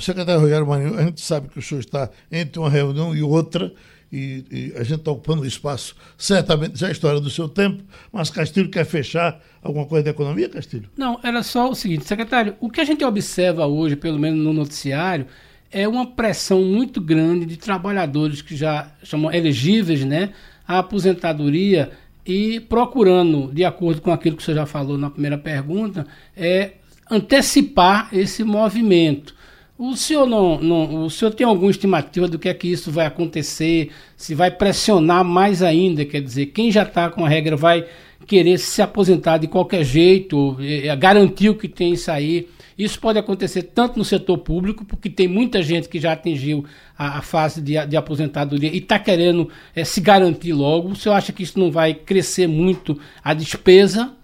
Secretário 0.00 0.40
Rogério 0.40 0.66
Marinho, 0.66 0.98
a 0.98 1.02
gente 1.02 1.20
sabe 1.20 1.48
que 1.48 1.58
o 1.58 1.62
senhor 1.62 1.80
está 1.80 2.08
entre 2.30 2.58
uma 2.58 2.70
reunião 2.70 3.14
e 3.14 3.22
outra 3.22 3.72
e, 4.12 4.44
e 4.50 4.72
a 4.76 4.82
gente 4.82 5.00
está 5.00 5.10
ocupando 5.10 5.42
o 5.42 5.46
espaço, 5.46 5.94
certamente 6.18 6.78
já 6.78 6.86
é 6.86 6.90
a 6.90 6.92
história 6.92 7.20
do 7.20 7.30
seu 7.30 7.48
tempo, 7.48 7.82
mas 8.12 8.30
Castilho 8.30 8.70
quer 8.70 8.84
fechar 8.84 9.40
alguma 9.62 9.86
coisa 9.86 10.04
da 10.04 10.10
economia, 10.10 10.48
Castilho? 10.48 10.88
Não, 10.96 11.20
era 11.22 11.42
só 11.42 11.70
o 11.70 11.74
seguinte, 11.74 12.04
secretário, 12.04 12.56
o 12.60 12.68
que 12.68 12.80
a 12.80 12.84
gente 12.84 13.04
observa 13.04 13.66
hoje, 13.66 13.96
pelo 13.96 14.18
menos 14.18 14.42
no 14.42 14.52
noticiário, 14.52 15.26
é 15.70 15.86
uma 15.86 16.06
pressão 16.06 16.62
muito 16.62 17.00
grande 17.00 17.46
de 17.46 17.56
trabalhadores 17.56 18.42
que 18.42 18.56
já 18.56 18.90
chamam 19.02 19.32
elegíveis 19.32 20.04
né, 20.04 20.32
à 20.66 20.80
aposentadoria 20.80 21.92
e 22.24 22.60
procurando, 22.60 23.50
de 23.52 23.64
acordo 23.64 24.00
com 24.00 24.12
aquilo 24.12 24.36
que 24.36 24.42
você 24.42 24.54
já 24.54 24.66
falou 24.66 24.98
na 24.98 25.10
primeira 25.10 25.38
pergunta, 25.38 26.06
é 26.36 26.72
antecipar 27.10 28.08
esse 28.12 28.44
movimento. 28.44 29.34
O 29.76 29.96
senhor 29.96 30.26
não, 30.26 30.60
não, 30.60 31.04
o 31.06 31.10
senhor 31.10 31.32
tem 31.32 31.46
alguma 31.46 31.70
estimativa 31.70 32.28
do 32.28 32.38
que 32.38 32.50
é 32.50 32.54
que 32.54 32.68
isso 32.68 32.90
vai 32.90 33.06
acontecer? 33.06 33.90
Se 34.14 34.34
vai 34.34 34.50
pressionar 34.50 35.24
mais 35.24 35.62
ainda, 35.62 36.04
quer 36.04 36.20
dizer, 36.20 36.46
quem 36.46 36.70
já 36.70 36.82
está 36.82 37.08
com 37.08 37.24
a 37.24 37.28
regra 37.28 37.56
vai 37.56 37.86
querer 38.26 38.58
se 38.58 38.80
aposentar 38.82 39.38
de 39.38 39.48
qualquer 39.48 39.84
jeito, 39.84 40.56
é, 40.60 40.94
garantir 40.96 41.54
que 41.56 41.68
tem 41.68 41.92
isso 41.92 42.10
aí. 42.10 42.48
Isso 42.78 42.98
pode 42.98 43.18
acontecer 43.18 43.62
tanto 43.62 43.98
no 43.98 44.04
setor 44.04 44.38
público, 44.38 44.84
porque 44.84 45.10
tem 45.10 45.28
muita 45.28 45.62
gente 45.62 45.88
que 45.88 45.98
já 45.98 46.12
atingiu 46.12 46.64
a, 46.96 47.18
a 47.18 47.22
fase 47.22 47.60
de, 47.60 47.86
de, 47.86 47.96
aposentadoria 47.96 48.70
e 48.70 48.78
está 48.78 48.98
querendo 48.98 49.50
é, 49.76 49.84
se 49.84 50.00
garantir 50.00 50.52
logo. 50.52 50.88
O 50.88 50.96
senhor 50.96 51.14
acha 51.14 51.32
que 51.32 51.42
isso 51.42 51.58
não 51.58 51.70
vai 51.70 51.92
crescer 51.92 52.46
muito 52.46 52.98
a 53.22 53.34
despesa 53.34 54.16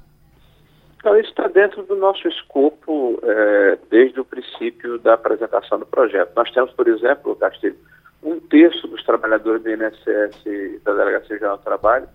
então, 1.06 1.16
isso 1.20 1.28
está 1.28 1.46
dentro 1.46 1.84
do 1.84 1.94
nosso 1.94 2.26
escopo 2.26 3.20
é, 3.22 3.78
desde 3.88 4.18
o 4.18 4.24
princípio 4.24 4.98
da 4.98 5.14
apresentação 5.14 5.78
do 5.78 5.86
projeto. 5.86 6.32
Nós 6.34 6.50
temos, 6.50 6.72
por 6.72 6.88
exemplo, 6.88 7.36
Castilho, 7.36 7.76
um 8.24 8.40
terço 8.40 8.88
dos 8.88 9.04
trabalhadores 9.04 9.62
do 9.62 9.70
INSS 9.70 10.82
da 10.82 10.94
Delegacia 10.94 11.38
Geral 11.38 11.58
do 11.58 11.62
Trabalho 11.62 12.08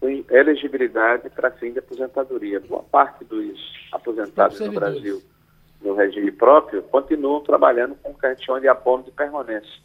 com 0.00 0.24
elegibilidade 0.30 1.28
para 1.30 1.50
fim 1.50 1.72
de 1.72 1.78
aposentadoria. 1.78 2.60
Boa 2.60 2.82
parte 2.82 3.24
dos 3.24 3.88
aposentados 3.92 4.58
no 4.58 4.72
Brasil 4.72 5.22
no 5.82 5.94
regime 5.94 6.30
próprio 6.30 6.82
continuam 6.82 7.40
trabalhando 7.40 7.94
com 8.02 8.10
o 8.10 8.14
que 8.14 8.26
a 8.26 8.30
gente 8.30 8.44
chama 8.44 8.60
de 8.60 8.68
abono 8.68 9.02
de 9.04 9.10
permanência. 9.10 9.80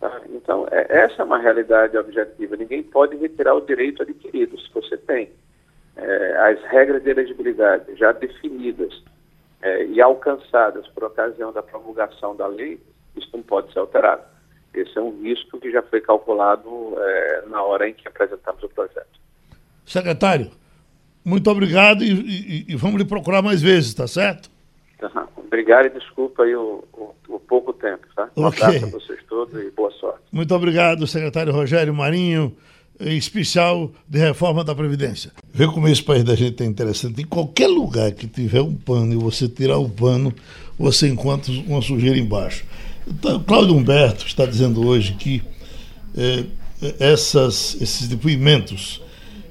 Tá? 0.00 0.22
Então, 0.30 0.66
é, 0.70 1.04
essa 1.04 1.22
é 1.22 1.24
uma 1.24 1.38
realidade 1.38 1.96
objetiva. 1.96 2.56
Ninguém 2.56 2.82
pode 2.82 3.16
retirar 3.16 3.54
o 3.54 3.60
direito 3.60 4.02
adquirido. 4.02 4.58
Se 4.60 4.72
você 4.72 4.96
tem 4.96 5.30
é, 5.96 6.36
as 6.50 6.62
regras 6.70 7.02
de 7.02 7.10
elegibilidade 7.10 7.96
já 7.96 8.12
definidas 8.12 9.02
é, 9.62 9.86
e 9.86 10.00
alcançadas 10.00 10.86
por 10.88 11.04
ocasião 11.04 11.52
da 11.52 11.62
promulgação 11.62 12.36
da 12.36 12.46
lei, 12.46 12.80
isso 13.16 13.28
não 13.32 13.42
pode 13.42 13.72
ser 13.72 13.80
alterado. 13.80 14.22
Esse 14.76 14.98
é 14.98 15.00
um 15.00 15.22
risco 15.22 15.58
que 15.58 15.70
já 15.70 15.82
foi 15.82 16.00
calculado 16.00 16.94
é, 16.98 17.44
na 17.48 17.62
hora 17.62 17.88
em 17.88 17.94
que 17.94 18.06
apresentamos 18.06 18.62
o 18.62 18.68
projeto. 18.68 19.18
Secretário, 19.84 20.50
muito 21.24 21.50
obrigado 21.50 22.04
e, 22.04 22.12
e, 22.12 22.64
e 22.68 22.76
vamos 22.76 22.98
lhe 22.98 23.04
procurar 23.04 23.42
mais 23.42 23.62
vezes, 23.62 23.94
tá 23.94 24.06
certo? 24.06 24.50
Uhum. 25.02 25.26
Obrigado 25.46 25.86
e 25.86 25.90
desculpa 25.90 26.42
aí 26.42 26.54
o, 26.54 26.84
o, 26.92 27.14
o 27.28 27.40
pouco 27.40 27.72
tempo, 27.72 28.06
tá? 28.14 28.28
Um 28.36 28.46
okay. 28.46 28.62
abraço 28.62 28.84
a 28.84 28.88
vocês 28.90 29.20
todos 29.28 29.60
e 29.60 29.70
boa 29.70 29.90
sorte. 29.92 30.20
Muito 30.30 30.54
obrigado, 30.54 31.06
secretário 31.06 31.52
Rogério 31.52 31.94
Marinho, 31.94 32.56
especial 33.00 33.90
de 34.08 34.18
reforma 34.18 34.64
da 34.64 34.74
Previdência. 34.74 35.32
Vê 35.52 35.66
como 35.66 35.88
esse 35.88 36.02
país 36.02 36.24
da 36.24 36.34
gente 36.34 36.62
é 36.62 36.66
interessante. 36.66 37.22
Em 37.22 37.26
qualquer 37.26 37.68
lugar 37.68 38.12
que 38.12 38.26
tiver 38.26 38.60
um 38.60 38.74
pano 38.74 39.12
e 39.12 39.16
você 39.16 39.48
tirar 39.48 39.78
o 39.78 39.88
pano, 39.88 40.32
você 40.78 41.08
encontra 41.08 41.52
uma 41.66 41.82
sujeira 41.82 42.18
embaixo. 42.18 42.64
Então, 43.06 43.40
Cláudio 43.40 43.76
Humberto 43.76 44.26
está 44.26 44.44
dizendo 44.44 44.86
hoje 44.86 45.12
que 45.14 45.42
é, 46.16 46.44
essas, 46.98 47.76
esses 47.80 48.08
depoimentos 48.08 49.00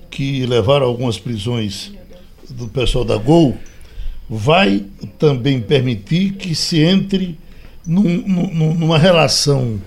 que 0.09 0.45
levaram 0.45 0.85
a 0.85 0.89
algumas 0.89 1.17
prisões 1.17 1.91
do 2.49 2.67
pessoal 2.67 3.05
da 3.05 3.17
Gol 3.17 3.57
vai 4.29 4.85
também 5.17 5.61
permitir 5.61 6.33
que 6.33 6.55
se 6.55 6.79
entre 6.81 7.37
num, 7.85 8.03
num, 8.03 8.73
numa 8.73 8.97
relação 8.97 9.79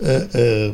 é, 0.00 0.28
é, 0.34 0.72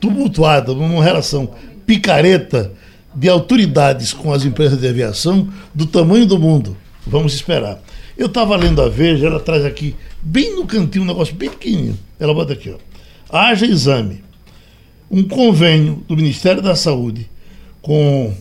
tumultuada, 0.00 0.74
numa 0.74 1.02
relação 1.02 1.50
picareta 1.86 2.72
de 3.14 3.28
autoridades 3.28 4.12
com 4.12 4.32
as 4.32 4.44
empresas 4.44 4.80
de 4.80 4.88
aviação 4.88 5.48
do 5.74 5.86
tamanho 5.86 6.26
do 6.26 6.38
mundo. 6.38 6.76
Vamos 7.06 7.34
esperar. 7.34 7.80
Eu 8.16 8.26
estava 8.26 8.56
lendo 8.56 8.80
a 8.80 8.88
Veja, 8.88 9.26
ela 9.26 9.40
traz 9.40 9.64
aqui, 9.64 9.94
bem 10.22 10.54
no 10.54 10.66
cantinho, 10.66 11.04
um 11.04 11.08
negócio 11.08 11.34
bem 11.34 11.50
pequenininho. 11.50 11.98
Ela 12.18 12.32
bota 12.32 12.52
aqui, 12.52 12.70
ó. 12.70 12.78
Haja 13.28 13.66
exame. 13.66 14.22
Um 15.10 15.22
convênio 15.24 16.02
do 16.08 16.16
Ministério 16.16 16.62
da 16.62 16.74
Saúde 16.74 17.28
com 17.82 18.34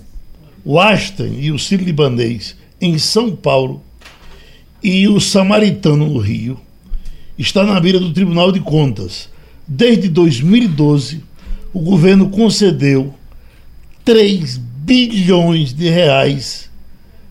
o 0.63 0.79
Aston 0.79 1.27
e 1.37 1.51
o 1.51 1.59
Ciro 1.59 1.83
Libanês 1.83 2.55
em 2.79 2.97
São 2.97 3.35
Paulo 3.35 3.83
e 4.83 5.07
o 5.07 5.19
Samaritano 5.19 6.07
no 6.07 6.19
Rio 6.19 6.59
está 7.37 7.63
na 7.63 7.79
beira 7.79 7.99
do 7.99 8.13
Tribunal 8.13 8.51
de 8.51 8.59
Contas. 8.59 9.29
Desde 9.67 10.09
2012, 10.09 11.23
o 11.73 11.79
governo 11.79 12.29
concedeu 12.29 13.13
3 14.03 14.57
bilhões 14.57 15.73
de 15.73 15.89
reais 15.89 16.69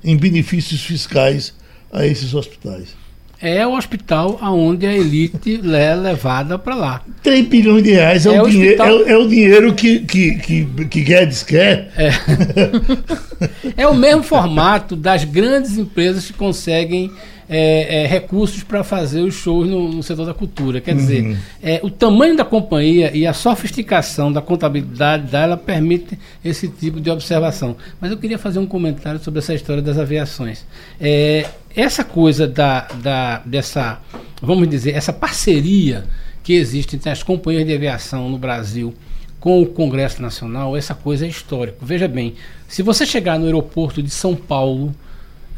em 0.03 0.17
benefícios 0.17 0.83
fiscais 0.83 1.53
a 1.93 2.07
esses 2.07 2.35
hospitais. 2.35 3.00
É 3.43 3.67
o 3.67 3.75
hospital 3.75 4.39
aonde 4.43 4.87
a 4.87 4.93
elite 4.95 5.61
é 5.75 5.95
levada 5.95 6.59
para 6.59 6.75
lá. 6.75 7.03
3 7.23 7.47
bilhões 7.47 7.83
de 7.83 7.93
reais 7.93 8.27
é, 8.27 8.35
é, 8.35 8.43
o, 8.43 8.49
dinheiro, 8.49 8.83
é, 8.83 9.13
é, 9.13 9.17
o 9.17 9.27
dinheiro 9.27 9.75
que, 9.75 10.01
que, 10.01 10.35
que, 10.37 10.67
que 10.85 11.01
Guedes 11.01 11.43
quer. 11.43 11.91
É. 11.97 12.11
é 13.83 13.87
o 13.87 13.95
mesmo 13.95 14.23
formato 14.23 14.95
das 14.95 15.25
grandes 15.25 15.79
empresas 15.79 16.27
que 16.27 16.35
conseguem 16.35 17.11
é, 17.53 18.05
é, 18.05 18.07
recursos 18.07 18.63
para 18.63 18.85
fazer 18.85 19.23
os 19.23 19.35
shows 19.35 19.69
no, 19.69 19.91
no, 19.91 20.03
setor 20.05 20.25
da 20.25 20.33
cultura. 20.33 20.81
Quer 20.81 20.95
dizer, 20.95 21.25
uhum. 21.25 21.37
é, 21.61 21.81
o 21.83 21.91
tamanho 21.91 22.37
da 22.37 22.45
companhia 22.45 23.11
e 23.13 23.27
a 23.27 23.33
sofisticação 23.33 24.33
da 24.33 24.41
contabilidade 24.41 25.27
dela 25.27 25.57
permite 25.57 26.17
esse 26.45 26.69
tipo 26.69 27.01
de 27.01 27.11
observação. 27.11 27.77
Mas 28.01 28.13
eu 28.13 28.17
queria 28.17 28.39
fazer 28.39 28.61
um 28.61 28.67
comentário 28.67 29.19
sobre 29.19 29.41
essa 29.41 29.53
história 29.53 29.83
das 29.83 29.99
aviações. 29.99 30.65
É, 31.01 31.45
essa 31.75 32.05
coisa 32.05 32.47
da, 32.47 32.87
da, 33.03 33.39
dessa, 33.39 33.99
vamos 34.41 34.69
dizer, 34.69 34.95
essa 34.95 35.13
parceria 35.13 36.05
que 36.45 36.53
existe 36.53 36.95
entre 36.95 37.11
as 37.11 37.25
companhias 37.25 37.67
de 37.67 37.75
aviação 37.75 38.29
no 38.29 38.39
Brasil 38.39 38.95
com 39.41 39.61
o 39.61 39.67
Congresso 39.67 40.23
Nacional, 40.23 40.77
essa 40.77 40.95
coisa 40.95 41.27
é 41.27 41.29
histórica. 41.29 41.79
Veja 41.83 42.07
bem, 42.07 42.35
se 42.69 42.81
você 42.81 43.05
chegar 43.05 43.41
no 43.41 43.47
aeroporto 43.47 44.01
de 44.01 44.11
São 44.11 44.37
Paulo, 44.37 44.95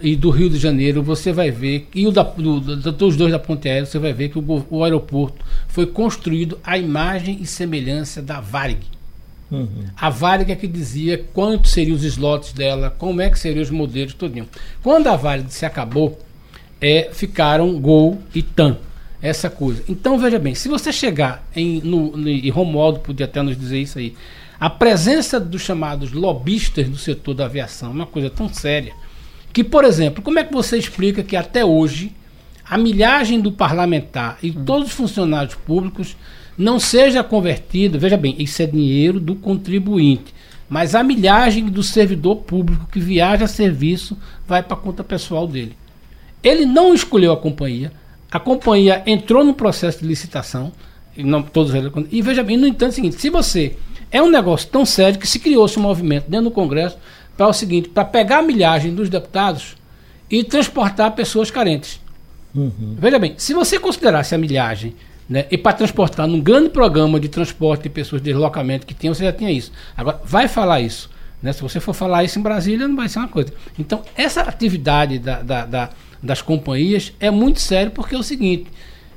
e 0.02 0.16
do 0.16 0.30
Rio 0.30 0.50
de 0.50 0.58
Janeiro, 0.58 1.02
você 1.02 1.32
vai 1.32 1.50
ver, 1.50 1.88
e 1.94 2.06
o 2.06 2.10
da, 2.10 2.22
do, 2.22 2.60
do, 2.60 2.92
dos 2.92 3.16
dois 3.16 3.30
da 3.30 3.38
Ponte 3.38 3.68
Aérea, 3.68 3.86
você 3.86 3.98
vai 3.98 4.12
ver 4.12 4.30
que 4.30 4.38
o, 4.38 4.66
o 4.68 4.82
aeroporto 4.82 5.44
foi 5.68 5.86
construído 5.86 6.58
à 6.64 6.76
imagem 6.76 7.38
e 7.40 7.46
semelhança 7.46 8.20
da 8.20 8.40
Varig. 8.40 8.80
Uhum. 9.50 9.84
A 9.96 10.10
Varig 10.10 10.50
é 10.50 10.56
que 10.56 10.66
dizia 10.66 11.24
quantos 11.32 11.70
seriam 11.70 11.94
os 11.94 12.02
slots 12.02 12.52
dela, 12.52 12.90
como 12.90 13.20
é 13.20 13.30
que 13.30 13.38
seriam 13.38 13.62
os 13.62 13.70
modelos, 13.70 14.14
tudinho. 14.14 14.48
Quando 14.82 15.06
a 15.06 15.16
Varig 15.16 15.52
se 15.52 15.64
acabou, 15.64 16.18
é, 16.80 17.10
ficaram 17.12 17.78
Gol 17.78 18.20
e 18.34 18.42
TAM, 18.42 18.78
essa 19.20 19.48
coisa. 19.48 19.84
Então 19.88 20.18
veja 20.18 20.38
bem, 20.38 20.54
se 20.54 20.68
você 20.68 20.92
chegar 20.92 21.46
em, 21.54 21.80
no, 21.80 22.16
no, 22.16 22.28
e 22.28 22.50
Romualdo 22.50 22.98
podia 22.98 23.26
até 23.26 23.40
nos 23.40 23.56
dizer 23.56 23.78
isso 23.78 23.98
aí, 23.98 24.14
a 24.58 24.68
presença 24.68 25.38
dos 25.38 25.62
chamados 25.62 26.12
lobistas 26.12 26.88
do 26.88 26.96
setor 26.96 27.34
da 27.34 27.44
aviação 27.44 27.90
é 27.90 27.92
uma 27.92 28.06
coisa 28.06 28.28
tão 28.28 28.52
séria 28.52 28.92
que, 29.52 29.62
por 29.62 29.84
exemplo, 29.84 30.22
como 30.22 30.38
é 30.38 30.44
que 30.44 30.52
você 30.52 30.78
explica 30.78 31.22
que 31.22 31.36
até 31.36 31.64
hoje 31.64 32.12
a 32.64 32.78
milhagem 32.78 33.40
do 33.40 33.52
parlamentar 33.52 34.38
e 34.42 34.50
todos 34.50 34.88
os 34.88 34.94
funcionários 34.94 35.54
públicos 35.54 36.16
não 36.56 36.78
seja 36.78 37.22
convertida, 37.22 37.98
veja 37.98 38.16
bem, 38.16 38.34
isso 38.38 38.62
é 38.62 38.66
dinheiro 38.66 39.20
do 39.20 39.34
contribuinte, 39.34 40.34
mas 40.68 40.94
a 40.94 41.02
milhagem 41.02 41.66
do 41.66 41.82
servidor 41.82 42.36
público 42.36 42.88
que 42.90 43.00
viaja 43.00 43.44
a 43.44 43.48
serviço 43.48 44.16
vai 44.46 44.62
para 44.62 44.74
a 44.74 44.80
conta 44.80 45.04
pessoal 45.04 45.46
dele. 45.46 45.76
Ele 46.42 46.64
não 46.64 46.94
escolheu 46.94 47.32
a 47.32 47.36
companhia, 47.36 47.92
a 48.30 48.40
companhia 48.40 49.02
entrou 49.06 49.44
no 49.44 49.54
processo 49.54 50.00
de 50.00 50.06
licitação, 50.06 50.72
e, 51.14 51.22
não, 51.22 51.42
todos, 51.42 51.72
e 52.10 52.22
veja 52.22 52.42
bem, 52.42 52.56
no 52.56 52.66
entanto, 52.66 52.84
é 52.84 52.92
o 52.92 52.94
seguinte: 52.94 53.20
se 53.20 53.28
você 53.28 53.76
é 54.10 54.22
um 54.22 54.30
negócio 54.30 54.68
tão 54.68 54.86
sério 54.86 55.18
que 55.18 55.26
se 55.26 55.38
criou-se 55.38 55.78
um 55.78 55.82
movimento 55.82 56.30
dentro 56.30 56.44
do 56.44 56.50
Congresso 56.50 56.96
para 57.42 57.50
o 57.50 57.52
seguinte, 57.52 57.88
para 57.88 58.04
pegar 58.04 58.38
a 58.38 58.42
milhagem 58.42 58.94
dos 58.94 59.08
deputados 59.08 59.74
e 60.30 60.44
transportar 60.44 61.10
pessoas 61.10 61.50
carentes. 61.50 62.00
Uhum. 62.54 62.94
Veja 62.96 63.18
bem, 63.18 63.34
se 63.36 63.52
você 63.52 63.80
considerasse 63.80 64.32
a 64.32 64.38
milhagem 64.38 64.94
né, 65.28 65.46
e 65.50 65.58
para 65.58 65.72
transportar 65.72 66.28
num 66.28 66.40
grande 66.40 66.70
programa 66.70 67.18
de 67.18 67.28
transporte 67.28 67.82
de 67.82 67.88
pessoas 67.88 68.22
de 68.22 68.30
deslocamento 68.30 68.86
que 68.86 68.94
tinha, 68.94 69.12
você 69.12 69.24
já 69.24 69.32
tinha 69.32 69.50
isso. 69.50 69.72
Agora, 69.96 70.20
vai 70.24 70.46
falar 70.46 70.80
isso. 70.82 71.10
Né? 71.42 71.52
Se 71.52 71.60
você 71.60 71.80
for 71.80 71.92
falar 71.94 72.22
isso 72.22 72.38
em 72.38 72.42
Brasília, 72.42 72.86
não 72.86 72.94
vai 72.94 73.08
ser 73.08 73.18
uma 73.18 73.26
coisa. 73.26 73.52
Então, 73.76 74.02
essa 74.16 74.42
atividade 74.42 75.18
da, 75.18 75.42
da, 75.42 75.66
da, 75.66 75.90
das 76.22 76.40
companhias 76.40 77.12
é 77.18 77.28
muito 77.28 77.58
sério 77.58 77.90
porque 77.90 78.14
é 78.14 78.18
o 78.18 78.22
seguinte: 78.22 78.66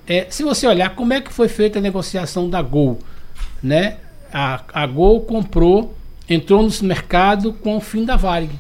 é, 0.08 0.26
se 0.32 0.42
você 0.42 0.66
olhar 0.66 0.96
como 0.96 1.14
é 1.14 1.22
que 1.22 1.32
foi 1.32 1.48
feita 1.48 1.78
a 1.78 1.82
negociação 1.82 2.50
da 2.50 2.64
Gol, 2.64 2.98
né? 3.62 3.98
A, 4.34 4.64
a 4.74 4.88
Gol 4.88 5.22
comprou 5.22 5.96
entrou 6.30 6.64
no 6.64 6.72
mercado 6.84 7.54
com 7.54 7.78
o 7.78 7.82
fim 7.82 8.04
da 8.06 8.16
Varig. 8.16 8.52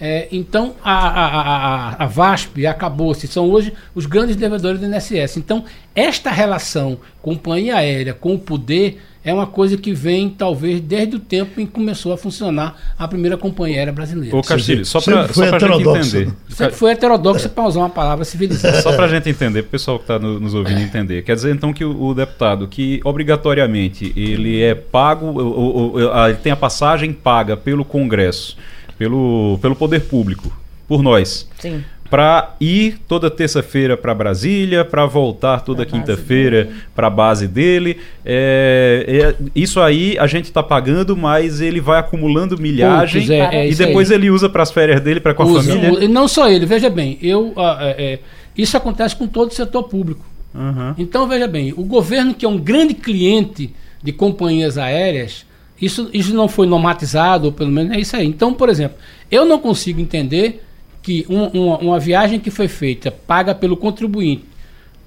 É, 0.00 0.28
então 0.32 0.74
a, 0.82 1.08
a, 1.08 1.26
a, 1.26 2.04
a 2.04 2.06
VASP 2.06 2.66
acabou-se, 2.66 3.28
são 3.28 3.50
hoje 3.50 3.74
os 3.94 4.06
grandes 4.06 4.34
devedores 4.34 4.80
do 4.80 4.86
INSS. 4.86 5.36
Então, 5.36 5.64
esta 5.94 6.30
relação 6.30 6.98
companhia 7.20 7.76
aérea 7.76 8.14
com 8.14 8.34
o 8.34 8.38
poder 8.38 8.98
é 9.22 9.34
uma 9.34 9.46
coisa 9.46 9.76
que 9.76 9.92
vem, 9.92 10.30
talvez, 10.30 10.80
desde 10.80 11.16
o 11.16 11.18
tempo 11.18 11.60
em 11.60 11.66
que 11.66 11.72
começou 11.72 12.12
a 12.12 12.16
funcionar 12.16 12.94
a 12.98 13.06
primeira 13.06 13.36
companhia 13.36 13.78
aérea 13.78 13.92
brasileira. 13.92 14.34
Ô, 14.34 14.42
Castilho, 14.42 14.84
só 14.84 15.00
para 15.00 15.22
a 15.22 15.26
gente 15.26 15.88
entender. 15.88 16.32
Sempre 16.48 16.74
foi 16.74 16.92
heterodoxo 16.92 17.48
para 17.50 17.64
usar 17.64 17.80
uma 17.80 17.90
palavra 17.90 18.24
civilizada. 18.24 18.80
Só 18.80 18.92
para 18.94 19.04
a 19.04 19.08
gente 19.08 19.28
entender, 19.28 19.62
para 19.62 19.68
o 19.68 19.70
pessoal 19.72 19.98
que 19.98 20.04
está 20.04 20.18
no, 20.18 20.40
nos 20.40 20.54
ouvindo 20.54 20.80
entender. 20.80 21.22
Quer 21.22 21.34
dizer, 21.34 21.54
então, 21.54 21.72
que 21.72 21.84
o, 21.84 22.02
o, 22.02 22.14
deputado, 22.14 22.66
que 22.66 23.00
obrigatoriamente 23.04 24.12
ele 24.16 24.62
é 24.62 24.74
pago, 24.74 25.26
ou, 25.26 25.76
ou, 25.92 26.28
ele 26.28 26.38
tem 26.38 26.52
a 26.52 26.56
passagem 26.56 27.12
paga 27.12 27.56
pelo 27.56 27.84
Congresso, 27.84 28.56
pelo, 28.96 29.58
pelo 29.60 29.76
poder 29.76 30.00
público, 30.00 30.50
por 30.88 31.02
nós. 31.02 31.46
Sim 31.58 31.84
para 32.10 32.56
ir 32.60 32.98
toda 33.06 33.30
terça-feira 33.30 33.96
para 33.96 34.12
Brasília, 34.12 34.84
para 34.84 35.06
voltar 35.06 35.60
toda 35.60 35.86
quinta-feira 35.86 36.68
para 36.92 37.06
a 37.06 37.10
base 37.10 37.46
dele. 37.46 37.98
É, 38.24 39.36
é, 39.38 39.44
isso 39.54 39.80
aí 39.80 40.18
a 40.18 40.26
gente 40.26 40.46
está 40.46 40.60
pagando, 40.60 41.16
mas 41.16 41.60
ele 41.60 41.80
vai 41.80 42.00
acumulando 42.00 42.60
milhagem 42.60 43.22
Puts, 43.22 43.30
é, 43.30 43.54
é 43.54 43.70
e 43.70 43.74
depois 43.76 44.10
aí. 44.10 44.16
ele 44.16 44.28
usa 44.28 44.48
para 44.48 44.64
as 44.64 44.72
férias 44.72 45.00
dele, 45.00 45.20
para 45.20 45.32
com 45.34 45.44
a 45.44 45.46
usa, 45.46 45.72
família. 45.72 46.04
E 46.04 46.08
não 46.08 46.26
só 46.26 46.50
ele, 46.50 46.66
veja 46.66 46.90
bem, 46.90 47.16
eu, 47.22 47.54
é, 47.56 48.04
é, 48.14 48.18
isso 48.58 48.76
acontece 48.76 49.14
com 49.14 49.28
todo 49.28 49.50
o 49.50 49.54
setor 49.54 49.84
público. 49.84 50.24
Uhum. 50.52 50.94
Então, 50.98 51.28
veja 51.28 51.46
bem, 51.46 51.72
o 51.76 51.84
governo, 51.84 52.34
que 52.34 52.44
é 52.44 52.48
um 52.48 52.58
grande 52.58 52.92
cliente 52.92 53.72
de 54.02 54.12
companhias 54.12 54.76
aéreas, 54.76 55.46
isso, 55.80 56.10
isso 56.12 56.34
não 56.34 56.48
foi 56.48 56.66
normatizado, 56.66 57.46
ou 57.46 57.52
pelo 57.52 57.70
menos 57.70 57.96
é 57.96 58.00
isso 58.00 58.16
aí. 58.16 58.26
Então, 58.26 58.52
por 58.52 58.68
exemplo, 58.68 58.98
eu 59.30 59.44
não 59.44 59.60
consigo 59.60 60.00
entender 60.00 60.64
que 61.02 61.26
um, 61.28 61.44
uma, 61.46 61.78
uma 61.78 61.98
viagem 61.98 62.38
que 62.38 62.50
foi 62.50 62.68
feita, 62.68 63.10
paga 63.10 63.54
pelo 63.54 63.76
contribuinte, 63.76 64.44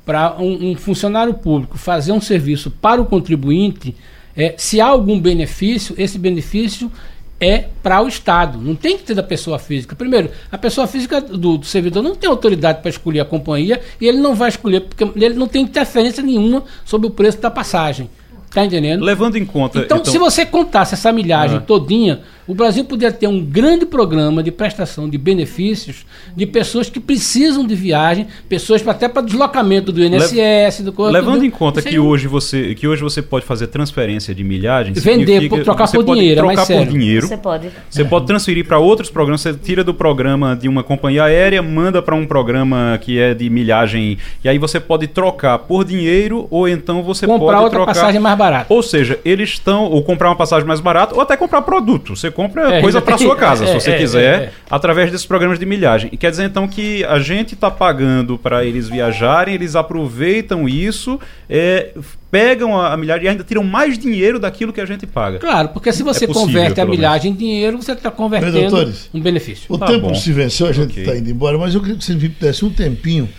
para 0.06 0.36
um, 0.38 0.72
um, 0.72 0.76
funcionário 0.76 1.34
público 1.34 1.78
fazer 1.78 2.12
um 2.12 2.20
serviço 2.20 2.70
para 2.70 3.02
o 3.02 3.06
contribuinte, 3.06 3.96
é, 4.36 4.54
se 4.58 4.82
há 4.82 4.88
algum 4.88 5.20
benefício, 5.20 5.96
esse 5.98 6.18
benefício 6.18 6.92
é 7.40 7.66
para 7.82 8.02
o 8.02 8.08
Estado, 8.08 8.58
não 8.60 8.76
tem 8.76 8.98
que 8.98 9.04
ter 9.04 9.14
da 9.14 9.24
pessoa 9.24 9.60
física. 9.60 9.96
Primeiro, 9.96 10.30
a 10.52 10.58
pessoa 10.58 10.88
física 10.88 11.20
do, 11.20 11.58
do 11.58 11.66
servidor 11.66 12.02
não 12.02 12.16
tem 12.16 12.30
autoridade 12.30 12.82
para 12.82 12.90
escolher 12.90 13.20
a 13.20 13.26
companhia 13.26 13.82
e 14.00 14.08
ele 14.08 14.18
não 14.20 14.34
vai 14.34 14.50
escolher, 14.50 14.82
porque 14.82 15.04
ele 15.04 15.36
não 15.36 15.48
tem 15.48 15.64
interferência 15.64 16.24
nenhuma 16.24 16.64
sobre 16.86 17.08
o 17.08 17.12
preço 17.12 17.40
da 17.40 17.52
passagem. 17.52 18.10
Tá 18.54 18.64
entendendo? 18.64 19.04
Levando 19.04 19.36
em 19.36 19.46
conta. 19.46 19.80
Então, 19.80 19.98
então... 19.98 20.12
se 20.12 20.18
você 20.20 20.46
contasse 20.46 20.94
essa 20.94 21.12
milhagem 21.12 21.58
ah. 21.58 21.62
todinha, 21.62 22.22
O 22.48 22.54
Brasil 22.54 22.84
poderia 22.84 23.12
ter 23.12 23.28
um 23.28 23.44
grande 23.44 23.86
programa 23.86 24.44
de 24.44 24.52
prestação 24.52 25.10
de 25.10 25.18
benefícios 25.18 26.06
de 26.36 26.46
pessoas 26.46 26.90
que 26.90 27.00
precisam 27.00 27.66
de 27.66 27.76
viagem, 27.76 28.28
pessoas 28.50 28.86
até 28.88 29.08
para 29.08 29.22
deslocamento 29.22 29.92
do 29.92 30.04
INSS, 30.04 30.82
do 30.82 30.92
corpo. 30.92 31.12
Levando 31.12 31.40
do... 31.40 31.46
em 31.46 31.50
conta 31.50 31.82
que 31.82 31.98
hoje, 31.98 32.28
você, 32.28 32.76
que 32.76 32.88
hoje 32.88 33.02
você 33.02 33.22
pode 33.22 33.46
fazer 33.46 33.68
transferência 33.68 34.36
de 34.36 34.44
milhagem, 34.44 34.94
vender, 34.94 35.48
por, 35.48 35.64
trocar 35.64 35.90
por 35.90 36.04
dinheiro, 36.04 36.42
trocar 36.42 36.72
é 36.72 36.78
por 36.78 36.88
dinheiro. 36.92 37.28
Você 37.28 37.38
pode. 37.38 37.70
Você 37.90 38.04
pode 38.04 38.26
transferir 38.26 38.66
para 38.66 38.78
outros 38.78 39.10
programas, 39.10 39.42
você 39.42 39.54
tira 39.54 39.84
do 39.84 39.94
programa 39.94 40.56
de 40.56 40.68
uma 40.68 40.84
companhia 40.84 41.24
aérea, 41.24 41.62
manda 41.62 42.02
para 42.02 42.16
um 42.16 42.26
programa 42.26 43.00
que 43.02 43.20
é 43.20 43.34
de 43.34 43.50
milhagem, 43.50 44.18
e 44.44 44.50
aí 44.50 44.58
você 44.58 44.80
pode 44.80 45.08
trocar 45.08 45.60
por 45.60 45.86
dinheiro 45.86 46.48
ou 46.50 46.68
então 46.68 47.04
você 47.04 47.26
comprar 47.26 47.46
pode 47.46 47.64
outra 47.64 47.80
trocar 47.80 47.94
passagem 47.94 48.20
mais 48.20 48.38
barata. 48.38 48.74
Ou 48.74 48.84
seja, 48.84 49.20
eles 49.24 49.50
estão 49.50 49.86
ou 49.86 50.04
comprar 50.04 50.30
uma 50.30 50.36
passagem 50.36 50.68
mais 50.68 50.82
barata 50.82 51.16
ou 51.16 51.22
até 51.22 51.38
comprar 51.38 51.62
produto. 51.62 52.16
Você 52.16 52.33
compra 52.34 52.76
é, 52.76 52.82
coisa 52.82 53.02
para 53.02 53.18
sua 53.18 53.36
casa, 53.36 53.64
é, 53.64 53.68
se 53.68 53.74
você 53.74 53.92
é, 53.92 53.98
quiser, 53.98 54.42
é, 54.42 54.44
é. 54.46 54.52
através 54.70 55.12
desses 55.12 55.26
programas 55.26 55.60
de 55.60 55.66
milhagem. 55.66 56.10
E 56.12 56.18
quer 56.18 56.32
dizer 56.32 56.46
então 56.46 56.68
que 56.68 57.04
a 57.06 57.20
gente 57.20 57.54
está 57.54 57.72
pagando 57.72 58.38
para 58.38 58.66
eles 58.66 58.90
viajarem, 58.90 59.56
eles 59.56 59.76
aproveitam 59.76 60.68
isso, 60.68 61.20
é, 61.50 61.92
pegam 62.32 62.80
a, 62.80 62.94
a, 62.94 62.98
milhagem 62.98 63.26
e 63.26 63.30
ainda 63.30 63.44
tiram 63.44 63.64
mais 63.64 63.98
dinheiro 63.98 64.40
daquilo 64.40 64.74
que 64.74 64.82
a 64.82 64.86
gente 64.86 65.06
paga. 65.06 65.40
Claro, 65.40 65.70
porque 65.70 65.94
se 65.94 66.04
você 66.04 66.26
possível, 66.26 66.48
converte 66.48 66.82
a 66.82 66.86
milhagem 66.86 67.32
em 67.32 67.36
dinheiro, 67.36 67.82
você 67.82 67.92
está 67.92 68.10
convertendo 68.12 68.60
doutores, 68.60 69.10
um 69.14 69.22
benefício. 69.22 69.66
O 69.70 69.78
tá 69.78 69.86
tempo 69.86 70.08
bom. 70.08 70.16
se 70.16 70.32
venceu, 70.32 70.68
a 70.68 70.72
gente 70.72 71.00
está 71.00 71.12
okay. 71.12 71.22
indo 71.22 71.30
embora, 71.30 71.58
mas 71.58 71.76
eu 71.76 71.82
queria 71.82 71.96
que 71.96 72.04
você 72.04 72.14
me 72.14 72.28
desse 72.28 72.66
um 72.66 72.70
tempinho 72.70 73.30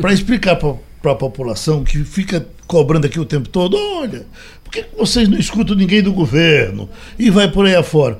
para 0.00 0.12
explicar 0.12 0.56
para 0.56 1.12
a 1.12 1.14
população 1.14 1.84
que 1.84 1.98
fica 2.04 2.46
cobrando 2.66 3.06
aqui 3.06 3.20
o 3.20 3.24
tempo 3.24 3.48
todo, 3.48 3.76
olha, 3.76 4.26
por 4.62 4.72
que 4.72 4.84
vocês 4.96 5.28
não 5.28 5.38
escutam 5.38 5.76
ninguém 5.76 6.02
do 6.02 6.12
governo 6.12 6.88
e 7.18 7.30
vai 7.30 7.50
por 7.50 7.66
aí 7.66 7.74
afora? 7.74 8.18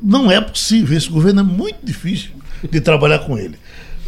Não 0.00 0.30
é 0.30 0.40
possível, 0.40 0.96
esse 0.96 1.08
governo 1.08 1.40
é 1.40 1.44
muito 1.44 1.78
difícil 1.82 2.30
de 2.70 2.80
trabalhar 2.80 3.20
com 3.20 3.38
ele. 3.38 3.56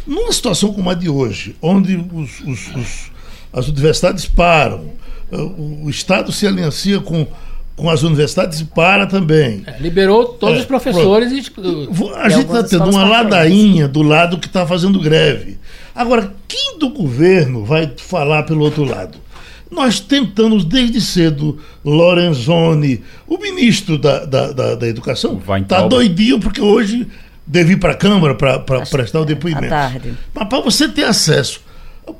Numa 0.05 0.31
situação 0.31 0.73
como 0.73 0.89
a 0.89 0.93
de 0.93 1.09
hoje, 1.09 1.55
onde 1.61 1.95
os, 1.95 2.39
os, 2.41 2.75
os, 2.75 3.11
as 3.51 3.67
universidades 3.67 4.25
param, 4.25 4.91
o, 5.31 5.85
o 5.85 5.89
Estado 5.89 6.31
se 6.31 6.47
aliancia 6.47 6.99
com 6.99 7.27
com 7.79 7.89
as 7.89 8.03
universidades 8.03 8.59
e 8.59 8.65
para 8.65 9.07
também. 9.07 9.63
É, 9.65 9.77
liberou 9.79 10.25
todos 10.25 10.57
é, 10.57 10.59
os 10.59 10.65
professores. 10.65 11.31
E, 11.31 11.51
a 12.17 12.27
gente 12.27 12.47
está 12.47 12.63
tendo 12.63 12.89
uma 12.89 13.05
ladainha 13.05 13.87
do 13.87 14.01
lado 14.01 14.37
que 14.37 14.47
está 14.47 14.67
fazendo 14.67 14.99
greve. 14.99 15.57
Agora, 15.95 16.33
quem 16.45 16.77
do 16.77 16.89
governo 16.89 17.63
vai 17.63 17.89
falar 17.97 18.43
pelo 18.43 18.65
outro 18.65 18.83
lado? 18.83 19.17
Nós 19.69 19.99
tentamos 19.99 20.65
desde 20.65 20.99
cedo, 20.99 21.59
Lorenzoni, 21.85 23.03
o 23.27 23.37
ministro 23.37 23.97
da, 23.97 24.25
da, 24.25 24.51
da, 24.51 24.75
da 24.75 24.87
Educação, 24.87 25.39
está 25.61 25.87
doidinho 25.87 26.39
porque 26.39 26.59
hoje 26.59 27.07
deve 27.45 27.73
ir 27.73 27.77
para 27.77 27.91
a 27.91 27.95
Câmara 27.95 28.33
para 28.35 28.59
prestar 28.59 29.21
o 29.21 29.25
depoimento. 29.25 29.69
tarde. 29.69 30.17
Mas 30.33 30.47
para 30.47 30.59
você 30.61 30.87
ter 30.89 31.03
acesso, 31.03 31.61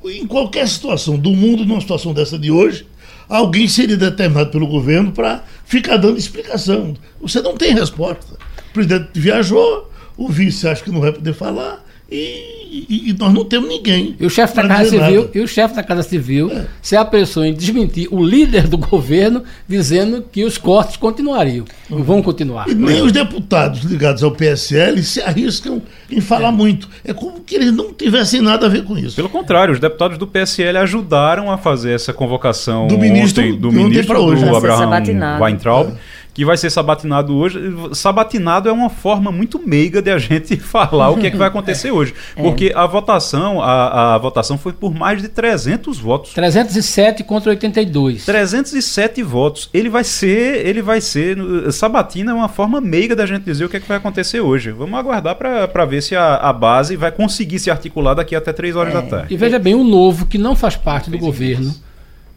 em 0.06 0.28
qualquer 0.28 0.68
situação 0.68 1.18
do 1.18 1.32
mundo, 1.32 1.66
numa 1.66 1.82
situação 1.82 2.14
dessa 2.14 2.38
de 2.38 2.52
hoje, 2.52 2.86
alguém 3.28 3.68
seria 3.68 3.98
determinado 3.98 4.52
pelo 4.52 4.68
governo 4.68 5.12
para 5.12 5.44
ficar 5.66 5.98
dando 5.98 6.18
explicação. 6.18 6.96
Você 7.22 7.42
não 7.42 7.56
tem 7.56 7.74
resposta. 7.74 8.34
O 8.70 8.74
presidente 8.74 9.10
viajou, 9.14 9.90
o 10.18 10.30
vice 10.30 10.68
acha 10.68 10.84
que 10.84 10.92
não 10.92 11.00
vai 11.00 11.12
poder 11.12 11.34
falar, 11.34 11.84
e, 12.12 12.86
e, 12.90 13.10
e, 13.10 13.16
nós 13.20 13.34
não 13.34 13.46
temos 13.46 13.70
ninguém. 13.70 14.16
E 14.20 14.26
o 14.26 14.30
chefe 14.30 14.56
da 14.56 14.68
Casa 14.68 14.90
Civil, 14.90 15.30
e 15.34 15.40
o 15.40 15.48
chefe 15.48 15.76
da 15.76 15.84
Casa 15.84 16.04
Civil 16.04 16.52
é. 16.52 16.66
se 16.82 16.96
apressou 16.96 17.46
em 17.46 17.54
desmentir 17.54 18.08
o 18.12 18.24
líder 18.24 18.68
do 18.68 18.78
governo, 18.80 19.44
dizendo 19.68 20.24
que 20.32 20.44
os 20.44 20.58
cortes 20.58 20.98
continuariam. 20.98 21.66
Uhum. 21.90 22.04
Vão 22.04 22.22
continuar. 22.22 22.68
E 22.68 22.74
nem 22.74 23.02
os 23.02 23.12
deputados 23.12 23.84
ligados 23.84 24.24
ao 24.24 24.32
PSL 24.32 25.02
se 25.04 25.22
arriscam 25.22 25.82
em 26.10 26.20
falar 26.20 26.50
é. 26.50 26.52
muito. 26.52 26.90
É 27.04 27.14
como 27.14 27.42
que 27.42 27.56
eles 27.56 27.72
não 27.72 27.94
tivessem 27.94 28.42
nada 28.42 28.66
a 28.66 28.70
ver 28.70 28.84
com 28.84 28.98
isso. 28.98 29.16
Pelo 29.16 29.30
contrário, 29.30 29.74
os 29.74 29.80
deputados 29.80 30.18
do 30.18 30.26
PSL 30.26 30.78
ajudaram 30.78 31.52
a 31.52 31.58
fazer 31.58 31.92
essa 31.92 32.12
convocação 32.12 32.88
do 32.88 32.98
ministro, 32.98 33.44
ontem, 33.44 33.58
do 33.58 33.72
ministro 33.72 34.20
hoje. 34.20 34.44
do 34.44 34.56
Abraham 34.56 35.40
Weintraub. 35.40 35.92
É 36.30 36.40
que 36.40 36.46
vai 36.46 36.58
ser 36.58 36.70
sabatinado 36.70 37.36
hoje. 37.36 37.60
Sabatinado 37.94 38.70
é 38.70 38.72
uma 38.72 38.90
forma 38.90 39.32
muito 39.32 39.60
meiga 39.66 40.02
de 40.02 40.10
a 40.10 40.18
gente 40.18 40.56
falar 40.58 41.10
o 41.10 41.18
que 41.18 41.28
é 41.28 41.32
que 41.32 41.38
vai 41.38 41.48
acontecer 41.48 41.92
hoje. 41.92 42.14
É. 42.36 42.42
Porque 42.42 42.72
a 42.76 42.86
votação, 42.86 43.62
a, 43.62 44.16
a 44.16 44.18
votação 44.18 44.58
foi 44.58 44.74
por 44.74 44.94
mais 44.94 45.22
de 45.22 45.28
300 45.28 46.00
votos. 46.00 46.34
307 46.34 47.24
contra 47.24 47.52
82. 47.52 48.26
307 48.26 49.24
votos. 49.24 49.70
Ele 49.74 49.90
vai 49.90 50.04
ser, 50.04 50.66
ele 50.66 50.82
vai 50.82 51.02
ser, 51.02 51.38
sabatina 51.72 52.32
é 52.32 52.34
uma 52.34 52.50
forma 52.50 52.80
meiga 52.80 53.16
da 53.16 53.26
gente 53.26 53.44
dizer 53.44 53.66
o 53.66 53.70
que 53.70 53.78
é 53.78 53.80
que 53.80 53.88
vai 53.88 53.98
acontecer 53.98 54.40
hoje. 54.40 54.72
Vamos 54.72 54.98
aguardar 54.98 55.36
para 55.36 55.86
ver 55.86 56.02
se 56.02 56.16
a, 56.16 56.36
a, 56.36 56.54
base 56.54 56.96
vai 56.96 57.12
conseguir 57.12 57.60
se 57.60 57.70
articular 57.70 58.14
daqui 58.14 58.36
até 58.36 58.54
3 58.54 58.76
horas 58.76 58.94
é. 58.94 59.02
da 59.02 59.02
tarde. 59.04 59.34
E 59.34 59.38
veja 59.38 59.60
bem, 59.60 59.76
o 59.76 59.84
novo, 59.84 60.26
que 60.26 60.38
não 60.38 60.56
faz 60.56 60.76
parte 60.76 61.10
do 61.10 61.18
governo, 61.18 61.74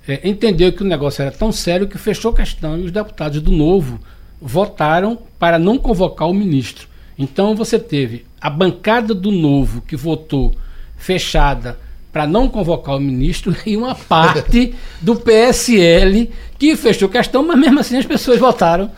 é, 0.07 0.29
entendeu 0.29 0.73
que 0.73 0.83
o 0.83 0.87
negócio 0.87 1.23
era 1.23 1.31
tão 1.31 1.53
sério 1.53 1.89
que 1.89 1.99
fechou 1.99 2.33
questão 2.33 2.79
e 2.79 2.85
os 2.85 2.91
deputados 2.91 3.41
do 3.41 3.53
Novo 3.53 4.01
votaram 4.41 5.19
para 5.39 5.59
não 5.59 5.79
convocar 5.79 6.29
o 6.29 6.35
ministro. 6.35 6.89
Então 7.19 7.55
você 7.55 7.79
teve 7.79 8.27
a 8.41 8.51
bancada 8.51 9.15
do 9.15 9.31
Novo 9.31 9.81
que 9.83 9.97
votou 9.97 10.55
fechada 10.97 11.79
para 12.13 12.27
não 12.27 12.49
convocar 12.49 12.97
o 12.97 13.01
ministro 13.01 13.57
e 13.65 13.77
uma 13.77 13.95
parte 13.95 14.75
do 15.01 15.17
PSL 15.17 16.31
que 16.59 16.77
fechou 16.77 17.09
questão, 17.09 17.43
mas 17.43 17.59
mesmo 17.59 17.81
assim 17.81 17.97
as 17.97 18.07
pessoas 18.07 18.39
votaram. 18.39 18.91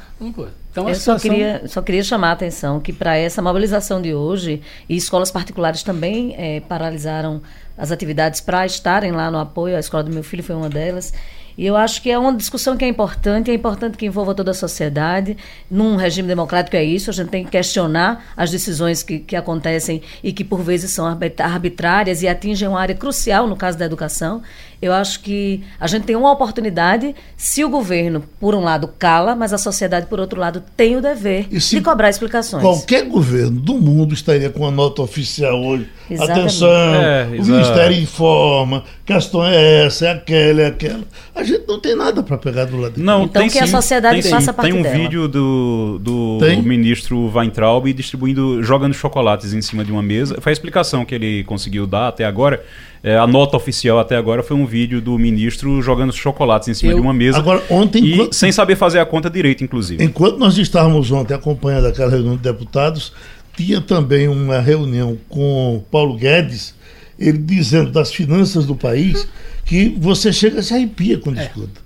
Então, 0.75 0.89
Eu 0.89 0.95
situação... 0.97 1.19
só, 1.19 1.29
queria, 1.29 1.63
só 1.69 1.83
queria 1.83 2.03
chamar 2.03 2.31
a 2.31 2.33
atenção 2.33 2.81
que 2.81 2.93
para 2.93 3.17
essa 3.17 3.41
mobilização 3.41 4.03
de 4.03 4.13
hoje, 4.13 4.61
e 4.89 4.97
escolas 4.97 5.31
particulares 5.31 5.85
também 5.85 6.35
é, 6.37 6.61
paralisaram 6.61 7.41
as 7.77 7.91
atividades 7.91 8.41
para 8.41 8.65
estarem 8.65 9.13
lá 9.13 9.31
no 9.31 9.39
apoio. 9.39 9.77
A 9.77 9.81
escola 9.81 10.05
do 10.05 10.13
meu 10.13 10.23
filho 10.23 10.43
foi 10.43 10.55
uma 10.55 10.69
delas. 10.69 11.13
E 11.57 11.67
eu 11.67 11.77
acho 11.77 12.03
que 12.03 12.11
é 12.11 12.19
uma 12.19 12.35
discussão 12.35 12.77
que 12.77 12.85
é 12.85 12.89
importante, 12.89 13.51
é 13.51 13.55
importante 13.55 13.97
que 13.97 14.07
envolva 14.07 14.35
toda 14.35 14.51
a 14.51 14.55
sociedade. 14.55 15.37
Num 15.71 15.97
regime 15.97 16.29
democrático 16.29 16.77
é 16.77 16.85
isso, 16.85 17.11
a 17.11 17.13
gente 17.13 17.29
tem 17.29 17.45
que 17.45 17.51
questionar 17.51 18.25
as 18.37 18.51
decisões 18.51 19.03
que, 19.03 19.19
que 19.21 19.37
acontecem 19.37 20.03
e 20.23 20.33
que 20.33 20.43
por 20.43 20.63
vezes 20.63 20.91
são 20.91 21.07
arbitrárias 21.07 22.23
e 22.23 22.29
atingem 22.29 22.69
uma 22.69 22.81
área 22.81 22.95
crucial 22.95 23.47
no 23.47 23.57
caso 23.57 23.79
da 23.79 23.85
educação. 23.85 24.43
Eu 24.83 24.93
acho 24.93 25.21
que 25.21 25.63
a 25.81 25.87
gente 25.87 26.05
tem 26.05 26.15
uma 26.15 26.31
oportunidade 26.31 27.15
se 27.39 27.65
o 27.65 27.71
governo, 27.71 28.23
por 28.39 28.55
um 28.55 28.61
lado, 28.61 28.87
cala, 28.99 29.35
mas 29.35 29.53
a 29.53 29.57
sociedade, 29.57 30.07
por 30.09 30.21
outro 30.21 30.39
lado, 30.39 30.63
tem 30.77 30.95
o 30.95 31.01
dever 31.01 31.49
de 31.49 31.81
cobrar 31.81 32.11
explicações. 32.11 32.63
Qualquer 32.63 33.07
governo 33.07 33.59
do 33.61 33.75
mundo 33.75 34.13
estaria 34.13 34.51
com 34.51 34.67
a 34.67 34.71
nota 34.71 35.01
oficial 35.01 35.59
hoje. 35.59 35.89
Exatamente. 36.11 36.41
Atenção, 36.41 36.69
é, 36.69 37.27
o 37.39 37.45
Ministério 37.45 37.97
informa, 37.97 38.85
questão 39.07 39.43
é 39.47 39.87
essa, 39.87 40.07
é 40.07 40.11
aquela, 40.13 40.61
é 40.61 40.67
aquela. 40.67 41.05
A 41.35 41.43
gente 41.45 41.65
não 41.67 41.79
tem 41.79 41.95
nada 41.95 42.23
para 42.23 42.37
pegar 42.39 42.65
do 42.65 42.77
lado 42.77 42.95
de 42.95 43.03
Não, 43.03 43.25
então 43.25 43.43
tem 43.43 43.51
que 43.51 43.59
sim, 43.59 43.65
a 43.65 43.67
sociedade 43.67 44.23
tem, 44.23 44.31
faça 44.31 44.53
parte 44.53 44.71
Tem 44.71 44.79
um 44.79 44.83
dela. 44.83 44.97
vídeo 44.97 45.29
do, 45.29 45.99
do 46.01 46.39
ministro 46.63 47.31
Weintraub 47.35 47.93
distribuindo, 47.93 48.63
jogando 48.63 48.95
chocolates 48.95 49.53
em 49.53 49.63
cima 49.63 49.85
de 49.85 49.93
uma 49.93 50.03
mesa. 50.03 50.37
Foi 50.41 50.51
a 50.51 50.55
explicação 50.55 51.05
que 51.05 51.15
ele 51.15 51.45
conseguiu 51.45 51.87
dar 51.87 52.09
até 52.09 52.25
agora. 52.25 52.65
É, 53.03 53.19
a 53.19 53.27
nota 53.27 53.57
oficial 53.57 53.99
até 53.99 54.17
agora 54.17 54.43
foi 54.43 54.57
um 54.57 54.65
vídeo 54.65 55.01
do 55.01 55.19
ministro 55.19 55.83
jogando 55.83 56.13
chocolates 56.13 56.69
em 56.69 56.75
cima 56.75 56.93
eu, 56.93 56.97
de 56.97 57.03
uma 57.03 57.13
mesa. 57.13 57.37
Agora, 57.39 57.63
ontem. 57.69 58.03
E 58.03 58.15
enquanto, 58.15 58.35
sem 58.35 58.51
saber 58.51 58.77
fazer 58.77 58.99
a 58.99 59.05
conta 59.05 59.29
direito, 59.29 59.63
inclusive. 59.63 60.03
Enquanto 60.03 60.39
nós 60.39 60.57
estávamos 60.57 61.11
ontem 61.11 61.35
acompanhando 61.35 61.87
aquela 61.87 62.11
reunião 62.11 62.35
de 62.35 62.43
deputados, 62.43 63.13
tinha 63.57 63.81
também 63.81 64.27
uma 64.27 64.59
reunião 64.59 65.19
com 65.29 65.85
Paulo 65.91 66.17
Guedes, 66.17 66.74
ele 67.19 67.39
dizendo 67.39 67.91
das 67.91 68.13
finanças 68.13 68.67
do 68.67 68.75
país, 68.75 69.27
que 69.65 69.95
você 69.99 70.33
chega 70.33 70.61
a 70.61 70.63
se 70.63 70.75
arrepia 70.75 71.19
quando 71.19 71.39
é. 71.39 71.45
escuta. 71.45 71.85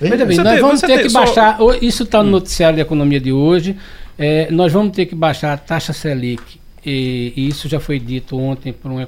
Veja 0.00 0.26
bem, 0.26 0.36
nós 0.36 0.60
vamos 0.60 0.80
ter 0.80 1.02
que 1.02 1.08
só... 1.08 1.20
baixar. 1.20 1.58
Isso 1.80 2.02
está 2.02 2.22
no 2.22 2.30
noticiário 2.30 2.76
de 2.76 2.82
economia 2.82 3.20
de 3.20 3.32
hoje. 3.32 3.76
É, 4.18 4.50
nós 4.50 4.72
vamos 4.72 4.94
ter 4.96 5.06
que 5.06 5.14
baixar 5.14 5.52
a 5.52 5.56
taxa 5.56 5.92
Selic. 5.92 6.60
E, 6.84 7.32
e 7.36 7.48
isso 7.48 7.68
já 7.68 7.78
foi 7.78 8.00
dito 8.00 8.36
ontem 8.36 8.72
por 8.72 8.90
um 8.90 9.06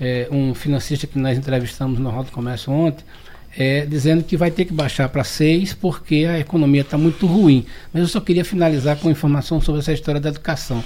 é, 0.00 0.28
um 0.30 0.54
financista 0.54 1.06
que 1.06 1.18
nós 1.18 1.36
entrevistamos 1.36 1.98
no 1.98 2.10
Roda 2.10 2.24
do 2.24 2.32
Comércio 2.32 2.72
ontem, 2.72 3.04
é, 3.56 3.84
dizendo 3.84 4.22
que 4.22 4.36
vai 4.36 4.50
ter 4.50 4.64
que 4.64 4.72
baixar 4.72 5.08
para 5.08 5.24
6 5.24 5.74
porque 5.74 6.26
a 6.28 6.38
economia 6.38 6.82
está 6.82 6.96
muito 6.96 7.26
ruim. 7.26 7.66
Mas 7.92 8.02
eu 8.02 8.08
só 8.08 8.20
queria 8.20 8.44
finalizar 8.44 8.96
com 8.96 9.10
informação 9.10 9.60
sobre 9.60 9.80
essa 9.80 9.92
história 9.92 10.20
da 10.20 10.28
educação. 10.28 10.82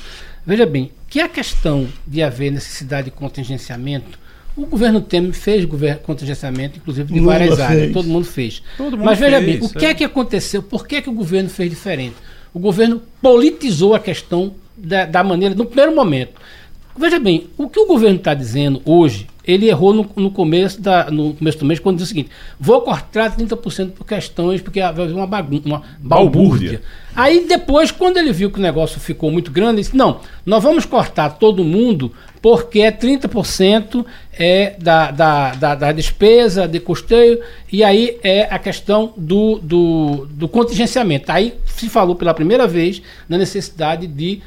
Veja 0.47 0.65
bem, 0.65 0.91
que 1.13 1.21
a 1.21 1.29
questão 1.29 1.87
de 2.07 2.23
haver 2.23 2.51
necessidade 2.51 3.11
de 3.11 3.11
contingenciamento, 3.11 4.19
o 4.57 4.65
governo 4.65 4.99
Temer 4.99 5.35
fez 5.35 5.63
contingenciamento, 6.03 6.79
inclusive 6.79 7.13
de 7.13 7.21
Lula 7.21 7.33
várias 7.33 7.57
fez. 7.57 7.61
áreas, 7.61 7.93
todo 7.93 8.09
mundo 8.09 8.25
fez. 8.25 8.63
Todo 8.79 8.97
mundo 8.97 9.05
Mas 9.05 9.19
veja 9.19 9.39
fez, 9.39 9.61
bem, 9.61 9.69
o 9.69 9.69
que 9.69 9.85
é. 9.85 9.91
é 9.91 9.95
que 9.95 10.05
aconteceu? 10.05 10.63
Por 10.63 10.87
que, 10.87 11.03
que 11.03 11.11
o 11.11 11.13
governo 11.13 11.51
fez 11.51 11.69
diferente? 11.69 12.17
O 12.55 12.59
governo 12.59 13.03
politizou 13.21 13.95
a 13.95 14.01
questão 14.01 14.55
da, 14.75 15.05
da 15.05 15.23
maneira, 15.23 15.55
no 15.55 15.67
primeiro 15.67 15.95
momento. 15.95 16.41
Veja 16.99 17.21
bem, 17.21 17.51
o 17.59 17.69
que 17.69 17.79
o 17.79 17.87
governo 17.87 18.17
está 18.17 18.33
dizendo 18.33 18.81
hoje, 18.83 19.27
ele 19.45 19.69
errou 19.69 19.93
no, 19.93 20.09
no, 20.17 20.31
começo 20.31 20.81
da, 20.81 21.11
no 21.11 21.35
começo 21.35 21.59
do 21.59 21.65
mês, 21.65 21.81
quando 21.81 21.97
disse 21.97 22.13
o 22.13 22.15
seguinte: 22.15 22.31
vou 22.59 22.81
cortar 22.83 23.37
30% 23.37 23.91
por 23.91 24.07
questões, 24.07 24.61
porque 24.61 24.81
vai 24.81 24.91
haver 24.91 25.15
uma 25.15 25.27
bagunça, 25.27 25.63
uma 25.67 25.83
balbúrdia. 25.99 26.81
Aí 27.15 27.47
depois, 27.47 27.91
quando 27.91 28.17
ele 28.17 28.33
viu 28.33 28.51
que 28.51 28.59
o 28.59 28.63
negócio 28.63 29.01
ficou 29.01 29.31
muito 29.31 29.51
grande, 29.51 29.73
ele 29.73 29.83
disse: 29.83 29.97
não, 29.97 30.21
nós 30.47 30.63
vamos 30.63 30.87
cortar 30.87 31.31
todo 31.31 31.65
mundo, 31.65 32.13
porque 32.41 32.81
é 32.81 32.93
30% 32.93 34.05
é 34.33 34.77
da, 34.79 35.11
da, 35.11 35.55
da, 35.55 35.75
da, 35.75 35.93
despesa, 35.93 36.67
de 36.67 36.81
custeio, 36.81 37.41
e 37.71 37.85
aí 37.85 38.19
é 38.23 38.43
a 38.51 38.59
questão 38.59 39.13
do, 39.17 39.59
do, 39.59 40.27
do 40.31 40.49
contingenciamento. 40.49 41.31
Aí 41.31 41.55
se 41.67 41.89
falou 41.89 42.17
pela 42.17 42.33
primeira 42.33 42.67
vez 42.67 43.03
na 43.29 43.37
necessidade 43.37 44.07
de 44.07 44.41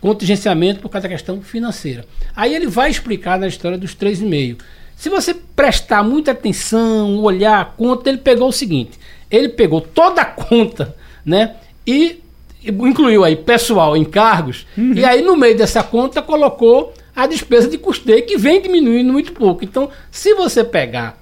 contingenciamento 0.00 0.80
por 0.80 0.88
causa 0.88 1.08
da 1.08 1.14
questão 1.14 1.40
financeira. 1.42 2.04
Aí 2.34 2.54
ele 2.54 2.66
vai 2.66 2.90
explicar 2.90 3.38
na 3.38 3.46
história 3.46 3.76
dos 3.76 3.94
3,5. 3.94 4.58
Se 4.96 5.08
você 5.08 5.32
prestar 5.32 6.02
muita 6.02 6.32
atenção, 6.32 7.18
olhar 7.18 7.60
a 7.60 7.64
conta, 7.64 8.08
ele 8.08 8.18
pegou 8.18 8.48
o 8.48 8.52
seguinte: 8.52 8.98
ele 9.30 9.48
pegou 9.48 9.80
toda 9.80 10.22
a 10.22 10.24
conta, 10.24 10.94
né? 11.24 11.56
E 11.86 12.20
incluiu 12.64 13.24
aí 13.24 13.36
pessoal, 13.36 13.96
encargos, 13.96 14.66
uhum. 14.76 14.92
e 14.94 15.04
aí 15.04 15.22
no 15.22 15.36
meio 15.36 15.56
dessa 15.56 15.82
conta 15.82 16.20
colocou 16.20 16.92
a 17.14 17.26
despesa 17.26 17.68
de 17.68 17.78
custeio, 17.78 18.26
que 18.26 18.36
vem 18.36 18.60
diminuindo 18.60 19.12
muito 19.12 19.32
pouco. 19.32 19.64
Então, 19.64 19.90
se 20.10 20.34
você 20.34 20.62
pegar 20.62 21.18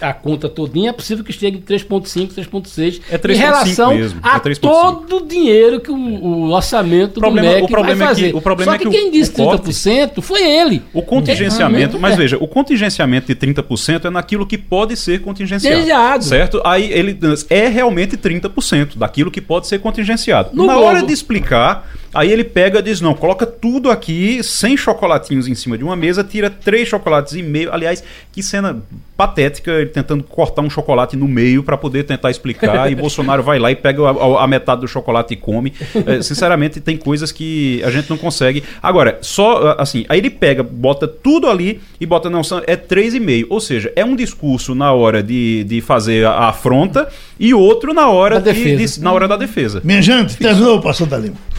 a 0.00 0.12
conta 0.12 0.48
todinha, 0.48 0.90
é 0.90 0.92
possível 0.92 1.24
que 1.24 1.32
chegue 1.32 1.58
em 1.58 1.60
3,5, 1.60 2.34
3,6 2.34 3.00
é 3.10 3.32
em 3.32 3.36
relação 3.36 3.94
mesmo, 3.94 4.20
é 4.22 4.28
a 4.28 4.40
todo 4.40 5.16
o 5.16 5.26
dinheiro 5.26 5.80
que 5.80 5.90
o, 5.90 5.96
o 5.96 6.50
orçamento 6.50 7.20
problema, 7.20 7.48
do 7.48 7.54
MEC 7.54 7.64
o 7.64 7.68
problema 7.68 8.04
vai 8.04 8.08
fazer. 8.08 8.26
É 8.26 8.30
que, 8.30 8.36
o 8.36 8.40
problema 8.40 8.72
Só 8.72 8.78
que, 8.78 8.86
é 8.86 8.90
que 8.90 8.96
quem 8.96 9.10
disse 9.10 9.32
30% 9.32 10.08
corte, 10.08 10.20
foi 10.20 10.42
ele. 10.42 10.82
O 10.92 11.02
contingenciamento, 11.02 11.98
mas 11.98 12.14
é. 12.14 12.16
veja, 12.16 12.36
o 12.36 12.46
contingenciamento 12.46 13.26
de 13.26 13.34
30% 13.34 14.04
é 14.04 14.10
naquilo 14.10 14.46
que 14.46 14.58
pode 14.58 14.96
ser 14.96 15.20
contingenciado. 15.22 15.80
Exato. 15.80 16.24
Certo? 16.24 16.62
Aí 16.64 16.92
ele 16.92 17.18
é 17.48 17.68
realmente 17.68 18.16
30% 18.16 18.96
daquilo 18.96 19.30
que 19.30 19.40
pode 19.40 19.66
ser 19.66 19.78
contingenciado. 19.80 20.50
No 20.52 20.66
Na 20.66 20.78
hora 20.78 21.02
de 21.02 21.12
explicar, 21.12 21.88
aí 22.16 22.32
ele 22.32 22.44
pega 22.44 22.78
e 22.78 22.82
diz, 22.82 23.00
não, 23.00 23.14
coloca 23.14 23.44
tudo 23.44 23.90
aqui, 23.90 24.42
sem 24.42 24.76
chocolatinhos 24.76 25.46
em 25.46 25.54
cima 25.54 25.76
de 25.76 25.84
uma 25.84 25.94
mesa, 25.94 26.24
tira 26.24 26.48
três 26.48 26.88
chocolates 26.88 27.34
e 27.34 27.42
meio. 27.42 27.72
Aliás, 27.72 28.02
que 28.32 28.42
cena 28.42 28.82
patética, 29.16 29.70
ele 29.70 29.86
tentando 29.86 30.24
cortar 30.24 30.62
um 30.62 30.68
chocolate 30.68 31.16
no 31.16 31.28
meio 31.28 31.62
para 31.62 31.76
poder 31.76 32.04
tentar 32.04 32.30
explicar, 32.30 32.90
e 32.90 32.94
Bolsonaro 32.96 33.42
vai 33.42 33.58
lá 33.58 33.70
e 33.70 33.76
pega 33.76 34.02
a, 34.02 34.44
a 34.44 34.46
metade 34.46 34.80
do 34.80 34.88
chocolate 34.88 35.34
e 35.34 35.36
come. 35.36 35.72
É, 36.06 36.20
sinceramente, 36.22 36.80
tem 36.80 36.96
coisas 36.96 37.30
que 37.30 37.82
a 37.84 37.90
gente 37.90 38.08
não 38.08 38.16
consegue. 38.16 38.62
Agora, 38.82 39.18
só 39.20 39.76
assim, 39.78 40.04
aí 40.08 40.18
ele 40.18 40.30
pega, 40.30 40.62
bota 40.62 41.06
tudo 41.06 41.48
ali 41.48 41.80
e 42.00 42.06
bota, 42.06 42.28
não, 42.30 42.40
é 42.66 42.76
3,5. 42.76 43.46
Ou 43.48 43.60
seja, 43.60 43.92
é 43.94 44.04
um 44.04 44.16
discurso 44.16 44.74
na 44.74 44.92
hora 44.92 45.22
de, 45.22 45.64
de 45.64 45.80
fazer 45.80 46.26
a 46.26 46.48
afronta 46.48 47.08
e 47.38 47.52
outro 47.54 47.92
na 47.92 48.08
hora, 48.08 48.40
de, 48.40 48.52
de, 48.76 49.00
na 49.00 49.12
hora 49.12 49.28
da 49.28 49.36
defesa. 49.36 49.80
Minha 49.84 50.02
gente, 50.02 50.36
terminou 50.36 50.78
o 50.78 50.82
Passando 50.82 51.14
a 51.14 51.18
Limpo. 51.18 51.55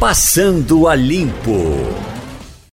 Passando 0.00 0.88
a 0.88 0.94
Limpo. 0.94 2.19